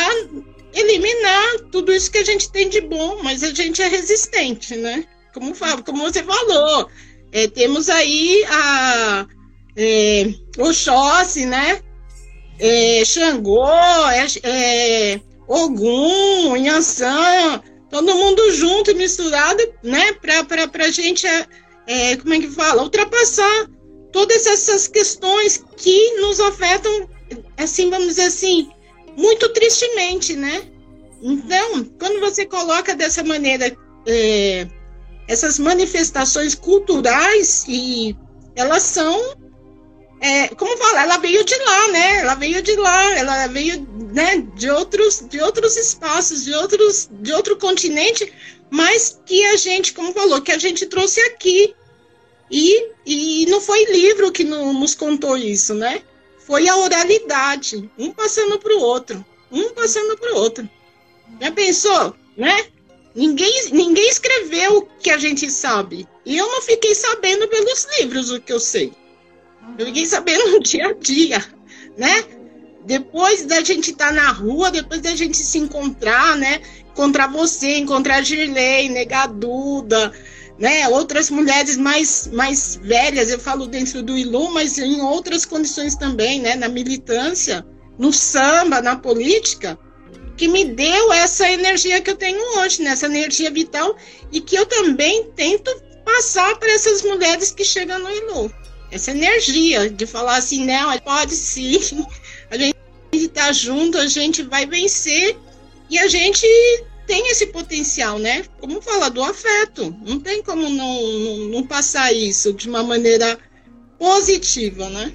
eliminar 0.74 1.60
tudo 1.72 1.94
isso 1.94 2.12
que 2.12 2.18
a 2.18 2.26
gente 2.26 2.52
tem 2.52 2.68
de 2.68 2.82
bom, 2.82 3.24
mas 3.24 3.44
a 3.44 3.54
gente 3.54 3.82
é 3.82 3.88
resistente, 3.88 4.76
né? 4.76 5.06
Como, 5.34 5.54
como 5.86 6.04
você 6.04 6.24
falou, 6.24 6.90
é, 7.32 7.48
temos 7.48 7.90
aí 7.90 8.44
a 8.50 9.28
é, 9.76 10.34
Oxóssi, 10.58 11.46
né? 11.46 11.82
É, 12.60 13.04
Xangô, 13.06 13.68
é, 14.10 14.26
é 14.44 15.22
Ogum, 15.48 16.58
Yansan, 16.58 17.62
todo 17.90 18.16
mundo 18.16 18.52
junto, 18.52 18.96
misturado, 18.96 19.64
né? 19.82 20.14
Para 20.14 20.86
a 20.86 20.92
gente, 20.92 21.26
é, 21.26 21.48
é, 21.88 22.18
como 22.18 22.34
é 22.34 22.40
que 22.40 22.50
fala? 22.50 22.84
Ultrapassar 22.84 23.70
todas 24.12 24.46
essas 24.46 24.88
questões 24.88 25.64
que 25.78 26.16
nos 26.20 26.40
afetam, 26.40 27.10
assim, 27.58 27.90
vamos 27.90 28.08
dizer 28.08 28.24
assim, 28.24 28.70
muito 29.16 29.50
tristemente, 29.50 30.36
né? 30.36 30.64
Então, 31.22 31.84
quando 32.00 32.20
você 32.20 32.46
coloca 32.46 32.94
dessa 32.94 33.24
maneira 33.24 33.76
é, 34.06 34.68
essas 35.28 35.58
manifestações 35.58 36.56
culturais, 36.56 37.66
e 37.68 38.16
elas 38.56 38.84
são 38.84 39.36
é, 40.20 40.48
como 40.50 40.76
falar, 40.78 41.04
ela 41.04 41.18
veio 41.18 41.44
de 41.44 41.56
lá, 41.56 41.88
né? 41.90 42.18
Ela 42.20 42.36
veio 42.36 42.62
de 42.62 42.76
lá, 42.76 43.14
ela 43.16 43.48
veio 43.48 43.86
né, 44.12 44.38
de 44.56 44.70
outros, 44.70 45.24
de 45.28 45.40
outros 45.40 45.76
espaços, 45.76 46.44
de 46.44 46.54
outros, 46.54 47.10
de 47.12 47.34
outro 47.34 47.58
continente, 47.58 48.32
mas 48.70 49.20
que 49.26 49.44
a 49.46 49.56
gente, 49.56 49.94
como 49.94 50.14
falou, 50.14 50.42
que 50.42 50.52
a 50.52 50.58
gente 50.58 50.86
trouxe 50.86 51.20
aqui. 51.22 51.74
E, 52.50 52.92
e 53.06 53.46
não 53.48 53.60
foi 53.60 53.84
livro 53.86 54.32
que 54.32 54.44
no, 54.44 54.72
nos 54.74 54.96
contou 54.96 55.36
isso, 55.36 55.74
né? 55.74 56.02
Foi 56.40 56.68
a 56.70 56.78
oralidade, 56.78 57.90
um 57.98 58.12
passando 58.12 58.58
para 58.58 58.74
o 58.74 58.80
outro, 58.80 59.26
um 59.52 59.70
passando 59.72 60.18
para 60.18 60.34
o 60.34 60.38
outro. 60.38 60.70
Já 61.42 61.52
pensou, 61.52 62.16
né? 62.38 62.68
Ninguém, 63.14 63.72
ninguém 63.72 64.08
escreveu 64.10 64.78
o 64.78 64.86
que 64.86 65.10
a 65.10 65.18
gente 65.18 65.50
sabe. 65.52 66.08
E 66.26 66.38
eu 66.38 66.48
não 66.48 66.62
fiquei 66.62 66.96
sabendo 66.96 67.48
pelos 67.48 67.88
livros 68.00 68.32
o 68.32 68.40
que 68.40 68.54
eu 68.54 68.60
sei. 68.60 68.94
Eu 69.78 69.88
fiquei 69.88 70.06
sabendo 70.06 70.52
no 70.52 70.60
dia 70.64 70.88
a 70.88 70.94
dia, 70.94 71.46
né? 71.98 72.24
Depois 72.88 73.46
da 73.46 73.62
gente 73.62 73.92
estar 73.92 74.08
tá 74.08 74.14
na 74.14 74.32
rua, 74.32 74.72
depois 74.72 75.02
da 75.02 75.14
gente 75.14 75.36
se 75.36 75.58
encontrar, 75.58 76.38
né? 76.38 76.62
Encontrar 76.90 77.28
você, 77.28 77.78
encontrar 77.80 78.16
a 78.16 78.22
Girley, 78.22 78.88
Negaduda, 78.88 80.14
né? 80.58 80.88
Outras 80.88 81.30
mulheres 81.30 81.76
mais, 81.76 82.30
mais 82.32 82.80
velhas, 82.82 83.30
eu 83.30 83.40
falo 83.40 83.68
dentro 83.68 84.02
do 84.02 84.18
Ilu, 84.18 84.54
mas 84.54 84.78
em 84.78 85.02
outras 85.02 85.44
condições 85.44 85.98
também, 85.98 86.40
né? 86.40 86.56
Na 86.56 86.70
militância, 86.70 87.68
no 88.00 88.14
samba, 88.14 88.82
na 88.82 88.96
política, 88.96 89.78
que 90.38 90.48
me 90.48 90.64
deu 90.64 91.12
essa 91.12 91.52
energia 91.52 92.00
que 92.00 92.10
eu 92.10 92.16
tenho 92.16 92.40
hoje, 92.60 92.82
né? 92.82 92.92
Essa 92.92 93.08
energia 93.08 93.52
vital 93.52 93.98
e 94.32 94.40
que 94.40 94.56
eu 94.56 94.66
também 94.66 95.30
tento 95.36 95.70
passar 96.06 96.56
para 96.56 96.72
essas 96.72 97.02
mulheres 97.02 97.52
que 97.52 97.66
chegam 97.66 98.00
no 98.00 98.10
Ilu 98.10 98.50
essa 98.92 99.12
energia 99.12 99.90
de 99.90 100.06
falar 100.06 100.38
assim, 100.38 100.66
não, 100.66 100.98
pode 101.00 101.36
sim, 101.36 101.80
a 102.50 102.58
gente 102.58 102.78
está 103.14 103.52
junto, 103.52 103.98
a 103.98 104.08
gente 104.08 104.44
vai 104.44 104.66
vencer. 104.66 105.38
E 105.90 105.98
a 105.98 106.08
gente 106.08 106.46
tem 107.06 107.30
esse 107.30 107.48
potencial, 107.48 108.20
né? 108.20 108.44
Como 108.60 108.82
falar 108.82 109.10
do 109.10 109.24
afeto, 109.24 109.96
não 110.06 110.20
tem 110.20 110.44
como 110.44 110.70
não, 110.70 111.02
não, 111.02 111.38
não 111.50 111.64
passar 111.66 112.14
isso 112.14 112.52
de 112.52 112.68
uma 112.68 112.84
maneira 112.84 113.40
positiva, 113.98 114.90
né? 114.90 115.14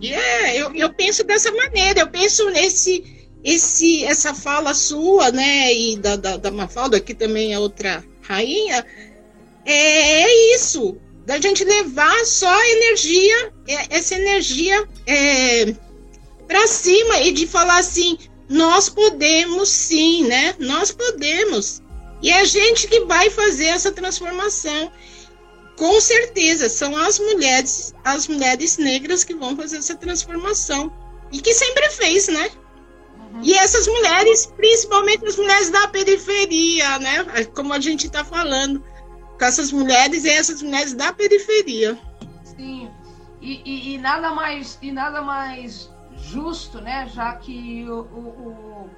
E 0.00 0.14
é, 0.14 0.56
eu, 0.56 0.74
eu 0.74 0.92
penso 0.92 1.24
dessa 1.24 1.52
maneira, 1.52 2.00
eu 2.00 2.08
penso 2.08 2.48
nesse, 2.50 3.28
esse, 3.42 4.04
essa 4.04 4.32
fala 4.32 4.72
sua, 4.72 5.30
né, 5.30 5.74
e 5.74 5.96
da, 5.96 6.16
da, 6.16 6.36
da 6.36 6.50
Mafalda, 6.50 7.00
que 7.00 7.14
também 7.14 7.52
é 7.52 7.58
outra 7.58 8.04
rainha, 8.22 8.86
é, 9.64 10.22
é 10.22 10.54
isso, 10.54 10.96
da 11.26 11.40
gente 11.40 11.64
levar 11.64 12.24
só 12.24 12.64
energia, 12.64 13.52
é, 13.66 13.96
essa 13.96 14.14
energia 14.14 14.88
é, 15.04 15.74
para 16.48 16.66
cima 16.66 17.20
e 17.20 17.30
de 17.30 17.46
falar 17.46 17.78
assim, 17.78 18.18
nós 18.48 18.88
podemos 18.88 19.68
sim, 19.68 20.24
né? 20.24 20.54
Nós 20.58 20.90
podemos. 20.90 21.82
E 22.22 22.30
é 22.30 22.40
a 22.40 22.44
gente 22.44 22.88
que 22.88 23.00
vai 23.00 23.30
fazer 23.30 23.66
essa 23.66 23.92
transformação. 23.92 24.90
Com 25.76 26.00
certeza, 26.00 26.68
são 26.68 26.96
as 26.96 27.18
mulheres, 27.20 27.94
as 28.02 28.26
mulheres 28.26 28.78
negras 28.78 29.22
que 29.22 29.34
vão 29.34 29.54
fazer 29.54 29.76
essa 29.76 29.94
transformação. 29.94 30.90
E 31.30 31.40
que 31.40 31.52
sempre 31.54 31.88
fez, 31.90 32.26
né? 32.26 32.50
Uhum. 33.34 33.40
E 33.42 33.52
essas 33.54 33.86
mulheres, 33.86 34.46
principalmente 34.46 35.24
as 35.26 35.36
mulheres 35.36 35.70
da 35.70 35.86
periferia, 35.88 36.98
né? 36.98 37.44
Como 37.54 37.72
a 37.72 37.78
gente 37.78 38.06
está 38.06 38.24
falando 38.24 38.82
com 39.38 39.44
essas 39.44 39.70
mulheres 39.70 40.24
e 40.24 40.30
essas 40.30 40.62
mulheres 40.62 40.94
da 40.94 41.12
periferia. 41.12 41.96
Sim, 42.42 42.90
e, 43.40 43.62
e, 43.64 43.94
e, 43.94 43.98
nada 43.98 44.32
mais 44.32 44.78
e 44.82 44.90
nada 44.90 45.22
mais 45.22 45.88
justo, 46.18 46.80
né? 46.80 47.06
Já 47.08 47.34
que 47.36 47.88
o, 47.88 48.02
o, 48.02 48.84
o 48.86 48.90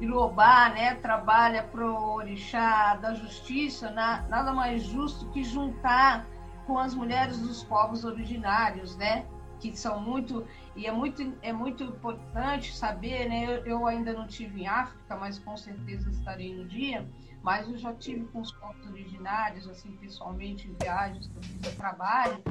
Ilobá, 0.00 0.70
né, 0.70 0.94
trabalha 0.96 1.62
pro 1.62 2.14
orixá 2.14 2.96
da 2.96 3.14
justiça, 3.14 3.90
na, 3.90 4.22
nada 4.28 4.52
mais 4.52 4.82
justo 4.82 5.28
que 5.30 5.42
juntar 5.44 6.26
com 6.66 6.78
as 6.78 6.94
mulheres 6.94 7.38
dos 7.38 7.62
povos 7.64 8.04
originários, 8.04 8.96
né? 8.96 9.26
Que 9.60 9.76
são 9.76 10.00
muito 10.00 10.46
e 10.74 10.86
é 10.86 10.92
muito 10.92 11.34
é 11.40 11.52
muito 11.52 11.82
importante 11.84 12.74
saber, 12.76 13.28
né? 13.28 13.44
Eu, 13.44 13.66
eu 13.66 13.86
ainda 13.86 14.12
não 14.12 14.26
tive 14.26 14.62
em 14.62 14.66
África, 14.66 15.16
mas 15.16 15.38
com 15.38 15.56
certeza 15.56 16.10
estarei 16.10 16.54
no 16.54 16.66
dia 16.66 17.06
mas 17.46 17.68
eu 17.68 17.78
já 17.78 17.94
tive 17.94 18.24
com 18.24 18.40
os 18.40 18.50
povos 18.50 18.84
originários, 18.90 19.68
assim, 19.68 19.92
pessoalmente, 19.98 20.66
em 20.66 20.74
viagens 20.82 21.28
que 21.28 21.68
eu 21.68 21.76
trabalho. 21.76 22.42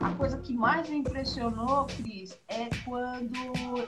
A 0.00 0.10
coisa 0.12 0.38
que 0.38 0.54
mais 0.54 0.88
me 0.88 0.98
impressionou, 0.98 1.86
Cris, 1.86 2.38
é 2.48 2.68
quando 2.84 3.34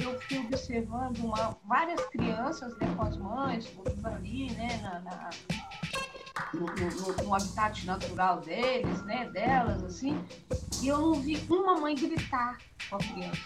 eu 0.03 0.21
fui 0.23 0.39
observando 0.39 1.19
uma, 1.19 1.57
várias 1.67 2.05
crianças 2.07 2.77
né, 2.79 2.93
com 2.97 3.03
as 3.03 3.17
mães, 3.17 3.67
todas 3.67 4.05
ali, 4.05 4.51
né, 4.53 4.81
na, 4.83 5.01
na 5.01 5.31
no, 6.55 6.67
no, 6.67 7.25
no, 7.25 7.35
habitat 7.35 7.87
natural 7.87 8.41
deles, 8.41 9.03
né, 9.05 9.29
delas, 9.31 9.85
assim, 9.85 10.21
e 10.83 10.89
eu 10.89 10.99
não 10.99 11.15
vi 11.15 11.37
uma 11.49 11.79
mãe 11.79 11.95
gritar 11.95 12.59
com 12.89 12.97
a 12.97 12.99
criança. 12.99 13.41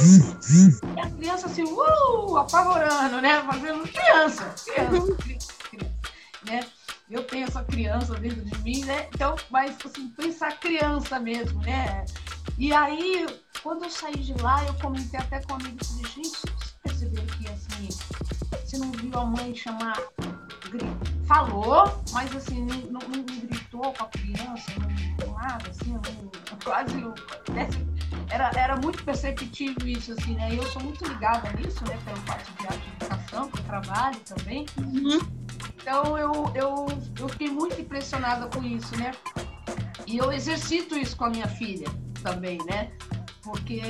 E 0.00 1.00
a 1.00 1.10
criança 1.10 1.46
assim, 1.46 1.64
uh, 1.64 2.36
apavorando, 2.36 3.20
né? 3.20 3.42
Fazendo 3.42 3.82
criança, 3.82 4.54
criança, 4.64 5.16
criança? 5.16 5.37
Eu 7.10 7.24
tenho 7.24 7.46
essa 7.46 7.64
criança 7.64 8.14
dentro 8.14 8.44
de 8.44 8.58
mim, 8.58 8.84
né? 8.84 9.08
Então, 9.14 9.34
mas 9.50 9.76
assim, 9.84 10.08
pensar 10.08 10.58
criança 10.58 11.18
mesmo, 11.18 11.60
né? 11.62 12.04
E 12.58 12.72
aí, 12.72 13.26
quando 13.62 13.84
eu 13.84 13.90
saí 13.90 14.16
de 14.16 14.34
lá, 14.42 14.64
eu 14.66 14.74
comentei 14.74 15.18
até 15.18 15.40
com 15.42 15.54
um 15.54 15.56
amigo, 15.56 15.84
falei, 15.84 16.04
gente, 16.12 16.38
vocês 16.38 16.76
perceberam 16.82 17.26
que 17.26 17.48
assim, 17.48 17.88
você 18.52 18.78
não 18.78 18.90
viu 18.92 19.18
a 19.18 19.24
mãe 19.24 19.54
chamar 19.54 19.96
falou, 21.26 22.02
mas 22.12 22.34
assim, 22.34 22.66
não, 22.90 23.00
não, 23.00 23.22
gritou 23.22 23.92
com 23.92 24.04
a 24.04 24.08
criança, 24.08 24.72
não, 25.20 25.32
nada, 25.34 25.68
assim, 25.68 25.92
não, 25.92 26.58
quase 26.64 26.94
era, 28.30 28.50
era 28.54 28.76
muito 28.76 29.02
perceptível 29.04 29.86
isso, 29.86 30.12
assim, 30.12 30.34
né? 30.34 30.50
E 30.52 30.56
eu 30.56 30.66
sou 30.66 30.82
muito 30.82 31.04
ligada 31.06 31.50
nisso, 31.52 31.82
né? 31.84 31.98
Pelo 32.04 32.20
parte 32.20 32.50
de 32.52 33.04
educação, 33.04 33.50
que 33.50 33.58
eu 33.58 33.64
trabalho 33.64 34.20
também. 34.20 34.66
Uhum. 34.78 35.18
Então 35.80 36.18
eu, 36.18 36.52
eu, 36.54 36.86
eu 37.18 37.28
fiquei 37.28 37.48
muito 37.48 37.80
impressionada 37.80 38.46
com 38.48 38.62
isso, 38.62 38.96
né? 38.96 39.12
E 40.06 40.18
eu 40.18 40.32
exercito 40.32 40.96
isso 40.96 41.16
com 41.16 41.24
a 41.24 41.30
minha 41.30 41.48
filha 41.48 41.88
também, 42.22 42.58
né? 42.66 42.90
Porque 43.42 43.82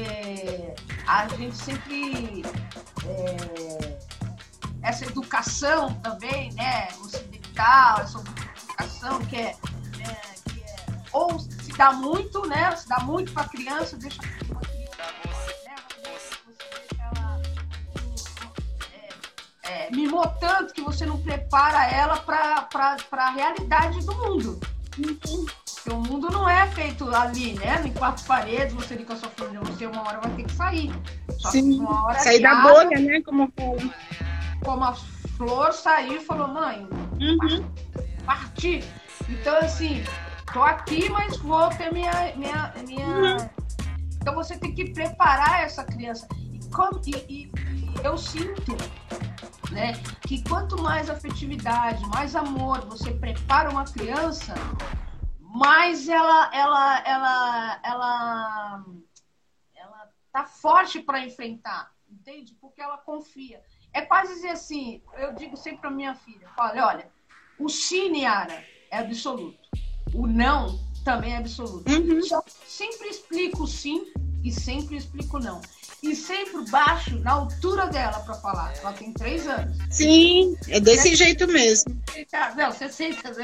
a 1.07 1.27
gente 1.29 1.57
sempre. 1.57 2.43
É, 3.05 3.99
essa 4.83 5.05
educação 5.05 5.95
também, 5.95 6.53
né? 6.55 6.89
Ocidental, 7.01 8.01
essa 8.01 8.19
educação 8.19 9.19
que 9.27 9.37
é, 9.37 9.57
que 9.93 10.03
é 10.03 10.38
ou 11.13 11.39
se 11.39 11.73
dá 11.77 11.93
muito, 11.93 12.47
né? 12.47 12.75
Se 12.77 12.89
dá 12.89 13.01
muito 13.01 13.33
para 13.33 13.43
a 13.43 13.49
criança, 13.49 13.97
deixa 13.97 14.21
uma 14.49 14.61
criança, 14.61 15.53
né? 15.65 15.75
Você 16.05 16.39
deixa 16.55 17.03
ela 17.03 17.41
é, 19.65 19.87
é, 19.87 19.91
mimou 19.91 20.27
tanto 20.41 20.75
que 20.75 20.81
você 20.81 21.07
não 21.07 21.19
prepara 21.21 21.91
ela 21.91 22.17
para 22.19 22.97
a 23.13 23.31
realidade 23.31 24.05
do 24.05 24.15
mundo. 24.15 24.61
Porque 24.91 25.91
o 25.91 25.97
mundo 25.97 26.31
não 26.31 26.49
é 26.49 26.67
feito 26.69 27.09
ali, 27.15 27.55
né? 27.55 27.83
Em 27.85 27.93
quatro 27.93 28.25
paredes, 28.25 28.75
você 28.75 28.95
liga 28.95 29.15
a 29.15 29.17
sua 29.17 29.31
família, 29.31 29.61
você 29.61 29.87
uma 29.87 30.03
hora 30.03 30.21
vai 30.21 30.31
ter 30.33 30.45
que 30.45 30.53
sair. 30.53 30.93
Só 31.39 31.51
Sim, 31.51 31.87
sair 32.19 32.43
da 32.43 32.63
bolha, 32.63 32.99
né? 32.99 33.23
Como 33.23 33.53
como 34.65 34.85
a 34.85 34.93
flor 35.37 35.73
saiu 35.73 36.17
e 36.17 36.21
falou, 36.21 36.49
mãe, 36.49 36.87
uhum. 37.21 37.65
parti. 38.27 38.85
Então, 39.29 39.57
assim, 39.59 40.03
tô 40.59 40.65
aqui, 40.65 41.09
mas 41.09 41.37
vou 41.37 41.69
ter 41.71 41.93
minha. 41.93 42.35
minha, 42.35 42.75
minha... 42.85 43.51
Então 44.21 44.35
você 44.35 44.59
tem 44.59 44.75
que 44.75 44.91
preparar 44.91 45.63
essa 45.63 45.85
criança. 45.85 46.27
E, 47.07 47.11
e, 47.29 47.45
e, 47.45 47.53
eu 48.05 48.19
sinto 48.19 48.73
né, 49.71 49.93
que 50.27 50.43
quanto 50.49 50.81
mais 50.83 51.09
afetividade, 51.09 52.05
mais 52.09 52.35
amor 52.35 52.81
você 52.87 53.13
prepara 53.13 53.71
uma 53.71 53.85
criança, 53.85 54.53
mais 55.39 56.09
ela 56.09 56.51
ela 56.53 57.03
ela 57.07 57.81
ela 57.85 58.85
ela 59.77 60.11
tá 60.33 60.45
forte 60.45 61.01
para 61.01 61.25
enfrentar, 61.25 61.93
entende? 62.11 62.55
Porque 62.61 62.83
ela 62.83 62.99
confia. 62.99 63.63
É 63.93 64.03
quase 64.03 64.35
dizer 64.35 64.51
assim, 64.51 65.03
eu 65.15 65.35
digo 65.35 65.57
sempre 65.57 65.83
para 65.83 65.91
minha 65.91 66.15
filha, 66.17 66.49
olha, 66.59 66.85
olha, 66.85 67.13
o 67.59 67.69
sim, 67.69 68.11
Niara, 68.11 68.65
é 68.91 68.99
absoluto. 68.99 69.69
O 70.15 70.27
não 70.27 70.79
também 71.05 71.33
é 71.33 71.39
absoluto. 71.39 71.91
Uhum. 71.91 72.23
Só 72.23 72.43
sempre 72.67 73.09
explico 73.09 73.67
sim 73.67 74.07
e 74.45 74.53
sempre 74.53 74.97
explico 74.97 75.39
não. 75.39 75.61
E 76.03 76.15
sempre 76.15 76.71
baixo 76.71 77.19
na 77.21 77.33
altura 77.33 77.87
dela 77.89 78.21
para 78.21 78.35
falar. 78.35 78.73
Ela 78.79 78.93
tem 78.93 79.13
três 79.13 79.47
anos. 79.49 79.77
Sim, 79.91 80.57
é 80.69 80.79
desse 80.79 81.13
é, 81.13 81.17
jeito 81.17 81.47
mesmo. 81.49 82.01
Não, 82.57 82.71
60, 82.71 83.35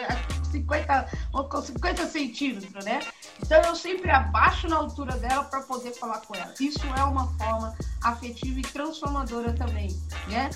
50, 0.53 1.09
com 1.33 1.62
50 1.62 2.07
centímetros, 2.07 2.85
né? 2.85 3.01
Então 3.43 3.61
eu 3.62 3.75
sempre 3.75 4.09
abaixo 4.11 4.69
na 4.69 4.77
altura 4.77 5.17
dela 5.17 5.45
para 5.45 5.62
poder 5.62 5.93
falar 5.93 6.21
com 6.21 6.35
ela. 6.35 6.55
Isso 6.61 6.87
é 6.97 7.03
uma 7.03 7.27
forma 7.39 7.77
afetiva 8.05 8.61
e 8.61 8.62
transformadora 8.62 9.53
também, 9.53 9.89
né? 10.29 10.51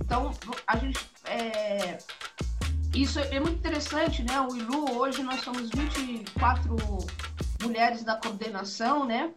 Então 0.00 0.32
a 0.66 0.76
gente 0.78 0.98
é... 1.26 1.98
isso 2.94 3.18
é 3.18 3.40
muito 3.40 3.58
interessante, 3.58 4.22
né? 4.22 4.40
O 4.40 4.56
Ilu 4.56 4.98
hoje 4.98 5.22
nós 5.22 5.40
somos 5.40 5.70
24 5.70 6.76
mulheres 7.62 8.04
da 8.04 8.16
coordenação, 8.16 9.04
né? 9.04 9.32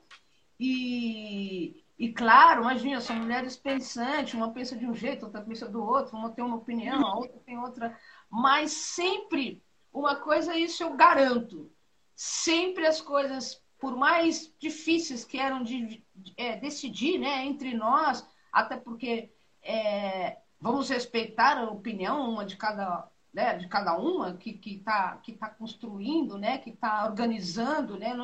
E 0.59 1.83
e 1.97 2.11
claro, 2.11 2.61
imagina, 2.61 2.99
são 2.99 3.15
mulheres 3.15 3.55
pensantes, 3.55 4.33
uma 4.33 4.51
pensa 4.51 4.75
de 4.75 4.85
um 4.85 4.93
jeito, 4.93 5.23
outra 5.23 5.41
pensa 5.41 5.67
do 5.67 5.81
outro, 5.81 6.17
uma 6.17 6.29
tem 6.29 6.43
uma 6.43 6.57
opinião, 6.57 7.05
a 7.07 7.15
outra 7.15 7.39
tem 7.45 7.57
outra, 7.57 7.97
mas 8.29 8.71
sempre 8.73 9.63
uma 9.93 10.17
coisa 10.17 10.57
isso 10.57 10.83
eu 10.83 10.93
garanto, 10.97 11.71
sempre 12.13 12.85
as 12.85 12.99
coisas, 12.99 13.63
por 13.79 13.95
mais 13.95 14.53
difíceis 14.59 15.23
que 15.23 15.37
eram 15.37 15.63
de 15.63 16.03
é, 16.35 16.57
decidir, 16.57 17.17
né, 17.17 17.45
entre 17.45 17.73
nós, 17.73 18.27
até 18.51 18.75
porque 18.75 19.31
é, 19.63 20.37
vamos 20.59 20.89
respeitar 20.89 21.57
a 21.57 21.71
opinião 21.71 22.29
uma 22.29 22.45
de 22.45 22.57
cada 22.57 23.09
né, 23.35 23.57
de 23.57 23.67
cada 23.67 23.97
uma 23.97 24.37
que 24.37 24.53
que 24.53 24.77
está 24.77 25.17
que 25.17 25.33
tá 25.33 25.49
construindo, 25.49 26.37
né, 26.37 26.57
que 26.57 26.69
está 26.69 27.05
organizando, 27.05 27.99
né, 27.99 28.15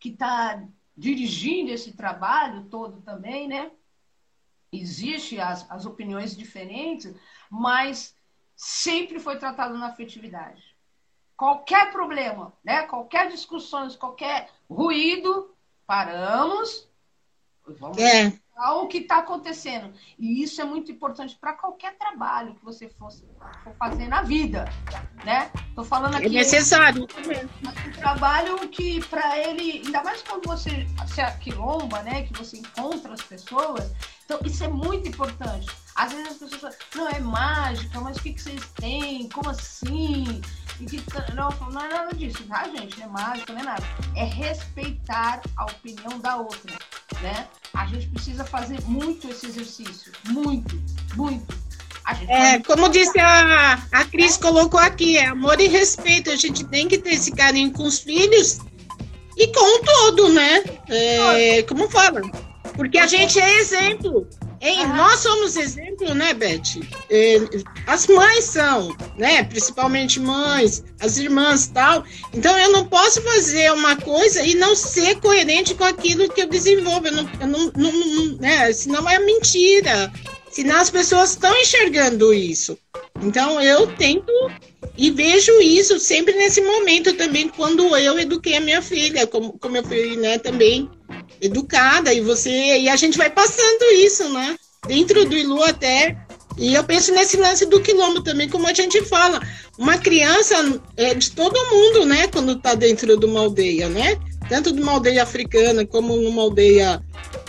que 0.00 0.08
está 0.08 0.66
dirigindo 0.96 1.70
esse 1.70 1.92
trabalho 1.92 2.64
todo 2.64 3.00
também, 3.02 3.46
né? 3.46 3.70
Existem 4.72 5.40
as, 5.40 5.68
as 5.70 5.86
opiniões 5.86 6.36
diferentes, 6.36 7.14
mas 7.48 8.16
sempre 8.56 9.20
foi 9.20 9.38
tratado 9.38 9.78
na 9.78 9.86
afetividade. 9.86 10.62
Qualquer 11.36 11.90
problema, 11.90 12.52
né? 12.62 12.82
qualquer 12.82 13.28
discussão, 13.30 13.88
qualquer 13.96 14.50
ruído, 14.68 15.54
paramos, 15.86 16.88
vamos 17.66 17.98
é 17.98 18.38
o 18.68 18.86
que 18.86 18.98
está 18.98 19.18
acontecendo. 19.18 19.92
E 20.18 20.42
isso 20.42 20.60
é 20.60 20.64
muito 20.64 20.92
importante 20.92 21.36
para 21.40 21.54
qualquer 21.54 21.96
trabalho 21.96 22.54
que 22.54 22.64
você 22.64 22.88
for, 22.88 23.10
for 23.10 23.74
fazer 23.78 24.08
na 24.08 24.22
vida, 24.22 24.70
né? 25.24 25.50
Tô 25.74 25.84
falando 25.84 26.16
aqui. 26.16 26.26
É 26.26 26.28
necessário. 26.28 27.04
Um 27.04 27.92
trabalho 27.92 28.68
que 28.68 29.04
para 29.06 29.38
ele, 29.38 29.82
ainda 29.84 30.02
mais 30.02 30.22
quando 30.22 30.46
você 30.46 30.86
se 31.06 31.20
aquilomba, 31.20 32.02
né? 32.02 32.22
Que 32.22 32.32
você 32.34 32.58
encontra 32.58 33.14
as 33.14 33.22
pessoas. 33.22 33.92
Então 34.30 34.38
isso 34.44 34.62
é 34.62 34.68
muito 34.68 35.08
importante. 35.08 35.66
Às 35.96 36.12
vezes 36.12 36.28
as 36.28 36.36
pessoas 36.38 36.60
falam, 36.62 36.76
não 36.94 37.08
é 37.08 37.18
mágica, 37.18 38.00
mas 38.00 38.16
o 38.16 38.22
que, 38.22 38.32
que 38.32 38.40
vocês 38.40 38.62
têm? 38.76 39.28
Como 39.28 39.50
assim? 39.50 40.40
E 40.78 40.86
que, 40.86 41.02
não, 41.34 41.50
não 41.72 41.84
é 41.84 41.88
nada 41.88 42.14
disso, 42.14 42.44
tá, 42.44 42.62
gente? 42.68 42.96
Não 43.00 43.06
é 43.06 43.08
mágica, 43.08 43.52
não 43.52 43.60
é 43.60 43.64
nada. 43.64 43.82
É 44.14 44.24
respeitar 44.24 45.40
a 45.56 45.64
opinião 45.64 46.20
da 46.20 46.36
outra, 46.36 46.78
né? 47.20 47.48
A 47.74 47.86
gente 47.86 48.06
precisa 48.06 48.44
fazer 48.44 48.80
muito 48.82 49.28
esse 49.28 49.46
exercício. 49.46 50.12
Muito, 50.28 50.80
muito. 51.16 51.58
É, 52.28 52.60
como 52.60 52.88
disse 52.88 53.18
a, 53.18 53.82
a 53.90 54.04
Cris, 54.04 54.36
colocou 54.36 54.78
aqui, 54.78 55.18
é 55.18 55.26
amor 55.26 55.60
e 55.60 55.66
respeito. 55.66 56.30
A 56.30 56.36
gente 56.36 56.64
tem 56.66 56.86
que 56.86 56.98
ter 56.98 57.14
esse 57.14 57.32
carinho 57.32 57.72
com 57.72 57.82
os 57.82 57.98
filhos 57.98 58.60
e 59.36 59.48
com 59.48 59.76
o 59.78 59.84
todo, 59.84 60.28
né? 60.28 60.62
É, 60.88 61.62
como 61.64 61.90
fala? 61.90 62.22
Porque 62.74 62.98
a 62.98 63.06
gente 63.06 63.38
é 63.38 63.60
exemplo. 63.60 64.26
Hein? 64.62 64.86
Nós 64.88 65.20
somos 65.20 65.56
exemplo, 65.56 66.12
né, 66.14 66.34
Beth? 66.34 66.80
As 67.86 68.06
mães 68.06 68.44
são, 68.44 68.94
né? 69.16 69.42
Principalmente 69.42 70.20
mães, 70.20 70.84
as 71.00 71.16
irmãs 71.16 71.68
tal. 71.68 72.04
Então 72.34 72.56
eu 72.58 72.70
não 72.70 72.84
posso 72.86 73.22
fazer 73.22 73.72
uma 73.72 73.96
coisa 73.96 74.42
e 74.42 74.54
não 74.54 74.76
ser 74.76 75.18
coerente 75.18 75.74
com 75.74 75.84
aquilo 75.84 76.28
que 76.28 76.42
eu 76.42 76.48
desenvolvo. 76.48 77.06
Eu 77.06 77.12
não, 77.12 77.30
eu 77.40 77.46
não, 77.46 77.72
não, 77.74 77.92
não 77.92 78.36
né? 78.36 78.70
Senão 78.72 79.08
é 79.08 79.18
mentira. 79.18 80.12
Senão 80.50 80.76
as 80.76 80.90
pessoas 80.90 81.30
estão 81.30 81.56
enxergando 81.56 82.34
isso. 82.34 82.76
Então 83.22 83.60
eu 83.60 83.86
tento 83.96 84.32
e 84.96 85.10
vejo 85.10 85.60
isso 85.60 85.98
sempre 85.98 86.34
nesse 86.34 86.60
momento 86.60 87.12
também, 87.14 87.48
quando 87.48 87.96
eu 87.96 88.18
eduquei 88.18 88.56
a 88.56 88.60
minha 88.60 88.82
filha, 88.82 89.26
como, 89.26 89.58
como 89.58 89.76
eu 89.76 89.84
fui 89.84 90.16
né, 90.16 90.38
também 90.38 90.90
educada, 91.40 92.12
e 92.12 92.20
você 92.20 92.78
e 92.80 92.88
a 92.88 92.96
gente 92.96 93.16
vai 93.16 93.30
passando 93.30 93.82
isso, 93.94 94.28
né? 94.28 94.56
Dentro 94.86 95.24
do 95.24 95.36
Ilu 95.36 95.62
até. 95.62 96.16
E 96.58 96.74
eu 96.74 96.84
penso 96.84 97.14
nesse 97.14 97.36
lance 97.38 97.64
do 97.64 97.80
quilombo 97.80 98.22
também, 98.22 98.48
como 98.48 98.66
a 98.66 98.74
gente 98.74 99.02
fala. 99.02 99.40
Uma 99.78 99.96
criança 99.96 100.54
é 100.96 101.14
de 101.14 101.30
todo 101.30 101.70
mundo, 101.70 102.04
né? 102.04 102.26
Quando 102.28 102.52
está 102.52 102.74
dentro 102.74 103.16
de 103.16 103.24
uma 103.24 103.40
aldeia, 103.40 103.88
né? 103.88 104.18
Tanto 104.48 104.72
de 104.72 104.82
uma 104.82 104.92
aldeia 104.92 105.22
africana 105.22 105.86
como 105.86 106.16
numa 106.16 106.42
aldeia 106.42 107.02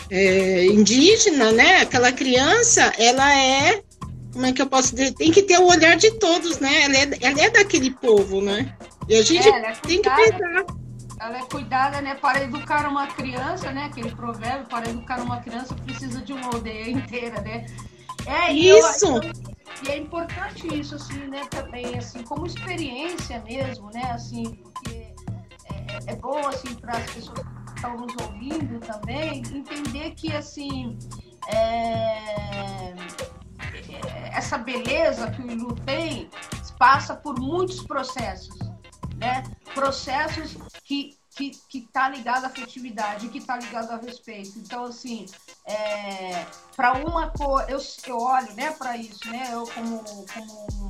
é, 0.09 0.65
indígena, 0.67 1.51
né? 1.51 1.81
Aquela 1.81 2.11
criança, 2.11 2.93
ela 2.97 3.35
é 3.35 3.81
como 4.33 4.45
é 4.45 4.53
que 4.53 4.61
eu 4.61 4.67
posso 4.67 4.95
dizer? 4.95 5.13
Tem 5.13 5.31
que 5.31 5.43
ter 5.43 5.59
o 5.59 5.67
olhar 5.67 5.95
de 5.97 6.11
todos, 6.19 6.59
né? 6.59 6.83
Ela 6.83 6.97
é, 6.97 7.09
ela 7.21 7.41
é 7.41 7.49
daquele 7.49 7.91
povo, 7.91 8.41
né? 8.41 8.75
E 9.07 9.15
a 9.15 9.21
gente 9.21 9.47
é, 9.47 9.51
é 9.51 9.71
tem 9.73 10.01
que 10.01 10.09
pensar. 10.09 10.65
ela 11.19 11.37
é 11.37 11.41
cuidada, 11.43 12.01
né? 12.01 12.15
Para 12.15 12.43
educar 12.43 12.87
uma 12.87 13.07
criança, 13.07 13.71
né? 13.71 13.85
Aquele 13.85 14.11
provérbio, 14.11 14.67
para 14.67 14.89
educar 14.89 15.21
uma 15.21 15.41
criança 15.41 15.75
precisa 15.75 16.21
de 16.21 16.31
uma 16.33 16.45
aldeia 16.47 16.89
inteira, 16.89 17.41
né? 17.41 17.65
É 18.25 18.53
isso. 18.53 19.17
Eu, 19.17 19.21
e 19.83 19.89
é 19.89 19.97
importante 19.97 20.67
isso, 20.79 20.95
assim, 20.95 21.27
né? 21.27 21.41
Também, 21.49 21.97
assim, 21.97 22.23
como 22.23 22.45
experiência 22.45 23.41
mesmo, 23.41 23.89
né? 23.91 24.11
Assim, 24.11 24.43
porque 24.43 25.13
é, 25.69 26.11
é 26.11 26.15
bom, 26.15 26.47
assim, 26.47 26.73
para 26.75 26.97
as 26.97 27.11
pessoas 27.11 27.39
que 27.39 27.75
estão 27.75 27.97
nos 27.97 28.13
ouvindo 28.21 28.79
também 28.79 29.39
entender 29.39 30.11
que, 30.11 30.31
assim, 30.33 30.97
é, 31.47 32.93
essa 34.33 34.57
beleza 34.57 35.31
que 35.31 35.41
o 35.41 35.51
Ilu 35.51 35.75
tem 35.85 36.29
passa 36.77 37.15
por 37.15 37.39
muitos 37.39 37.83
processos, 37.83 38.57
né? 39.17 39.43
Processos 39.73 40.57
que 40.83 41.19
que 41.35 41.51
que 41.69 41.81
tá 41.93 42.09
ligado 42.09 42.43
à 42.43 42.47
afetividade, 42.47 43.29
que 43.29 43.37
está 43.37 43.57
ligado 43.57 43.91
ao 43.91 44.01
respeito. 44.01 44.57
Então 44.57 44.85
assim, 44.85 45.25
é, 45.65 46.45
para 46.75 46.93
uma 46.93 47.29
cor, 47.29 47.63
eu, 47.69 47.79
eu 48.07 48.17
olho, 48.17 48.53
né, 48.53 48.71
para 48.71 48.97
isso, 48.97 49.29
né? 49.29 49.49
Eu 49.51 49.65
como 49.67 50.03
como 50.33 50.89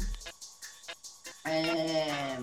é, 1.46 2.38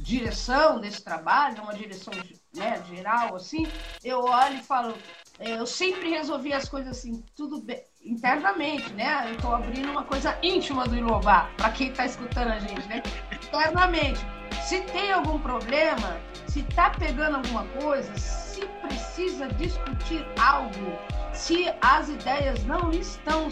direção 0.00 0.80
desse 0.80 1.02
trabalho, 1.02 1.62
uma 1.62 1.74
direção 1.74 2.12
né, 2.54 2.82
geral 2.88 3.36
assim, 3.36 3.66
eu 4.02 4.20
olho 4.20 4.56
e 4.56 4.62
falo, 4.62 4.90
é, 4.92 5.23
eu 5.40 5.66
sempre 5.66 6.10
resolvi 6.10 6.52
as 6.52 6.68
coisas 6.68 6.96
assim, 6.96 7.24
tudo 7.36 7.60
bem, 7.60 7.82
internamente, 8.04 8.92
né? 8.92 9.28
Eu 9.28 9.34
estou 9.34 9.54
abrindo 9.54 9.90
uma 9.90 10.04
coisa 10.04 10.38
íntima 10.42 10.86
do 10.86 10.96
Ilová, 10.96 11.50
para 11.56 11.70
quem 11.70 11.88
está 11.88 12.06
escutando 12.06 12.52
a 12.52 12.58
gente, 12.58 12.86
né? 12.86 13.02
Internamente. 13.32 14.20
Se 14.62 14.80
tem 14.82 15.12
algum 15.12 15.38
problema, 15.40 16.16
se 16.46 16.62
tá 16.62 16.90
pegando 16.90 17.36
alguma 17.36 17.64
coisa, 17.80 18.16
se 18.16 18.64
precisa 18.80 19.48
discutir 19.48 20.24
algo, 20.40 20.98
se 21.32 21.68
as 21.80 22.08
ideias 22.08 22.64
não 22.64 22.90
estão 22.92 23.48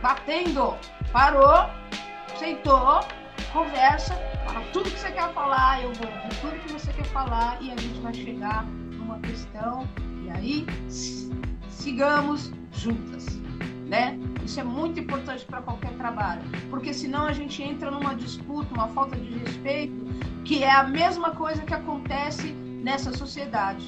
batendo, 0.00 0.76
parou, 1.12 1.68
sentou, 2.38 3.00
conversa, 3.52 4.14
fala 4.46 4.64
tudo 4.72 4.90
que 4.90 4.98
você 4.98 5.12
quer 5.12 5.32
falar, 5.34 5.82
eu 5.82 5.92
vou 5.92 6.08
ouvir 6.08 6.40
tudo 6.40 6.60
que 6.60 6.72
você 6.72 6.92
quer 6.92 7.04
falar 7.06 7.62
e 7.62 7.70
a 7.70 7.76
gente 7.76 8.00
vai 8.00 8.14
chegar 8.14 8.64
numa 8.64 9.20
questão 9.20 9.86
e 10.24 10.30
aí 10.30 10.66
sigamos 11.68 12.52
juntas 12.72 13.44
né? 13.88 14.18
Isso 14.44 14.60
é 14.60 14.64
muito 14.64 15.00
importante 15.00 15.44
para 15.44 15.62
qualquer 15.62 15.92
trabalho, 15.92 16.42
porque 16.70 16.92
senão 16.92 17.26
a 17.26 17.32
gente 17.32 17.62
entra 17.62 17.90
numa 17.90 18.14
disputa, 18.14 18.74
uma 18.74 18.88
falta 18.88 19.16
de 19.16 19.38
respeito, 19.38 19.94
que 20.44 20.62
é 20.62 20.72
a 20.72 20.84
mesma 20.84 21.30
coisa 21.30 21.62
que 21.62 21.72
acontece 21.72 22.52
nessa 22.52 23.12
sociedade, 23.12 23.86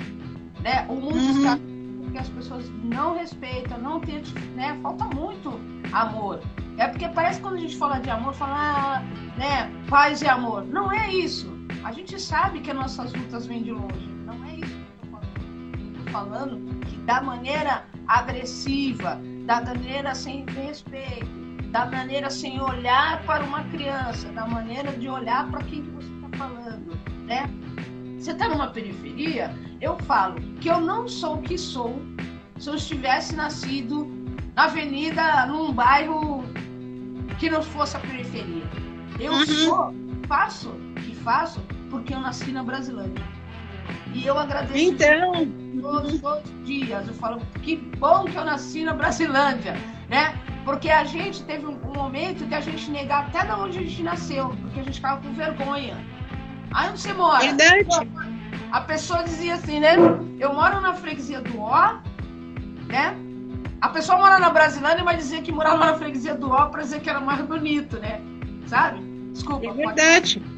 né? 0.60 0.86
O 0.88 0.94
mundo 0.94 1.16
uhum. 1.16 1.38
está 1.38 1.58
porque 2.02 2.18
as 2.18 2.28
pessoas 2.28 2.70
não 2.84 3.16
respeitam, 3.16 3.78
não 3.78 4.00
tem, 4.00 4.22
né? 4.54 4.78
Falta 4.80 5.04
muito 5.06 5.60
amor. 5.92 6.40
É 6.78 6.86
porque 6.86 7.08
parece 7.08 7.38
que 7.38 7.42
quando 7.42 7.56
a 7.56 7.60
gente 7.60 7.76
fala 7.76 7.98
de 7.98 8.08
amor, 8.08 8.32
fala, 8.32 8.54
ah, 8.56 9.02
né, 9.36 9.70
paz 9.88 10.22
e 10.22 10.28
amor. 10.28 10.64
Não 10.64 10.92
é 10.92 11.10
isso. 11.12 11.52
A 11.82 11.90
gente 11.90 12.20
sabe 12.20 12.60
que 12.60 12.70
as 12.70 12.76
nossas 12.76 13.12
lutas 13.12 13.46
vêm 13.46 13.62
de 13.62 13.72
longe. 13.72 14.08
Não 14.24 14.44
é 14.44 14.56
isso 14.56 14.75
falando. 16.16 16.80
Que 16.86 16.96
da 16.98 17.20
maneira 17.20 17.84
agressiva, 18.08 19.20
da 19.44 19.60
maneira 19.60 20.14
sem 20.14 20.46
respeito, 20.46 21.26
da 21.70 21.86
maneira 21.86 22.30
sem 22.30 22.60
olhar 22.60 23.22
para 23.24 23.44
uma 23.44 23.64
criança, 23.64 24.28
da 24.30 24.46
maneira 24.46 24.92
de 24.92 25.08
olhar 25.08 25.48
para 25.50 25.62
quem 25.64 25.82
que 25.82 25.90
você 25.90 26.08
está 26.08 26.38
falando, 26.38 26.98
né? 27.26 27.50
Você 28.18 28.32
está 28.32 28.48
numa 28.48 28.68
periferia, 28.68 29.54
eu 29.80 29.96
falo 29.98 30.40
que 30.60 30.68
eu 30.68 30.80
não 30.80 31.06
sou 31.06 31.36
o 31.36 31.42
que 31.42 31.58
sou 31.58 32.00
se 32.58 32.70
eu 32.70 32.74
estivesse 32.74 33.36
nascido 33.36 34.08
na 34.54 34.64
avenida, 34.64 35.46
num 35.46 35.72
bairro 35.72 36.42
que 37.38 37.50
não 37.50 37.62
fosse 37.62 37.96
a 37.96 38.00
periferia. 38.00 38.64
Eu 39.20 39.32
uhum. 39.32 39.46
sou, 39.46 39.94
faço, 40.26 40.74
que 41.04 41.14
faço, 41.16 41.60
porque 41.90 42.14
eu 42.14 42.20
nasci 42.20 42.50
na 42.52 42.62
Brasilândia. 42.62 43.24
E 44.14 44.26
eu 44.26 44.38
agradeço 44.38 44.78
então... 44.78 45.65
todos, 45.86 46.20
todos 46.20 46.50
os 46.50 46.66
dias. 46.66 47.06
Eu 47.06 47.14
falo, 47.14 47.40
que 47.62 47.76
bom 47.76 48.24
que 48.24 48.36
eu 48.36 48.44
nasci 48.44 48.84
na 48.84 48.92
Brasilândia, 48.92 49.76
né? 50.08 50.34
Porque 50.64 50.90
a 50.90 51.04
gente 51.04 51.42
teve 51.44 51.64
um, 51.64 51.78
um 51.88 51.94
momento 51.94 52.46
que 52.46 52.54
a 52.54 52.60
gente 52.60 52.90
negar 52.90 53.26
até 53.26 53.44
de 53.46 53.52
onde 53.52 53.78
a 53.78 53.82
gente 53.82 54.02
nasceu, 54.02 54.48
porque 54.60 54.80
a 54.80 54.82
gente 54.82 54.94
ficava 54.94 55.20
com 55.20 55.32
vergonha. 55.32 55.96
Aí 56.72 56.90
onde 56.90 57.00
você 57.00 57.12
mora? 57.12 57.40
Verdade. 57.40 57.86
A 58.72 58.80
pessoa 58.80 59.22
dizia 59.22 59.54
assim, 59.54 59.78
né? 59.78 59.94
Eu 60.40 60.52
moro 60.52 60.80
na 60.80 60.92
freguesia 60.92 61.40
do 61.40 61.60
Ó, 61.60 61.94
né? 62.88 63.16
A 63.80 63.88
pessoa 63.90 64.18
mora 64.18 64.38
na 64.38 64.50
Brasilândia, 64.50 65.04
mas 65.04 65.18
dizia 65.18 65.40
que 65.40 65.52
morava 65.52 65.78
na 65.86 65.94
freguesia 65.94 66.34
do 66.34 66.50
Ó 66.50 66.66
para 66.66 66.82
dizer 66.82 67.00
que 67.00 67.08
era 67.08 67.20
mais 67.20 67.40
bonito, 67.42 67.98
né? 68.00 68.20
Sabe? 68.66 69.00
Desculpa. 69.32 69.66
É 69.66 69.72
verdade. 69.72 70.40
Pode... 70.40 70.55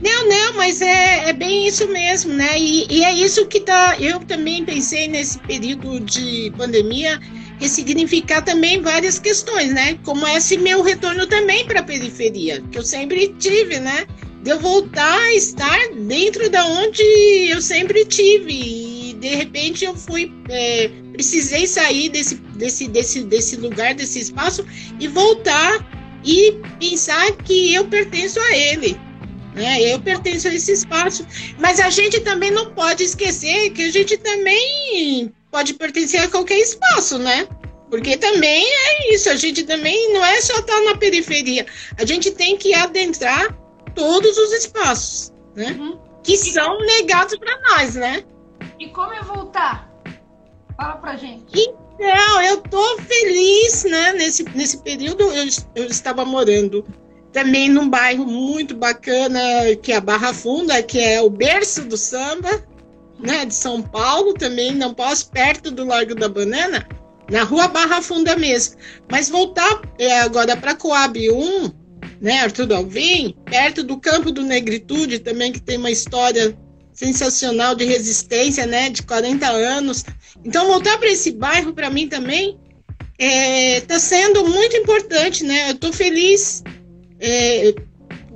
Não, 0.00 0.28
não, 0.28 0.54
mas 0.54 0.80
é, 0.80 1.28
é 1.28 1.32
bem 1.32 1.66
isso 1.66 1.88
mesmo, 1.88 2.32
né? 2.32 2.58
E, 2.58 2.86
e 2.90 3.04
é 3.04 3.12
isso 3.12 3.46
que 3.46 3.60
tá. 3.60 3.96
Eu 3.98 4.20
também 4.20 4.64
pensei 4.64 5.08
nesse 5.08 5.38
período 5.40 6.00
de 6.00 6.52
pandemia 6.56 7.20
ressignificar 7.58 8.42
também 8.42 8.80
várias 8.80 9.18
questões, 9.18 9.72
né? 9.72 9.98
Como 10.04 10.26
esse 10.28 10.56
meu 10.56 10.82
retorno 10.82 11.26
também 11.26 11.66
para 11.66 11.80
a 11.80 11.82
periferia, 11.82 12.62
que 12.70 12.78
eu 12.78 12.82
sempre 12.82 13.34
tive, 13.38 13.80
né? 13.80 14.06
De 14.42 14.50
eu 14.50 14.60
voltar 14.60 15.18
a 15.18 15.34
estar 15.34 15.88
dentro 16.06 16.48
da 16.48 16.64
onde 16.64 17.02
eu 17.50 17.60
sempre 17.60 18.04
tive. 18.04 18.52
E 18.52 19.14
de 19.14 19.28
repente 19.28 19.84
eu 19.84 19.96
fui. 19.96 20.32
É, 20.48 20.90
precisei 21.12 21.66
sair 21.66 22.08
desse, 22.10 22.36
desse, 22.36 22.86
desse, 22.86 23.24
desse 23.24 23.56
lugar, 23.56 23.94
desse 23.94 24.20
espaço 24.20 24.64
e 25.00 25.08
voltar 25.08 25.84
e 26.24 26.54
pensar 26.78 27.32
que 27.38 27.74
eu 27.74 27.84
pertenço 27.86 28.38
a 28.38 28.56
ele 28.56 28.96
né? 29.58 29.82
Eu 29.82 30.00
pertenço 30.00 30.46
a 30.46 30.54
esse 30.54 30.72
espaço, 30.72 31.26
mas 31.58 31.80
a 31.80 31.90
gente 31.90 32.20
também 32.20 32.50
não 32.50 32.72
pode 32.72 33.02
esquecer 33.02 33.70
que 33.70 33.82
a 33.82 33.90
gente 33.90 34.16
também 34.18 35.34
pode 35.50 35.74
pertencer 35.74 36.20
a 36.20 36.28
qualquer 36.28 36.58
espaço, 36.58 37.18
né? 37.18 37.46
Porque 37.90 38.16
também 38.16 38.64
é 38.64 39.14
isso, 39.14 39.28
a 39.28 39.36
gente 39.36 39.64
também 39.64 40.12
não 40.12 40.24
é 40.24 40.40
só 40.40 40.58
estar 40.58 40.80
na 40.82 40.96
periferia, 40.96 41.66
a 41.98 42.04
gente 42.04 42.30
tem 42.30 42.56
que 42.56 42.72
adentrar 42.72 43.52
todos 43.94 44.38
os 44.38 44.52
espaços, 44.52 45.32
né? 45.56 45.76
Uhum. 45.78 45.98
Que 46.22 46.36
são 46.36 46.78
negados 46.80 47.36
para 47.38 47.58
nós, 47.70 47.94
né? 47.94 48.22
E 48.78 48.88
como 48.88 49.12
é 49.12 49.22
voltar? 49.22 49.90
Fala 50.76 50.96
pra 50.96 51.16
gente. 51.16 51.46
Então, 51.52 52.42
eu 52.42 52.58
tô 52.58 52.98
feliz, 52.98 53.84
né? 53.84 54.12
Nesse, 54.12 54.44
nesse 54.54 54.78
período 54.82 55.22
eu, 55.32 55.46
eu 55.74 55.86
estava 55.86 56.24
morando 56.24 56.84
também 57.32 57.68
num 57.68 57.88
bairro 57.88 58.26
muito 58.26 58.74
bacana, 58.74 59.40
que 59.82 59.92
é 59.92 59.96
a 59.96 60.00
Barra 60.00 60.32
Funda, 60.32 60.82
que 60.82 60.98
é 60.98 61.20
o 61.20 61.30
berço 61.30 61.84
do 61.84 61.96
samba, 61.96 62.64
né, 63.18 63.44
de 63.44 63.54
São 63.54 63.82
Paulo, 63.82 64.34
também 64.34 64.74
não 64.74 64.94
posso, 64.94 65.30
perto 65.30 65.70
do 65.70 65.84
Largo 65.84 66.14
da 66.14 66.28
Banana, 66.28 66.86
na 67.30 67.42
rua 67.42 67.68
Barra 67.68 68.00
Funda 68.00 68.36
mesmo. 68.36 68.76
Mas 69.10 69.28
voltar 69.28 69.82
é, 69.98 70.20
agora 70.20 70.56
para 70.56 70.74
Coab 70.74 71.30
1, 71.30 71.72
né, 72.20 72.40
Arthur 72.40 72.72
Alvim, 72.72 73.34
perto 73.44 73.82
do 73.82 73.98
Campo 73.98 74.30
do 74.30 74.42
Negritude, 74.42 75.18
também 75.18 75.52
que 75.52 75.60
tem 75.60 75.76
uma 75.76 75.90
história 75.90 76.56
sensacional 76.92 77.74
de 77.74 77.84
resistência, 77.84 78.66
né, 78.66 78.88
de 78.90 79.02
40 79.02 79.46
anos. 79.46 80.04
Então, 80.44 80.66
voltar 80.66 80.98
para 80.98 81.10
esse 81.10 81.32
bairro, 81.32 81.72
para 81.72 81.90
mim 81.90 82.08
também, 82.08 82.58
está 83.18 83.24
é, 83.24 83.80
tá 83.80 83.98
sendo 83.98 84.48
muito 84.48 84.76
importante, 84.76 85.44
né? 85.44 85.70
Eu 85.70 85.74
estou 85.74 85.92
feliz 85.92 86.62
é, 87.20 87.74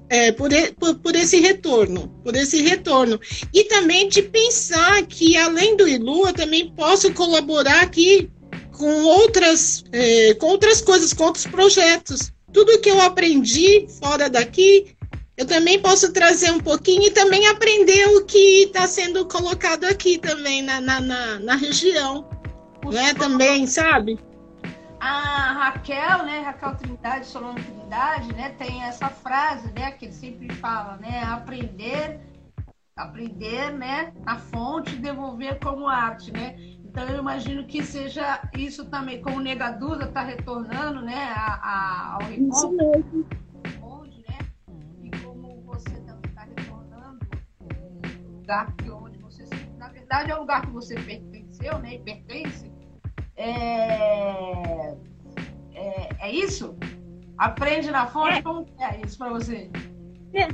é, 0.08 0.32
por, 0.32 0.50
por, 0.78 0.94
por, 0.96 1.16
esse 1.16 1.40
retorno, 1.40 2.08
por 2.22 2.36
esse 2.36 2.60
retorno. 2.60 3.18
E 3.52 3.64
também 3.64 4.08
de 4.08 4.22
pensar 4.22 5.02
que, 5.06 5.36
além 5.36 5.76
do 5.76 5.88
ILU, 5.88 6.26
eu 6.26 6.32
também 6.34 6.70
posso 6.74 7.12
colaborar 7.14 7.80
aqui 7.80 8.30
com 8.72 9.04
outras, 9.04 9.84
é, 9.92 10.34
com 10.34 10.46
outras 10.46 10.80
coisas, 10.80 11.12
com 11.12 11.24
outros 11.24 11.46
projetos. 11.46 12.32
Tudo 12.52 12.78
que 12.80 12.90
eu 12.90 13.00
aprendi 13.00 13.86
fora 14.00 14.28
daqui, 14.28 14.94
eu 15.36 15.46
também 15.46 15.80
posso 15.80 16.12
trazer 16.12 16.50
um 16.50 16.60
pouquinho 16.60 17.04
e 17.04 17.10
também 17.10 17.46
aprender 17.46 18.06
o 18.08 18.24
que 18.24 18.64
está 18.64 18.86
sendo 18.86 19.24
colocado 19.24 19.84
aqui 19.84 20.18
também 20.18 20.60
na, 20.60 20.80
na, 20.80 21.00
na, 21.00 21.38
na 21.38 21.54
região. 21.56 22.28
Né, 22.92 23.14
também, 23.14 23.64
sabe? 23.66 24.18
A 25.04 25.52
Raquel, 25.54 26.22
né, 26.22 26.42
Raquel 26.42 26.76
Trindade, 26.76 27.26
Solano 27.26 27.60
Trindade, 27.60 28.32
né, 28.34 28.50
tem 28.50 28.84
essa 28.84 29.08
frase, 29.08 29.72
né, 29.72 29.90
que 29.90 30.04
ele 30.04 30.12
sempre 30.12 30.54
fala, 30.54 30.96
né, 30.98 31.24
aprender, 31.24 32.20
aprender, 32.94 33.72
né, 33.72 34.12
a 34.24 34.36
fonte, 34.38 34.94
devolver 34.94 35.58
como 35.58 35.88
arte, 35.88 36.30
né. 36.30 36.54
Então 36.84 37.08
eu 37.08 37.18
imagino 37.18 37.66
que 37.66 37.82
seja 37.82 38.48
isso 38.56 38.84
também, 38.84 39.20
como 39.20 39.40
Negaduda 39.40 40.04
está 40.04 40.22
retornando, 40.22 41.02
né, 41.02 41.32
a, 41.34 41.54
a, 41.54 42.14
ao 42.14 42.32
encontro, 42.32 43.26
onde, 43.82 44.18
né, 44.28 44.38
e 45.02 45.10
como 45.20 45.62
você 45.62 45.96
também 46.02 46.30
está 46.30 46.42
retornando, 46.42 47.26
lugar 48.38 48.72
que 48.76 48.88
onde 48.88 49.18
você 49.18 49.32
universidade 50.12 50.30
é 50.30 50.36
o 50.36 50.40
lugar 50.40 50.62
que 50.62 50.70
você 50.70 50.94
pertenceu, 50.94 51.78
né? 51.78 51.94
E 51.94 51.98
pertence. 51.98 52.70
É, 53.42 54.94
é, 55.74 56.08
é 56.20 56.32
isso? 56.32 56.76
Aprende 57.36 57.90
na 57.90 58.06
fonte? 58.06 58.38
É. 58.38 58.42
Como 58.42 58.66
é 58.78 59.00
isso 59.04 59.18
para 59.18 59.30
você? 59.30 59.68
É. 60.32 60.48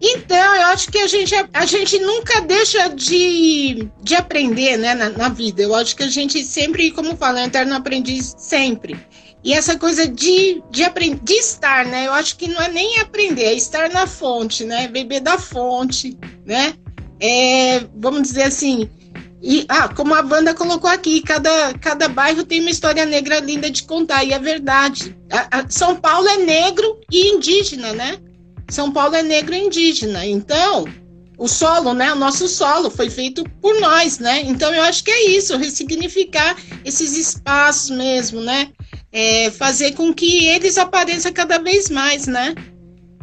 Então, 0.00 0.56
eu 0.56 0.66
acho 0.66 0.90
que 0.90 0.98
a 0.98 1.06
gente, 1.06 1.32
a 1.52 1.64
gente 1.64 1.98
nunca 2.00 2.40
deixa 2.40 2.88
de, 2.88 3.88
de 4.02 4.14
aprender 4.16 4.76
né, 4.76 4.94
na, 4.94 5.10
na 5.10 5.28
vida. 5.28 5.62
Eu 5.62 5.74
acho 5.74 5.94
que 5.94 6.02
a 6.02 6.08
gente 6.08 6.42
sempre, 6.42 6.90
como 6.90 7.16
fala, 7.16 7.40
é 7.40 7.44
eterno 7.44 7.74
aprendiz 7.74 8.34
sempre. 8.36 8.96
E 9.44 9.52
essa 9.52 9.78
coisa 9.78 10.08
de, 10.08 10.62
de, 10.70 10.82
aprender, 10.82 11.20
de 11.22 11.34
estar, 11.34 11.86
né? 11.86 12.06
Eu 12.06 12.12
acho 12.12 12.36
que 12.36 12.48
não 12.48 12.60
é 12.60 12.68
nem 12.68 12.98
aprender, 13.00 13.44
é 13.44 13.54
estar 13.54 13.90
na 13.90 14.06
fonte, 14.06 14.64
né? 14.64 14.88
Beber 14.88 15.20
da 15.20 15.38
fonte, 15.38 16.18
né? 16.44 16.74
É, 17.20 17.80
vamos 17.94 18.22
dizer 18.22 18.44
assim. 18.44 18.90
E, 19.44 19.66
ah, 19.68 19.88
como 19.88 20.14
a 20.14 20.22
banda 20.22 20.54
colocou 20.54 20.88
aqui, 20.88 21.20
cada, 21.20 21.74
cada 21.74 22.08
bairro 22.08 22.44
tem 22.44 22.60
uma 22.60 22.70
história 22.70 23.04
negra 23.04 23.40
linda 23.40 23.70
de 23.70 23.82
contar, 23.82 24.24
e 24.24 24.32
é 24.32 24.38
verdade. 24.38 25.14
A, 25.30 25.60
a 25.60 25.70
São 25.70 25.96
Paulo 25.96 26.26
é 26.28 26.38
negro 26.38 26.98
e 27.12 27.28
indígena, 27.28 27.92
né? 27.92 28.16
São 28.70 28.90
Paulo 28.90 29.14
é 29.14 29.22
negro 29.22 29.54
e 29.54 29.66
indígena. 29.66 30.24
Então, 30.24 30.86
o 31.36 31.46
solo, 31.46 31.92
né? 31.92 32.12
O 32.12 32.16
nosso 32.16 32.48
solo 32.48 32.90
foi 32.90 33.10
feito 33.10 33.44
por 33.60 33.78
nós, 33.80 34.18
né? 34.18 34.40
Então 34.46 34.74
eu 34.74 34.82
acho 34.82 35.04
que 35.04 35.10
é 35.10 35.26
isso, 35.28 35.58
ressignificar 35.58 36.56
esses 36.82 37.14
espaços 37.14 37.90
mesmo, 37.90 38.40
né? 38.40 38.70
é, 39.14 39.48
fazer 39.52 39.92
com 39.92 40.12
que 40.12 40.46
eles 40.48 40.76
apareçam 40.76 41.32
cada 41.32 41.58
vez 41.58 41.88
mais, 41.88 42.26
né? 42.26 42.52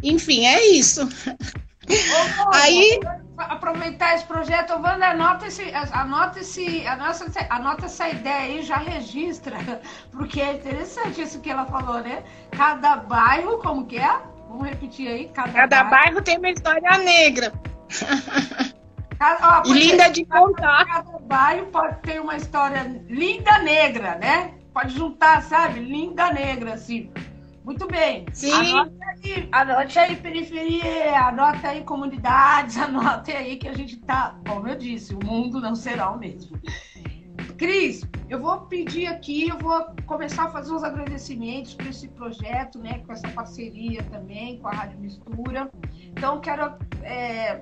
Enfim, 0.01 0.45
é 0.45 0.67
isso. 0.67 1.03
Ô, 1.03 2.53
Aí 2.53 2.97
aproveitar 3.44 4.16
esse 4.16 4.26
projeto, 4.26 4.74
Wanda, 4.74 5.10
anota 5.10 5.48
esse, 5.48 5.74
anota 5.74 6.39
esse, 6.39 6.86
anota, 6.88 7.26
anota 7.50 7.86
essa 7.86 8.10
ideia 8.10 8.56
aí, 8.56 8.62
já 8.62 8.78
registra, 8.78 9.58
porque 10.12 10.42
é 10.42 10.54
interessante 10.54 11.22
isso 11.22 11.39
que 11.42 11.50
ela 11.50 11.66
falou, 11.66 12.02
né? 12.02 12.24
Cada 12.52 12.98
bairro, 12.98 13.58
como 13.60 13.86
que 13.86 13.98
é? 13.98 14.20
Vamos 14.48 14.68
repetir 14.68 15.08
aí. 15.08 15.28
Cada, 15.30 15.52
cada 15.52 15.84
bairro... 15.84 15.89
bairro... 15.92 16.22
tem 16.22 16.38
uma 16.38 16.50
história 16.50 16.98
negra. 16.98 17.54
Cada, 19.18 19.60
ó, 19.60 19.64
linda 19.72 20.10
de 20.10 20.26
contar. 20.26 20.86
Cada 20.86 21.20
bairro 21.20 21.68
pode 21.68 21.96
ter 22.02 22.20
uma 22.20 22.36
história 22.36 22.84
linda 23.08 23.60
negra, 23.60 24.16
né? 24.16 24.56
pode 24.74 24.96
juntar, 24.96 25.42
sabe? 25.44 25.80
Linda 25.80 26.32
negra, 26.32 26.74
assim. 26.74 27.12
Muito 27.72 27.88
bem. 27.88 28.26
Sim. 28.34 28.51
Anote 28.51 28.93
aí, 29.01 29.49
anote 29.49 29.99
aí 29.99 30.15
periferia, 30.17 31.22
anote 31.22 31.65
aí 31.65 31.84
comunidades, 31.86 32.76
anote 32.78 33.32
aí 33.32 33.55
que 33.55 33.69
a 33.69 33.74
gente 33.74 33.95
tá, 34.01 34.38
como 34.45 34.67
eu 34.67 34.76
disse, 34.76 35.15
o 35.15 35.26
mundo 35.26 35.61
não 35.61 35.74
será 35.74 36.11
o 36.11 36.19
mesmo. 36.19 36.59
Cris, 37.57 38.05
eu 38.28 38.41
vou 38.41 38.59
pedir 38.61 39.07
aqui, 39.07 39.47
eu 39.47 39.57
vou 39.57 39.86
começar 40.05 40.45
a 40.45 40.49
fazer 40.49 40.74
os 40.74 40.84
agradecimentos 40.84 41.74
por 41.74 41.88
esse 41.88 42.09
projeto, 42.09 42.78
né, 42.78 42.99
com 43.05 43.13
essa 43.13 43.30
parceria 43.30 44.03
também 44.03 44.59
com 44.59 44.67
a 44.67 44.72
Rádio 44.72 44.99
Mistura. 44.99 45.72
Então, 46.11 46.41
quero 46.41 46.76
é, 47.03 47.61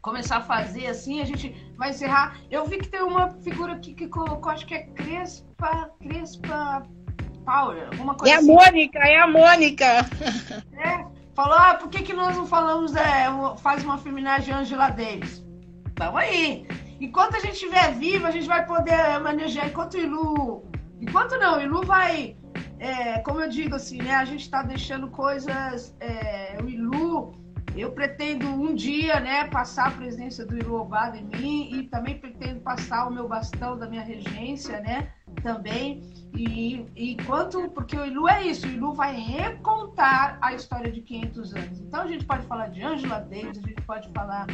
começar 0.00 0.38
a 0.38 0.40
fazer 0.40 0.86
assim, 0.86 1.20
a 1.20 1.26
gente 1.26 1.54
vai 1.76 1.90
encerrar. 1.90 2.40
Eu 2.50 2.64
vi 2.64 2.78
que 2.78 2.88
tem 2.88 3.02
uma 3.02 3.28
figura 3.42 3.74
aqui 3.74 3.92
que 3.92 4.08
colocou, 4.08 4.50
acho 4.50 4.64
que 4.64 4.74
é 4.74 4.86
Crespa, 4.86 5.90
Crespa 6.00 6.88
Power, 7.44 7.88
alguma 7.92 8.14
coisa 8.14 8.34
É 8.34 8.38
assim. 8.38 8.50
a 8.50 8.54
Mônica, 8.54 8.98
é 8.98 9.18
a 9.18 9.26
Mônica. 9.26 9.86
É, 10.72 11.04
falou, 11.34 11.58
ah, 11.58 11.74
por 11.74 11.88
que, 11.88 12.02
que 12.02 12.12
nós 12.12 12.36
não 12.36 12.46
falamos, 12.46 12.94
é, 12.94 13.26
faz 13.58 13.84
uma 13.84 13.96
homenagem 13.96 14.54
a 14.54 14.58
Angela 14.58 14.90
Davis? 14.90 15.44
Vamos 15.98 16.20
aí. 16.20 16.66
Enquanto 17.00 17.36
a 17.36 17.40
gente 17.40 17.52
estiver 17.52 17.92
vivo, 17.94 18.26
a 18.26 18.30
gente 18.30 18.46
vai 18.46 18.64
poder 18.66 19.18
manejar. 19.20 19.66
Enquanto 19.66 19.94
o 19.94 19.98
Ilu. 19.98 20.64
Enquanto 21.00 21.38
não, 21.38 21.58
o 21.58 21.60
Ilu 21.60 21.84
vai. 21.84 22.36
É, 22.78 23.18
como 23.20 23.40
eu 23.40 23.48
digo 23.48 23.74
assim, 23.74 23.98
né? 23.98 24.14
A 24.14 24.24
gente 24.24 24.42
está 24.42 24.62
deixando 24.62 25.08
coisas. 25.08 25.94
É, 26.00 26.58
o 26.62 26.68
Ilu 26.68 27.40
eu 27.76 27.92
pretendo 27.92 28.46
um 28.48 28.74
dia, 28.74 29.20
né, 29.20 29.44
passar 29.44 29.88
a 29.88 29.90
presença 29.90 30.44
do 30.44 30.56
Iruobado 30.56 31.16
em 31.16 31.24
mim 31.24 31.70
e 31.72 31.82
também 31.84 32.18
pretendo 32.18 32.60
passar 32.60 33.06
o 33.06 33.12
meu 33.12 33.28
bastão 33.28 33.78
da 33.78 33.88
minha 33.88 34.02
regência, 34.02 34.80
né, 34.80 35.12
também. 35.42 36.02
E, 36.34 36.86
e 36.94 37.16
quanto, 37.26 37.68
porque 37.70 37.96
o 37.96 38.06
Ilu 38.06 38.28
é 38.28 38.46
isso, 38.46 38.66
o 38.66 38.70
Ilu 38.70 38.94
vai 38.94 39.14
recontar 39.14 40.38
a 40.40 40.54
história 40.54 40.90
de 40.90 41.00
500 41.00 41.54
anos. 41.54 41.80
Então 41.80 42.02
a 42.02 42.06
gente 42.06 42.24
pode 42.24 42.46
falar 42.46 42.68
de 42.68 42.82
Angela 42.82 43.18
Davis, 43.18 43.58
a 43.58 43.68
gente 43.68 43.82
pode 43.82 44.08
falar 44.12 44.46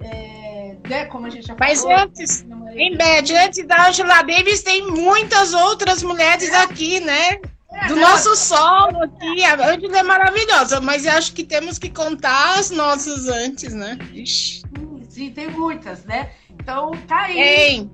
é, 0.00 0.76
né, 0.88 1.06
como 1.06 1.26
a 1.26 1.30
gente 1.30 1.46
já 1.46 1.56
Mas 1.58 1.80
falou. 1.80 1.96
Mas 1.96 2.04
antes, 2.04 2.46
em 2.76 2.96
Bed, 2.96 3.34
antes 3.34 3.66
da 3.66 3.88
Angela 3.88 4.22
Davis, 4.22 4.62
tem 4.62 4.86
muitas 4.86 5.52
outras 5.52 6.02
mulheres 6.02 6.52
aqui, 6.54 7.00
né? 7.00 7.40
do 7.86 7.96
nosso 7.96 8.34
solo 8.34 9.04
aqui. 9.04 9.44
A 9.44 9.54
Ângela 9.54 9.98
é 9.98 10.02
maravilhosa, 10.02 10.80
mas 10.80 11.04
eu 11.04 11.12
acho 11.12 11.32
que 11.32 11.44
temos 11.44 11.78
que 11.78 11.90
contar 11.90 12.58
as 12.58 12.70
nossas 12.70 13.28
antes, 13.28 13.74
né? 13.74 13.98
Ixi. 14.12 14.62
Sim, 15.08 15.30
tem 15.30 15.50
muitas, 15.50 16.04
né? 16.04 16.30
Então 16.50 16.92
tá 17.06 17.22
aí. 17.22 17.88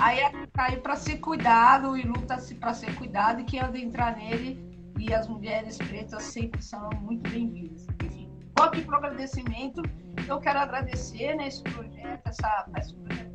Aí 0.00 0.20
tá 0.52 0.66
aí 0.66 0.76
para 0.76 0.96
ser 0.96 1.18
cuidado 1.18 1.96
e 1.96 2.02
luta 2.02 2.36
para 2.60 2.74
ser 2.74 2.94
cuidado 2.96 3.40
e 3.40 3.44
quem 3.44 3.60
adentrar 3.60 4.16
nele 4.16 4.72
e 4.98 5.12
as 5.12 5.28
mulheres 5.28 5.78
pretas 5.78 6.22
sempre 6.24 6.62
são 6.62 6.88
muito 7.00 7.28
bem-vindas. 7.30 7.86
Enfim, 8.04 8.30
aqui 8.60 8.82
para 8.82 8.94
o 8.94 8.98
agradecimento. 8.98 9.82
Eu 10.28 10.38
quero 10.40 10.58
agradecer 10.58 11.34
né, 11.34 11.48
esse 11.48 11.62
projeto, 11.62 12.26
essa, 12.26 12.66
esse 12.76 12.94
projeto 12.94 13.32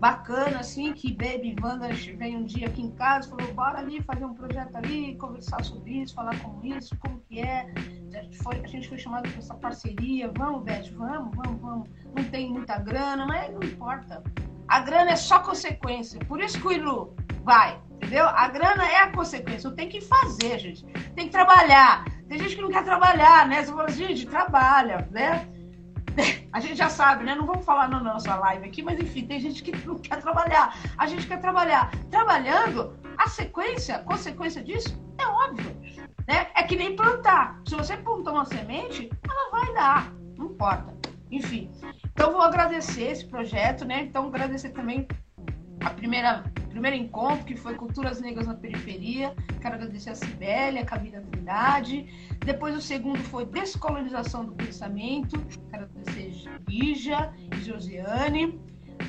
bacana, 0.00 0.60
assim, 0.60 0.94
que 0.94 1.12
Baby 1.12 1.54
Wanda 1.62 1.88
veio 2.16 2.38
um 2.38 2.44
dia 2.44 2.68
aqui 2.68 2.80
em 2.80 2.90
casa 2.92 3.26
e 3.26 3.30
falou, 3.30 3.54
bora 3.54 3.78
ali 3.78 4.02
fazer 4.02 4.24
um 4.24 4.32
projeto 4.32 4.74
ali, 4.76 5.14
conversar 5.16 5.62
sobre 5.62 6.02
isso, 6.02 6.14
falar 6.14 6.38
como 6.40 6.64
isso, 6.64 6.96
como 6.98 7.20
que 7.28 7.40
é. 7.40 7.70
A 8.14 8.22
gente 8.22 8.38
foi, 8.38 8.60
a 8.60 8.66
gente 8.66 8.88
foi 8.88 8.98
chamado 8.98 9.28
para 9.28 9.38
essa 9.38 9.54
parceria, 9.54 10.32
vamos, 10.36 10.64
Beth, 10.64 10.90
vamos, 10.96 11.36
vamos, 11.36 11.60
vamos. 11.60 11.88
Não 12.16 12.24
tem 12.30 12.50
muita 12.50 12.78
grana, 12.78 13.26
mas 13.26 13.52
não 13.52 13.62
importa. 13.62 14.22
A 14.70 14.78
grana 14.78 15.10
é 15.10 15.16
só 15.16 15.40
consequência. 15.40 16.20
Por 16.20 16.40
isso 16.40 16.60
que 16.60 16.68
o 16.68 16.72
Ilu 16.72 17.12
vai, 17.42 17.76
entendeu? 17.96 18.24
A 18.24 18.46
grana 18.46 18.86
é 18.86 18.98
a 18.98 19.10
consequência. 19.10 19.66
Eu 19.66 19.74
tenho 19.74 19.90
que 19.90 20.00
fazer, 20.00 20.60
gente. 20.60 20.86
Tem 21.16 21.26
que 21.26 21.32
trabalhar. 21.32 22.04
Tem 22.28 22.38
gente 22.38 22.54
que 22.54 22.62
não 22.62 22.70
quer 22.70 22.84
trabalhar, 22.84 23.48
né? 23.48 23.64
Você 23.64 23.72
fala, 23.72 23.86
assim, 23.86 24.06
gente, 24.06 24.26
trabalha, 24.26 25.08
né? 25.10 25.48
A 26.52 26.60
gente 26.60 26.76
já 26.76 26.88
sabe, 26.88 27.24
né? 27.24 27.34
Não 27.34 27.46
vamos 27.46 27.64
falar 27.64 27.88
na 27.88 27.98
nossa 28.00 28.36
live 28.36 28.68
aqui, 28.68 28.80
mas 28.80 29.00
enfim, 29.00 29.26
tem 29.26 29.40
gente 29.40 29.60
que 29.60 29.76
não 29.84 29.98
quer 29.98 30.20
trabalhar. 30.20 30.76
A 30.96 31.06
gente 31.08 31.26
quer 31.26 31.40
trabalhar. 31.40 31.90
Trabalhando, 32.08 32.96
a 33.18 33.28
sequência, 33.28 33.96
a 33.96 34.04
consequência 34.04 34.62
disso 34.62 34.96
é 35.18 35.26
óbvio. 35.26 35.76
Né? 36.28 36.46
É 36.54 36.62
que 36.62 36.76
nem 36.76 36.94
plantar. 36.94 37.60
Se 37.66 37.74
você 37.74 37.96
plantar 37.96 38.30
uma 38.30 38.44
semente, 38.44 39.10
ela 39.28 39.50
vai 39.50 39.74
dar. 39.74 40.12
Não 40.36 40.46
importa. 40.46 40.94
Enfim. 41.28 41.72
Então, 42.20 42.32
vou 42.32 42.42
agradecer 42.42 43.04
esse 43.04 43.24
projeto, 43.24 43.82
né? 43.86 44.02
Então, 44.02 44.26
agradecer 44.26 44.68
também 44.72 45.08
a 45.82 45.88
primeira 45.88 46.44
primeiro 46.68 46.94
encontro, 46.94 47.46
que 47.46 47.56
foi 47.56 47.74
Culturas 47.74 48.20
Negras 48.20 48.46
na 48.46 48.52
Periferia. 48.52 49.34
Quero 49.58 49.76
agradecer 49.76 50.10
a 50.10 50.14
Cibele, 50.14 50.80
a 50.80 50.84
Camila 50.84 51.22
Trindade. 51.22 52.36
Depois 52.44 52.76
o 52.76 52.80
segundo 52.80 53.20
foi 53.20 53.46
Descolonização 53.46 54.44
do 54.44 54.52
Pensamento. 54.52 55.42
Quero 55.70 55.84
agradecer 55.84 56.44
Lígia 56.68 57.32
e 57.56 57.62
Josiane. 57.62 58.60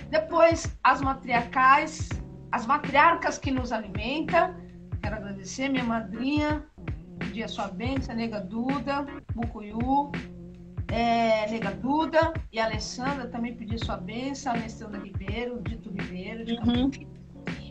Depois 0.09 0.73
as 0.81 1.01
matriarcais, 1.01 2.07
as 2.49 2.65
matriarcas 2.65 3.37
que 3.37 3.51
nos 3.51 3.73
alimentam. 3.73 4.55
Quero 5.03 5.17
agradecer 5.17 5.67
minha 5.67 5.83
madrinha, 5.83 6.65
pedir 7.19 7.43
a 7.43 7.49
sua 7.49 7.67
bênção, 7.67 8.15
Nega 8.15 8.39
Duda, 8.39 9.05
Mucuyu, 9.35 10.13
é, 10.91 11.49
Nega 11.49 11.71
Duda 11.71 12.33
e 12.51 12.59
a 12.59 12.65
Alessandra 12.65 13.27
também 13.27 13.55
pedir 13.55 13.79
sua 13.83 13.97
bênção, 13.97 14.51
Alessandra 14.51 14.99
Ribeiro, 14.99 15.61
Dito 15.63 15.89
Ribeiro, 15.89 16.45
de 16.45 16.53
uhum. 16.53 16.91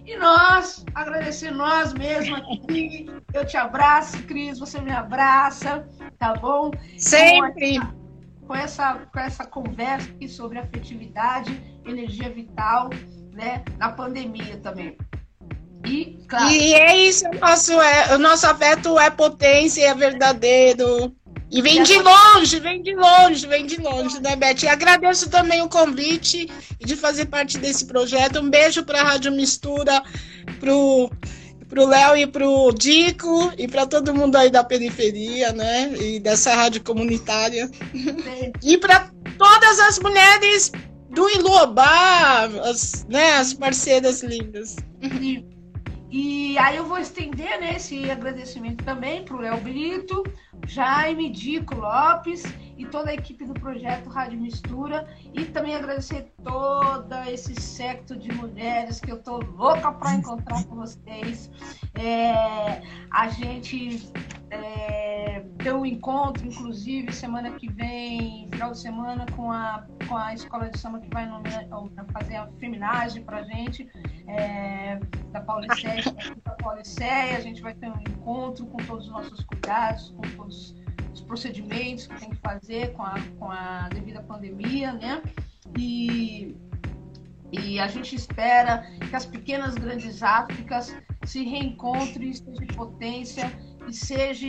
E 0.06 0.16
nós, 0.16 0.84
agradecer 0.94 1.52
nós 1.52 1.92
mesmos 1.92 2.40
aqui. 2.40 3.06
Eu 3.32 3.46
te 3.46 3.56
abraço, 3.56 4.20
Cris, 4.24 4.58
você 4.58 4.80
me 4.80 4.90
abraça, 4.90 5.86
tá 6.18 6.34
bom? 6.34 6.72
Sempre! 6.96 7.78
Com 8.46 8.54
essa, 8.54 8.94
com 8.94 9.20
essa 9.20 9.44
conversa 9.44 10.10
aqui 10.10 10.26
sobre 10.26 10.58
afetividade, 10.58 11.62
energia 11.86 12.28
vital, 12.30 12.90
né? 13.32 13.62
Na 13.78 13.92
pandemia 13.92 14.56
também. 14.56 14.96
E, 15.86 16.18
claro, 16.28 16.50
e 16.50 16.74
é 16.74 16.96
isso, 16.96 17.24
o 17.28 17.38
nosso, 17.38 17.80
é, 17.80 18.14
o 18.14 18.18
nosso 18.18 18.46
afeto 18.46 18.98
é 18.98 19.10
potência, 19.10 19.86
é 19.86 19.94
verdadeiro. 19.94 21.14
E 21.50 21.60
vem 21.60 21.82
de 21.82 21.98
longe, 21.98 22.60
vem 22.60 22.80
de 22.80 22.94
longe, 22.94 23.46
vem 23.46 23.66
de 23.66 23.80
longe, 23.80 24.20
né, 24.20 24.36
Beth? 24.36 24.62
E 24.62 24.68
agradeço 24.68 25.28
também 25.28 25.60
o 25.62 25.68
convite 25.68 26.48
de 26.78 26.94
fazer 26.94 27.26
parte 27.26 27.58
desse 27.58 27.86
projeto. 27.86 28.40
Um 28.40 28.48
beijo 28.48 28.84
para 28.84 29.00
a 29.00 29.04
Rádio 29.04 29.32
Mistura, 29.32 30.02
pro 30.60 31.10
pro 31.68 31.86
Léo 31.86 32.16
e 32.16 32.26
pro 32.26 32.72
Dico 32.72 33.52
e 33.56 33.68
para 33.68 33.86
todo 33.86 34.12
mundo 34.12 34.34
aí 34.36 34.50
da 34.50 34.64
periferia, 34.64 35.52
né? 35.52 35.92
E 35.98 36.18
dessa 36.18 36.54
rádio 36.54 36.82
comunitária. 36.82 37.70
E 38.62 38.76
para 38.76 39.08
todas 39.38 39.78
as 39.78 39.98
mulheres 40.00 40.72
do 41.10 41.28
Ilobá, 41.30 42.46
as, 42.64 43.06
né, 43.08 43.32
as 43.34 43.54
parceiras 43.54 44.22
lindas. 44.22 44.76
E, 45.00 45.44
e 46.10 46.58
aí 46.58 46.76
eu 46.76 46.84
vou 46.84 46.98
estender 46.98 47.60
né, 47.60 47.76
esse 47.76 48.10
agradecimento 48.10 48.84
também 48.84 49.24
para 49.24 49.36
o 49.36 49.40
Léo 49.40 49.60
Brito, 49.60 50.22
Jaime, 50.66 51.30
Dico 51.30 51.74
Lopes 51.74 52.44
e 52.76 52.86
toda 52.86 53.10
a 53.10 53.14
equipe 53.14 53.44
do 53.44 53.52
projeto 53.54 54.08
Rádio 54.08 54.40
Mistura. 54.40 55.06
E 55.34 55.44
também 55.44 55.74
agradecer 55.74 56.32
todo 56.42 57.14
esse 57.28 57.54
secto 57.54 58.16
de 58.16 58.32
mulheres 58.32 59.00
que 59.00 59.12
eu 59.12 59.22
tô 59.22 59.38
louca 59.38 59.92
para 59.92 60.14
encontrar 60.14 60.64
com 60.64 60.76
vocês. 60.76 61.50
É, 61.94 62.80
a 63.10 63.28
gente 63.28 64.10
é, 64.50 65.44
ter 65.58 65.72
um 65.72 65.86
encontro, 65.86 66.46
inclusive, 66.46 67.12
semana 67.12 67.52
que 67.52 67.70
vem, 67.70 68.48
final 68.50 68.72
de 68.72 68.78
semana, 68.78 69.26
com 69.36 69.50
a, 69.50 69.86
com 70.08 70.16
a 70.16 70.34
escola 70.34 70.68
de 70.70 70.78
samba 70.78 71.00
que 71.00 71.08
vai 71.08 71.28
fazer 72.12 72.36
a 72.36 72.48
feminagem 72.58 73.22
para 73.22 73.38
a 73.38 73.42
gente, 73.42 73.88
é, 74.26 74.98
da 75.32 75.40
Pauliceia, 75.40 76.02
da 76.44 76.52
Pauliceia. 76.52 77.36
A 77.36 77.40
gente 77.40 77.62
vai 77.62 77.74
ter 77.74 77.88
um 77.88 78.00
encontro 78.00 78.66
com 78.66 78.78
todos 78.78 79.06
os 79.06 79.12
nossos 79.12 79.44
cuidados, 79.44 80.10
com 80.10 80.22
todos 80.22 80.49
os 81.12 81.20
procedimentos 81.22 82.06
que 82.06 82.18
tem 82.18 82.30
que 82.30 82.36
fazer 82.36 82.92
com 82.92 83.02
a, 83.02 83.14
com 83.38 83.50
a 83.50 83.88
devida 83.88 84.22
pandemia, 84.22 84.92
né? 84.92 85.22
E, 85.78 86.56
e 87.52 87.78
a 87.78 87.86
gente 87.86 88.14
espera 88.14 88.86
que 89.08 89.14
as 89.14 89.26
pequenas 89.26 89.74
grandes 89.74 90.22
Áfricas 90.22 90.94
se 91.24 91.44
reencontrem, 91.44 92.30
em 92.30 92.66
potência 92.68 93.52
e 93.86 93.92
seja 93.92 94.46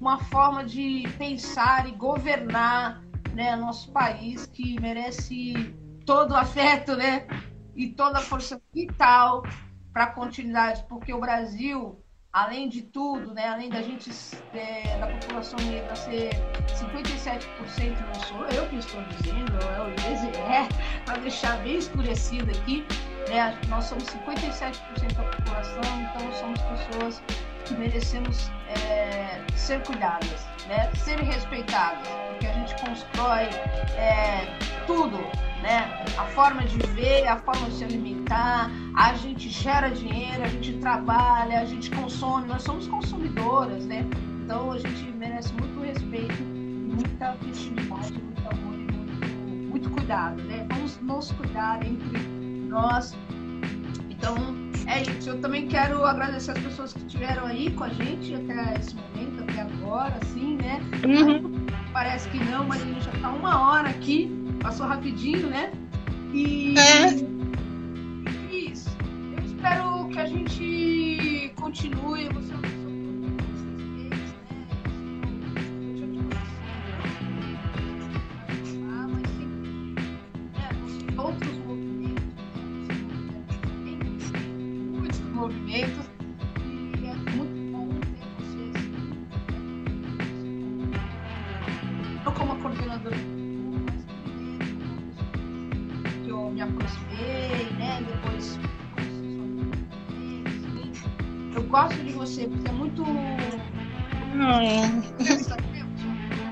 uma 0.00 0.18
forma 0.18 0.64
de 0.64 1.04
pensar 1.18 1.88
e 1.88 1.92
governar 1.92 3.02
né, 3.34 3.54
nosso 3.56 3.92
país 3.92 4.46
que 4.46 4.80
merece 4.80 5.74
todo 6.06 6.32
o 6.32 6.36
afeto 6.36 6.96
né, 6.96 7.26
e 7.76 7.88
toda 7.88 8.18
a 8.18 8.22
força 8.22 8.60
vital 8.74 9.42
para 9.92 10.04
a 10.04 10.10
continuidade, 10.12 10.84
porque 10.88 11.12
o 11.12 11.20
Brasil, 11.20 12.00
além 12.32 12.68
de 12.68 12.82
tudo, 12.82 13.34
né, 13.34 13.48
além 13.48 13.68
da 13.68 13.82
gente, 13.82 14.10
é, 14.54 14.98
da 14.98 15.06
população 15.06 15.58
negra 15.66 15.94
ser 15.96 16.30
57%, 16.68 17.46
não 18.06 18.20
sou 18.22 18.44
eu 18.46 18.68
que 18.68 18.76
estou 18.76 19.02
dizendo, 19.04 19.52
é 19.76 19.80
o 19.82 19.90
IBGE, 19.90 21.02
para 21.04 21.18
deixar 21.18 21.58
bem 21.58 21.76
escurecido 21.76 22.50
aqui, 22.50 22.86
né, 23.28 23.58
nós 23.68 23.84
somos 23.84 24.04
57% 24.04 25.14
da 25.14 25.22
população, 25.24 25.82
então 26.00 26.32
somos 26.32 26.60
pessoas 26.62 27.22
que 27.64 27.74
merecemos 27.74 28.50
é, 28.68 29.40
ser 29.56 29.82
cuidadas, 29.84 30.46
né? 30.66 30.90
ser 30.96 31.20
respeitadas, 31.20 32.06
porque 32.28 32.46
a 32.46 32.52
gente 32.52 32.74
constrói 32.80 33.44
é, 33.96 34.46
tudo, 34.86 35.18
né? 35.62 36.04
a 36.16 36.24
forma 36.26 36.64
de 36.64 36.76
viver, 36.78 37.26
a 37.26 37.36
forma 37.36 37.68
de 37.68 37.74
se 37.76 37.84
alimentar, 37.84 38.70
a 38.94 39.14
gente 39.14 39.48
gera 39.48 39.88
dinheiro, 39.88 40.42
a 40.42 40.48
gente 40.48 40.72
trabalha, 40.78 41.60
a 41.60 41.64
gente 41.64 41.90
consome, 41.90 42.48
nós 42.48 42.62
somos 42.62 42.86
consumidoras, 42.88 43.84
né? 43.86 44.04
então 44.42 44.72
a 44.72 44.78
gente 44.78 45.02
merece 45.12 45.52
muito 45.54 45.80
respeito, 45.80 46.42
muita 46.42 47.32
festividade, 47.34 48.12
muito 48.12 48.48
amor 48.48 48.74
e 48.74 48.92
muito, 48.92 49.70
muito 49.70 49.90
cuidado. 49.90 50.42
Né? 50.42 50.66
Vamos 50.70 51.00
nos 51.00 51.32
cuidar 51.32 51.84
entre 51.86 52.18
nós. 52.68 53.16
Então, 54.08 54.69
é 54.90 55.02
isso. 55.02 55.30
Eu 55.30 55.40
também 55.40 55.68
quero 55.68 56.04
agradecer 56.04 56.52
as 56.52 56.58
pessoas 56.58 56.92
que 56.92 57.00
estiveram 57.00 57.46
aí 57.46 57.70
com 57.70 57.84
a 57.84 57.88
gente 57.88 58.34
até 58.34 58.78
esse 58.78 58.94
momento, 58.94 59.42
até 59.44 59.60
agora, 59.62 60.18
assim, 60.22 60.56
né? 60.56 60.80
Uhum. 61.04 61.66
Parece 61.92 62.28
que 62.28 62.38
não, 62.44 62.66
mas 62.66 62.82
a 62.82 62.84
gente 62.84 63.04
já 63.04 63.12
está 63.12 63.30
uma 63.30 63.70
hora 63.70 63.88
aqui, 63.88 64.30
passou 64.60 64.86
rapidinho, 64.86 65.48
né? 65.48 65.72
E. 66.32 66.74
É. 66.78 67.06
Isso. 68.54 68.90
Eu 69.36 69.44
espero 69.44 70.08
que 70.08 70.18
a 70.18 70.26
gente 70.26 71.52
continue. 71.56 72.28
Você 72.30 72.52
me 96.60 96.72
aproximei, 96.72 97.70
né? 97.78 98.04
Depois 98.06 98.58
eu 101.54 101.62
gosto 101.64 101.96
de 102.04 102.12
você, 102.12 102.46
porque 102.46 102.68
é 102.68 102.72
muito. 102.72 103.04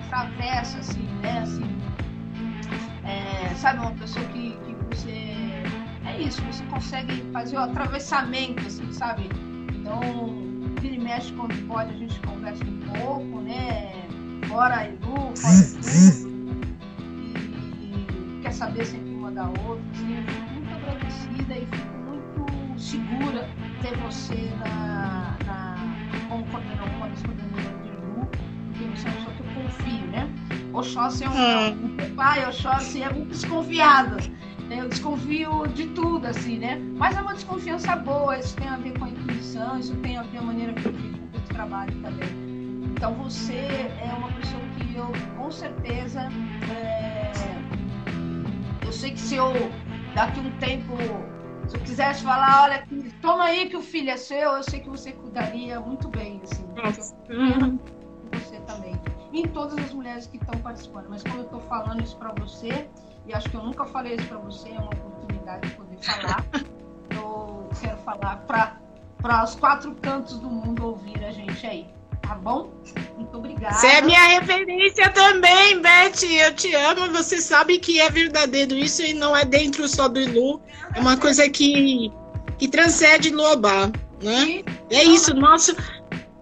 Travessa, 0.09 0.79
assim, 0.79 1.03
né? 1.21 1.41
Assim, 1.41 1.79
é, 3.05 3.55
sabe, 3.55 3.81
uma 3.81 3.93
pessoa 3.93 4.25
que, 4.27 4.53
que 4.53 4.97
você 4.97 5.11
é 6.07 6.21
isso, 6.21 6.43
você 6.43 6.65
consegue 6.65 7.23
fazer 7.33 7.57
o 7.57 7.61
atravessamento, 7.61 8.67
assim, 8.67 8.91
sabe? 8.93 9.29
Então, 9.75 10.01
vira 10.81 10.95
e 10.95 10.99
mexe 10.99 11.33
quando 11.35 11.55
pode, 11.67 11.93
a 11.93 11.97
gente 11.97 12.19
conversa 12.21 12.65
um 12.65 12.79
pouco, 12.99 13.41
né? 13.43 13.93
Fora 14.49 14.77
a 14.79 14.89
Edu, 14.89 15.33
fora 15.37 15.63
tudo. 15.83 16.28
Da 19.39 19.45
outra, 19.45 19.85
assim, 19.95 20.17
eu 20.17 20.23
fico 20.25 20.51
muito 20.53 20.75
agradecida 20.75 21.55
e 21.55 21.67
fico 21.67 21.99
muito 22.09 22.81
segura 22.81 23.49
ter 23.81 23.97
você 23.99 24.51
na, 24.59 25.37
na 25.47 25.77
como 26.29 26.45
coordenadora, 26.47 26.91
uma 26.97 27.09
das 27.09 27.23
coordenadoras 27.23 27.83
de 27.85 27.89
Edu, 27.89 28.27
porque 28.27 28.85
você 28.97 29.07
é 29.07 29.11
uma 29.13 29.17
pessoa 29.17 29.35
que 29.37 29.41
eu 29.41 29.63
confio, 29.63 30.07
né? 30.09 30.29
Oxóssi 30.73 31.25
é 31.25 31.29
um, 31.29 31.69
hum. 31.71 31.97
pai, 32.17 32.47
Oxóssi 32.49 33.03
é 33.03 33.13
muito 33.13 33.29
desconfiado. 33.29 34.17
Eu 34.71 34.89
desconfio 34.89 35.69
de 35.69 35.87
tudo, 35.87 36.27
assim, 36.27 36.59
né? 36.59 36.77
Mas 36.97 37.17
é 37.17 37.21
uma 37.21 37.35
desconfiança 37.35 37.95
boa, 37.95 38.37
isso 38.37 38.57
tem 38.57 38.69
a 38.69 38.77
ver 38.77 38.99
com 38.99 39.05
a 39.05 39.09
intuição, 39.09 39.79
isso 39.79 39.95
tem 39.99 40.19
a 40.19 40.23
ver 40.23 40.39
com 40.39 40.39
a 40.39 40.47
maneira 40.47 40.73
que 40.73 40.89
eu 40.89 40.95
trabalho 41.49 41.95
também. 42.03 42.29
Então 42.91 43.15
você 43.15 43.55
é 43.55 44.13
uma 44.19 44.33
pessoa 44.33 44.63
que 44.77 44.97
eu, 44.97 45.13
com 45.37 45.49
certeza, 45.49 46.29
é... 46.69 47.08
sei 48.99 49.13
que 49.13 49.21
se 49.21 49.37
eu, 49.37 49.53
daqui 50.15 50.41
um 50.41 50.51
tempo, 50.59 50.97
se 51.69 51.77
eu 51.77 51.81
quisesse 51.81 52.23
falar, 52.25 52.65
olha, 52.65 52.87
toma 53.23 53.45
aí 53.45 53.69
que 53.69 53.77
o 53.77 53.83
filho 53.83 54.11
é 54.11 54.17
seu, 54.17 54.53
eu 54.53 54.63
sei 54.63 54.81
que 54.81 54.89
você 54.89 55.13
cuidaria 55.13 55.81
muito 55.81 56.09
bem, 56.09 56.41
assim. 56.43 56.65
Uhum. 57.31 57.79
Você 58.33 58.59
também. 58.61 59.01
E 59.33 59.43
em 59.43 59.49
todas 59.49 59.79
as 59.79 59.93
mulheres 59.93 60.27
que 60.27 60.37
estão 60.37 60.61
participando. 60.61 61.07
Mas 61.09 61.23
como 61.23 61.39
eu 61.39 61.45
estou 61.45 61.61
falando 61.61 62.03
isso 62.03 62.17
para 62.17 62.33
você, 62.33 62.89
e 63.25 63.33
acho 63.33 63.49
que 63.49 63.57
eu 63.57 63.63
nunca 63.63 63.85
falei 63.85 64.17
isso 64.17 64.27
para 64.27 64.39
você, 64.39 64.71
é 64.71 64.79
uma 64.79 64.87
oportunidade 64.87 65.69
de 65.69 65.77
poder 65.77 65.99
falar. 66.03 66.45
eu 67.15 67.69
quero 67.81 67.99
falar 67.99 68.37
para 68.47 69.45
os 69.45 69.55
quatro 69.55 69.95
cantos 69.95 70.39
do 70.41 70.51
mundo 70.51 70.87
ouvir 70.87 71.25
a 71.25 71.31
gente 71.31 71.65
aí. 71.67 71.98
Tá 72.29 72.35
bom? 72.35 72.71
Muito 73.17 73.39
obrigada. 73.39 73.75
Você 73.75 73.87
é 73.87 74.03
minha 74.03 74.23
referência 74.39 75.09
também, 75.09 75.81
Beth. 75.81 76.23
Eu 76.25 76.55
te 76.55 76.75
amo. 76.75 77.11
Você 77.13 77.41
sabe 77.41 77.79
que 77.79 77.99
é 77.99 78.11
verdadeiro 78.11 78.77
isso 78.77 79.01
e 79.03 79.15
não 79.15 79.35
é 79.35 79.47
dentro 79.47 79.89
só 79.89 80.09
do 80.09 80.21
Lu. 80.31 80.61
É 80.95 81.01
uma 81.01 81.17
coisa 81.17 81.49
que, 81.49 82.13
que 82.59 82.69
transcende 82.69 83.31
Luobá. 83.31 83.91
Né? 84.23 84.63
É 84.91 85.03
isso. 85.05 85.33
Nosso, 85.35 85.75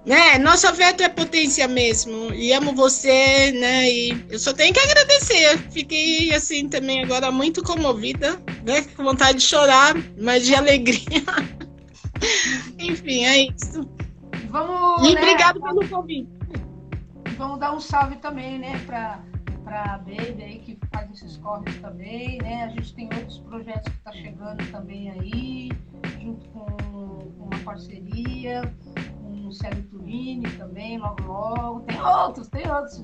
né? 0.05 0.39
Nosso 0.41 0.67
afeto 0.67 1.05
é 1.05 1.09
potência 1.09 1.69
mesmo. 1.69 2.35
E 2.35 2.53
amo 2.53 2.75
você, 2.75 3.53
né? 3.53 3.89
E 3.89 4.27
eu 4.29 4.41
só 4.41 4.53
tenho 4.53 4.75
que 4.75 4.81
agradecer. 4.81 5.71
Fiquei 5.71 6.35
assim 6.35 6.69
também 6.69 7.05
agora 7.05 7.31
muito 7.31 7.63
comovida, 7.63 8.43
né? 8.65 8.85
Com 8.97 9.05
vontade 9.05 9.39
de 9.39 9.45
chorar, 9.45 9.95
mas 10.19 10.45
de 10.45 10.53
alegria. 10.53 11.23
Enfim, 12.77 13.25
é 13.25 13.47
isso. 13.47 13.96
Vamos, 14.57 15.09
e 15.09 15.15
né? 15.15 15.21
obrigado 15.21 15.61
pelo 15.61 15.89
convite. 15.89 16.31
Vamos 17.37 17.59
dar 17.59 17.75
um 17.75 17.81
salve 17.81 18.17
também, 18.17 18.59
né, 18.59 18.79
para 18.87 19.21
para 19.63 19.95
a 19.95 19.99
Baby 19.99 20.45
aí 20.45 20.59
que 20.61 20.79
faz 20.95 21.11
esses 21.11 21.37
corres 21.39 21.77
também, 21.81 22.39
né? 22.39 22.67
A 22.67 22.69
gente 22.69 22.95
tem 22.95 23.11
outros 23.13 23.39
projetos 23.39 23.93
que 23.93 23.99
tá 23.99 24.13
chegando 24.13 24.65
também 24.71 25.11
aí, 25.11 25.73
junto 26.23 26.49
com, 26.51 26.65
com 26.67 27.49
uma 27.51 27.59
parceria 27.65 28.73
com 29.21 29.49
o 29.49 29.53
Célio 29.53 29.83
Turini 29.91 30.49
também, 30.53 30.99
logo 30.99 31.21
logo. 31.25 31.81
Tem 31.81 32.01
outros, 32.01 32.47
tem 32.47 32.71
outros 32.71 33.03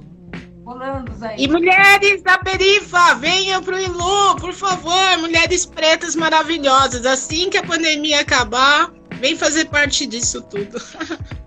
rolando 0.64 1.12
aí. 1.24 1.44
E 1.44 1.48
mulheres 1.48 2.22
da 2.22 2.38
perifa, 2.38 3.16
venham 3.16 3.60
pro 3.60 3.80
Ilu, 3.80 4.36
por 4.36 4.52
favor, 4.52 5.18
mulheres 5.18 5.66
pretas 5.66 6.14
maravilhosas. 6.14 7.04
Assim 7.04 7.50
que 7.50 7.58
a 7.58 7.64
pandemia 7.64 8.20
acabar, 8.20 8.92
vem 9.18 9.36
fazer 9.36 9.64
parte 9.64 10.06
disso 10.06 10.40
tudo. 10.42 10.78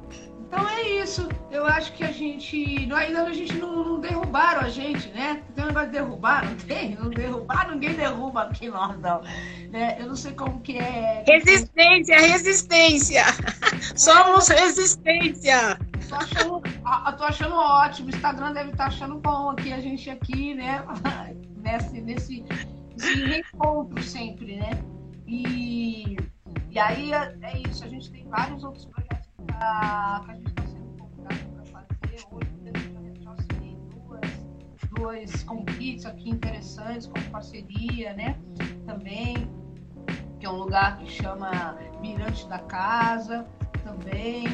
Então 0.56 0.70
é 0.70 0.82
isso. 0.84 1.28
Eu 1.52 1.68
acho 1.68 1.92
que 1.92 2.04
a 2.04 2.14
gente. 2.14 2.90
Ainda 2.94 3.24
a 3.24 3.34
gente 3.34 3.54
não, 3.56 3.84
não 3.84 4.00
derrubaram 4.00 4.62
a 4.62 4.70
gente, 4.70 5.10
né? 5.10 5.44
Tem 5.54 5.66
um 5.66 5.68
negócio 5.68 5.90
de 5.90 5.98
derrubar, 5.98 6.46
não 6.46 6.56
tem? 6.56 6.96
Não 6.96 7.10
derrubar, 7.10 7.70
ninguém 7.70 7.94
derruba 7.94 8.44
aqui 8.44 8.70
nós, 8.70 8.98
não. 9.02 9.22
Né? 9.70 9.98
Eu 10.00 10.08
não 10.08 10.16
sei 10.16 10.32
como 10.32 10.62
que 10.62 10.78
é. 10.78 11.26
Resistência, 11.28 12.18
resistência! 12.18 13.24
Somos 13.98 14.48
resistência! 14.48 15.78
Tô 16.08 16.16
achando, 16.16 16.62
tô 17.18 17.24
achando 17.26 17.56
ótimo. 17.56 18.08
O 18.08 18.16
Instagram 18.16 18.54
deve 18.54 18.72
estar 18.72 18.86
tá 18.86 18.90
achando 18.90 19.16
bom 19.16 19.50
aqui, 19.50 19.74
a 19.74 19.82
gente 19.82 20.10
aqui, 20.10 20.54
né? 20.54 20.86
Nesse, 21.66 22.00
nesse, 22.00 22.46
nesse 22.96 23.24
reencontro 23.26 24.02
sempre, 24.04 24.58
né? 24.58 24.70
E, 25.26 26.16
e 26.70 26.78
aí 26.78 27.12
é, 27.12 27.36
é 27.42 27.58
isso, 27.68 27.84
a 27.84 27.88
gente 27.88 28.12
tem 28.12 28.24
vários 28.30 28.64
outros 28.64 28.86
projetos 28.86 29.05
que 29.58 30.32
a 30.32 30.36
gente 30.36 30.50
está 30.50 30.68
sendo 30.68 30.98
convidado 30.98 31.40
para 31.54 31.66
fazer. 31.66 32.26
Hoje 32.32 32.48
eu 32.66 33.22
já 33.22 33.32
assinei 33.32 33.78
duas, 33.90 34.46
dois 34.98 35.44
convites 35.44 36.06
aqui 36.06 36.30
interessantes, 36.30 37.08
como 37.08 37.24
parceria, 37.30 38.14
né? 38.14 38.38
Também, 38.86 39.50
que 40.40 40.46
é 40.46 40.50
um 40.50 40.58
lugar 40.58 40.98
que 40.98 41.10
chama 41.10 41.78
Mirante 42.02 42.48
da 42.48 42.60
Casa, 42.60 43.48
também. 43.84 44.46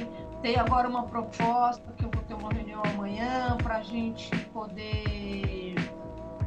Tem 0.41 0.55
agora 0.57 0.87
uma 0.87 1.03
proposta 1.03 1.91
que 1.93 2.05
eu 2.05 2.11
vou 2.11 2.23
ter 2.23 2.33
uma 2.33 2.51
reunião 2.51 2.81
amanhã 2.93 3.57
para 3.61 3.77
a 3.77 3.83
gente 3.83 4.35
poder. 4.47 5.75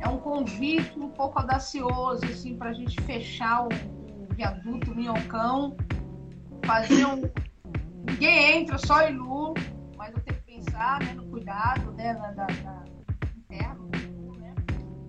É 0.01 0.09
um 0.09 0.19
convite 0.19 0.99
um 0.99 1.09
pouco 1.09 1.39
audacioso, 1.39 2.25
assim, 2.27 2.57
para 2.57 2.71
a 2.71 2.73
gente 2.73 3.01
fechar 3.03 3.65
o, 3.65 3.69
o 3.69 4.35
viaduto 4.35 4.95
Minhocão, 4.95 5.77
fazer 6.65 7.07
um, 7.07 7.23
Ninguém 8.07 8.61
entra, 8.61 8.79
só 8.79 9.09
Ilu, 9.09 9.55
mas 9.97 10.13
eu 10.15 10.21
tenho 10.23 10.39
que 10.41 10.57
pensar 10.57 11.01
né, 11.03 11.15
no 11.15 11.25
cuidado 11.27 11.93
né, 11.93 12.17
interno. 13.37 13.91
Né? 14.39 14.55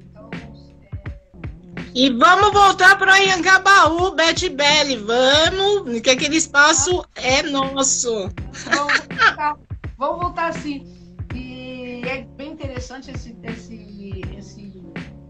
Então, 0.10 0.30
é... 0.34 1.92
E 1.94 2.10
vamos 2.12 2.52
voltar 2.54 2.98
para 2.98 3.16
Anhangabaú, 3.16 4.16
Bete 4.16 4.50
Belli, 4.50 4.98
vamos, 4.98 6.02
que 6.02 6.10
aquele 6.10 6.38
espaço 6.38 7.06
é 7.16 7.44
nosso. 7.44 8.30
Vamos 8.66 9.00
voltar, 9.00 9.58
vamos 9.98 10.22
voltar 10.22 10.54
sim. 10.54 10.84
E 11.34 12.02
é 12.06 12.24
bem 12.38 12.54
interessante 12.54 13.12
esse, 13.12 13.36
esse, 13.44 14.22
esse 14.38 14.84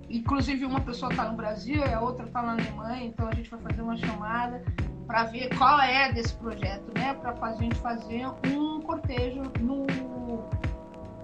inclusive 0.09 0.66
uma 0.66 0.82
pessoa 0.82 1.11
está 1.11 1.30
no 1.30 1.36
Brasil 1.36 1.76
e 1.76 1.93
a 1.93 1.99
outra 1.99 2.26
está 2.26 2.41
na 2.41 2.53
Alemanha, 2.53 3.05
então 3.05 3.28
a 3.28 3.34
gente 3.34 3.49
vai 3.49 3.59
fazer 3.59 3.82
uma 3.82 3.97
chamada 3.97 4.63
para 5.07 5.25
ver 5.25 5.55
qual 5.57 5.79
é 5.81 6.11
desse 6.11 6.33
projeto, 6.35 6.91
né? 6.95 7.13
Para 7.15 7.35
a 7.47 7.55
gente 7.55 7.75
fazer 7.75 8.27
um 8.45 8.81
cortejo 8.81 9.43
no, 9.59 9.85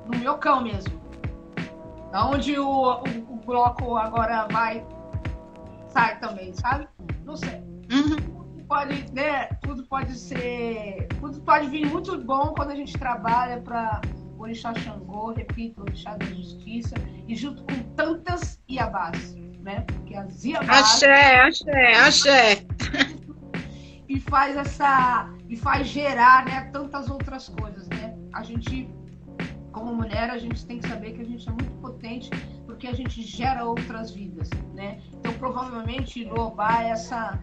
no 0.05 0.19
Miocão 0.19 0.61
mesmo. 0.61 1.01
Onde 2.13 2.59
o, 2.59 2.67
o, 2.67 3.03
o, 3.29 3.41
bloco 3.45 3.95
agora 3.95 4.47
vai 4.51 4.85
sai 5.87 6.19
também, 6.19 6.53
sabe? 6.53 6.87
Não 7.23 7.35
sei. 7.35 7.63
Uhum. 7.91 8.17
Tudo 8.17 8.65
pode, 8.67 9.13
né? 9.13 9.45
Tudo 9.61 9.83
pode 9.85 10.17
ser. 10.17 11.07
Tudo 11.19 11.39
pode 11.41 11.67
vir 11.69 11.85
muito 11.85 12.17
bom 12.21 12.53
quando 12.55 12.71
a 12.71 12.75
gente 12.75 12.97
trabalha 12.97 13.61
para 13.61 14.01
Orixá 14.37 14.73
Xangô, 14.73 15.31
repito, 15.31 15.81
Orixá 15.81 16.17
da 16.17 16.25
Justiça, 16.25 16.95
e 17.27 17.35
junto 17.35 17.63
com 17.63 17.81
tantas 17.95 18.59
Iabás, 18.69 19.35
né? 19.61 19.81
Porque 19.87 20.15
as 20.15 20.43
Iabás. 20.43 20.79
Axé, 20.79 21.39
axé, 21.39 21.93
axé 21.93 22.65
e 24.11 24.19
faz 24.19 24.57
essa 24.57 25.29
e 25.47 25.55
faz 25.55 25.87
gerar 25.87 26.45
né, 26.45 26.69
tantas 26.73 27.09
outras 27.09 27.47
coisas, 27.47 27.87
né? 27.87 28.13
A 28.33 28.43
gente 28.43 28.89
como 29.71 29.95
mulher 29.95 30.29
a 30.29 30.37
gente 30.37 30.65
tem 30.65 30.79
que 30.79 30.87
saber 30.89 31.13
que 31.13 31.21
a 31.21 31.25
gente 31.25 31.47
é 31.47 31.51
muito 31.51 31.71
potente 31.79 32.29
porque 32.65 32.87
a 32.87 32.93
gente 32.93 33.21
gera 33.21 33.63
outras 33.63 34.11
vidas, 34.11 34.49
né? 34.73 34.99
Então 35.13 35.31
provavelmente 35.33 36.25
Lobá 36.25 36.83
essa 36.83 37.39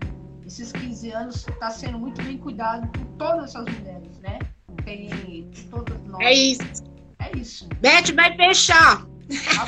esses 0.46 0.70
15 0.72 1.10
anos 1.10 1.48
está 1.48 1.70
sendo 1.70 1.98
muito 1.98 2.22
bem 2.22 2.36
cuidado 2.36 2.86
por 2.88 3.04
todas 3.16 3.44
essas 3.44 3.64
mulheres, 3.64 4.18
né? 4.18 4.38
Tem 4.84 5.50
todas 5.70 6.02
nós. 6.04 6.20
É 6.20 6.32
isso. 6.32 6.84
É 7.18 7.36
isso. 7.36 7.68
Beth 7.80 8.14
vai 8.14 8.36
fechar. 8.36 9.06
Tá 9.06 9.66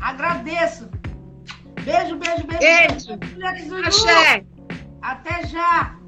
Agradeço. 0.00 0.88
Beijo, 1.84 2.16
beijo, 2.16 2.46
beijo. 2.46 2.58
Beijo. 2.58 3.16
beijo. 3.16 3.76
Axé. 3.86 4.44
Até 5.02 5.46
já! 5.46 5.99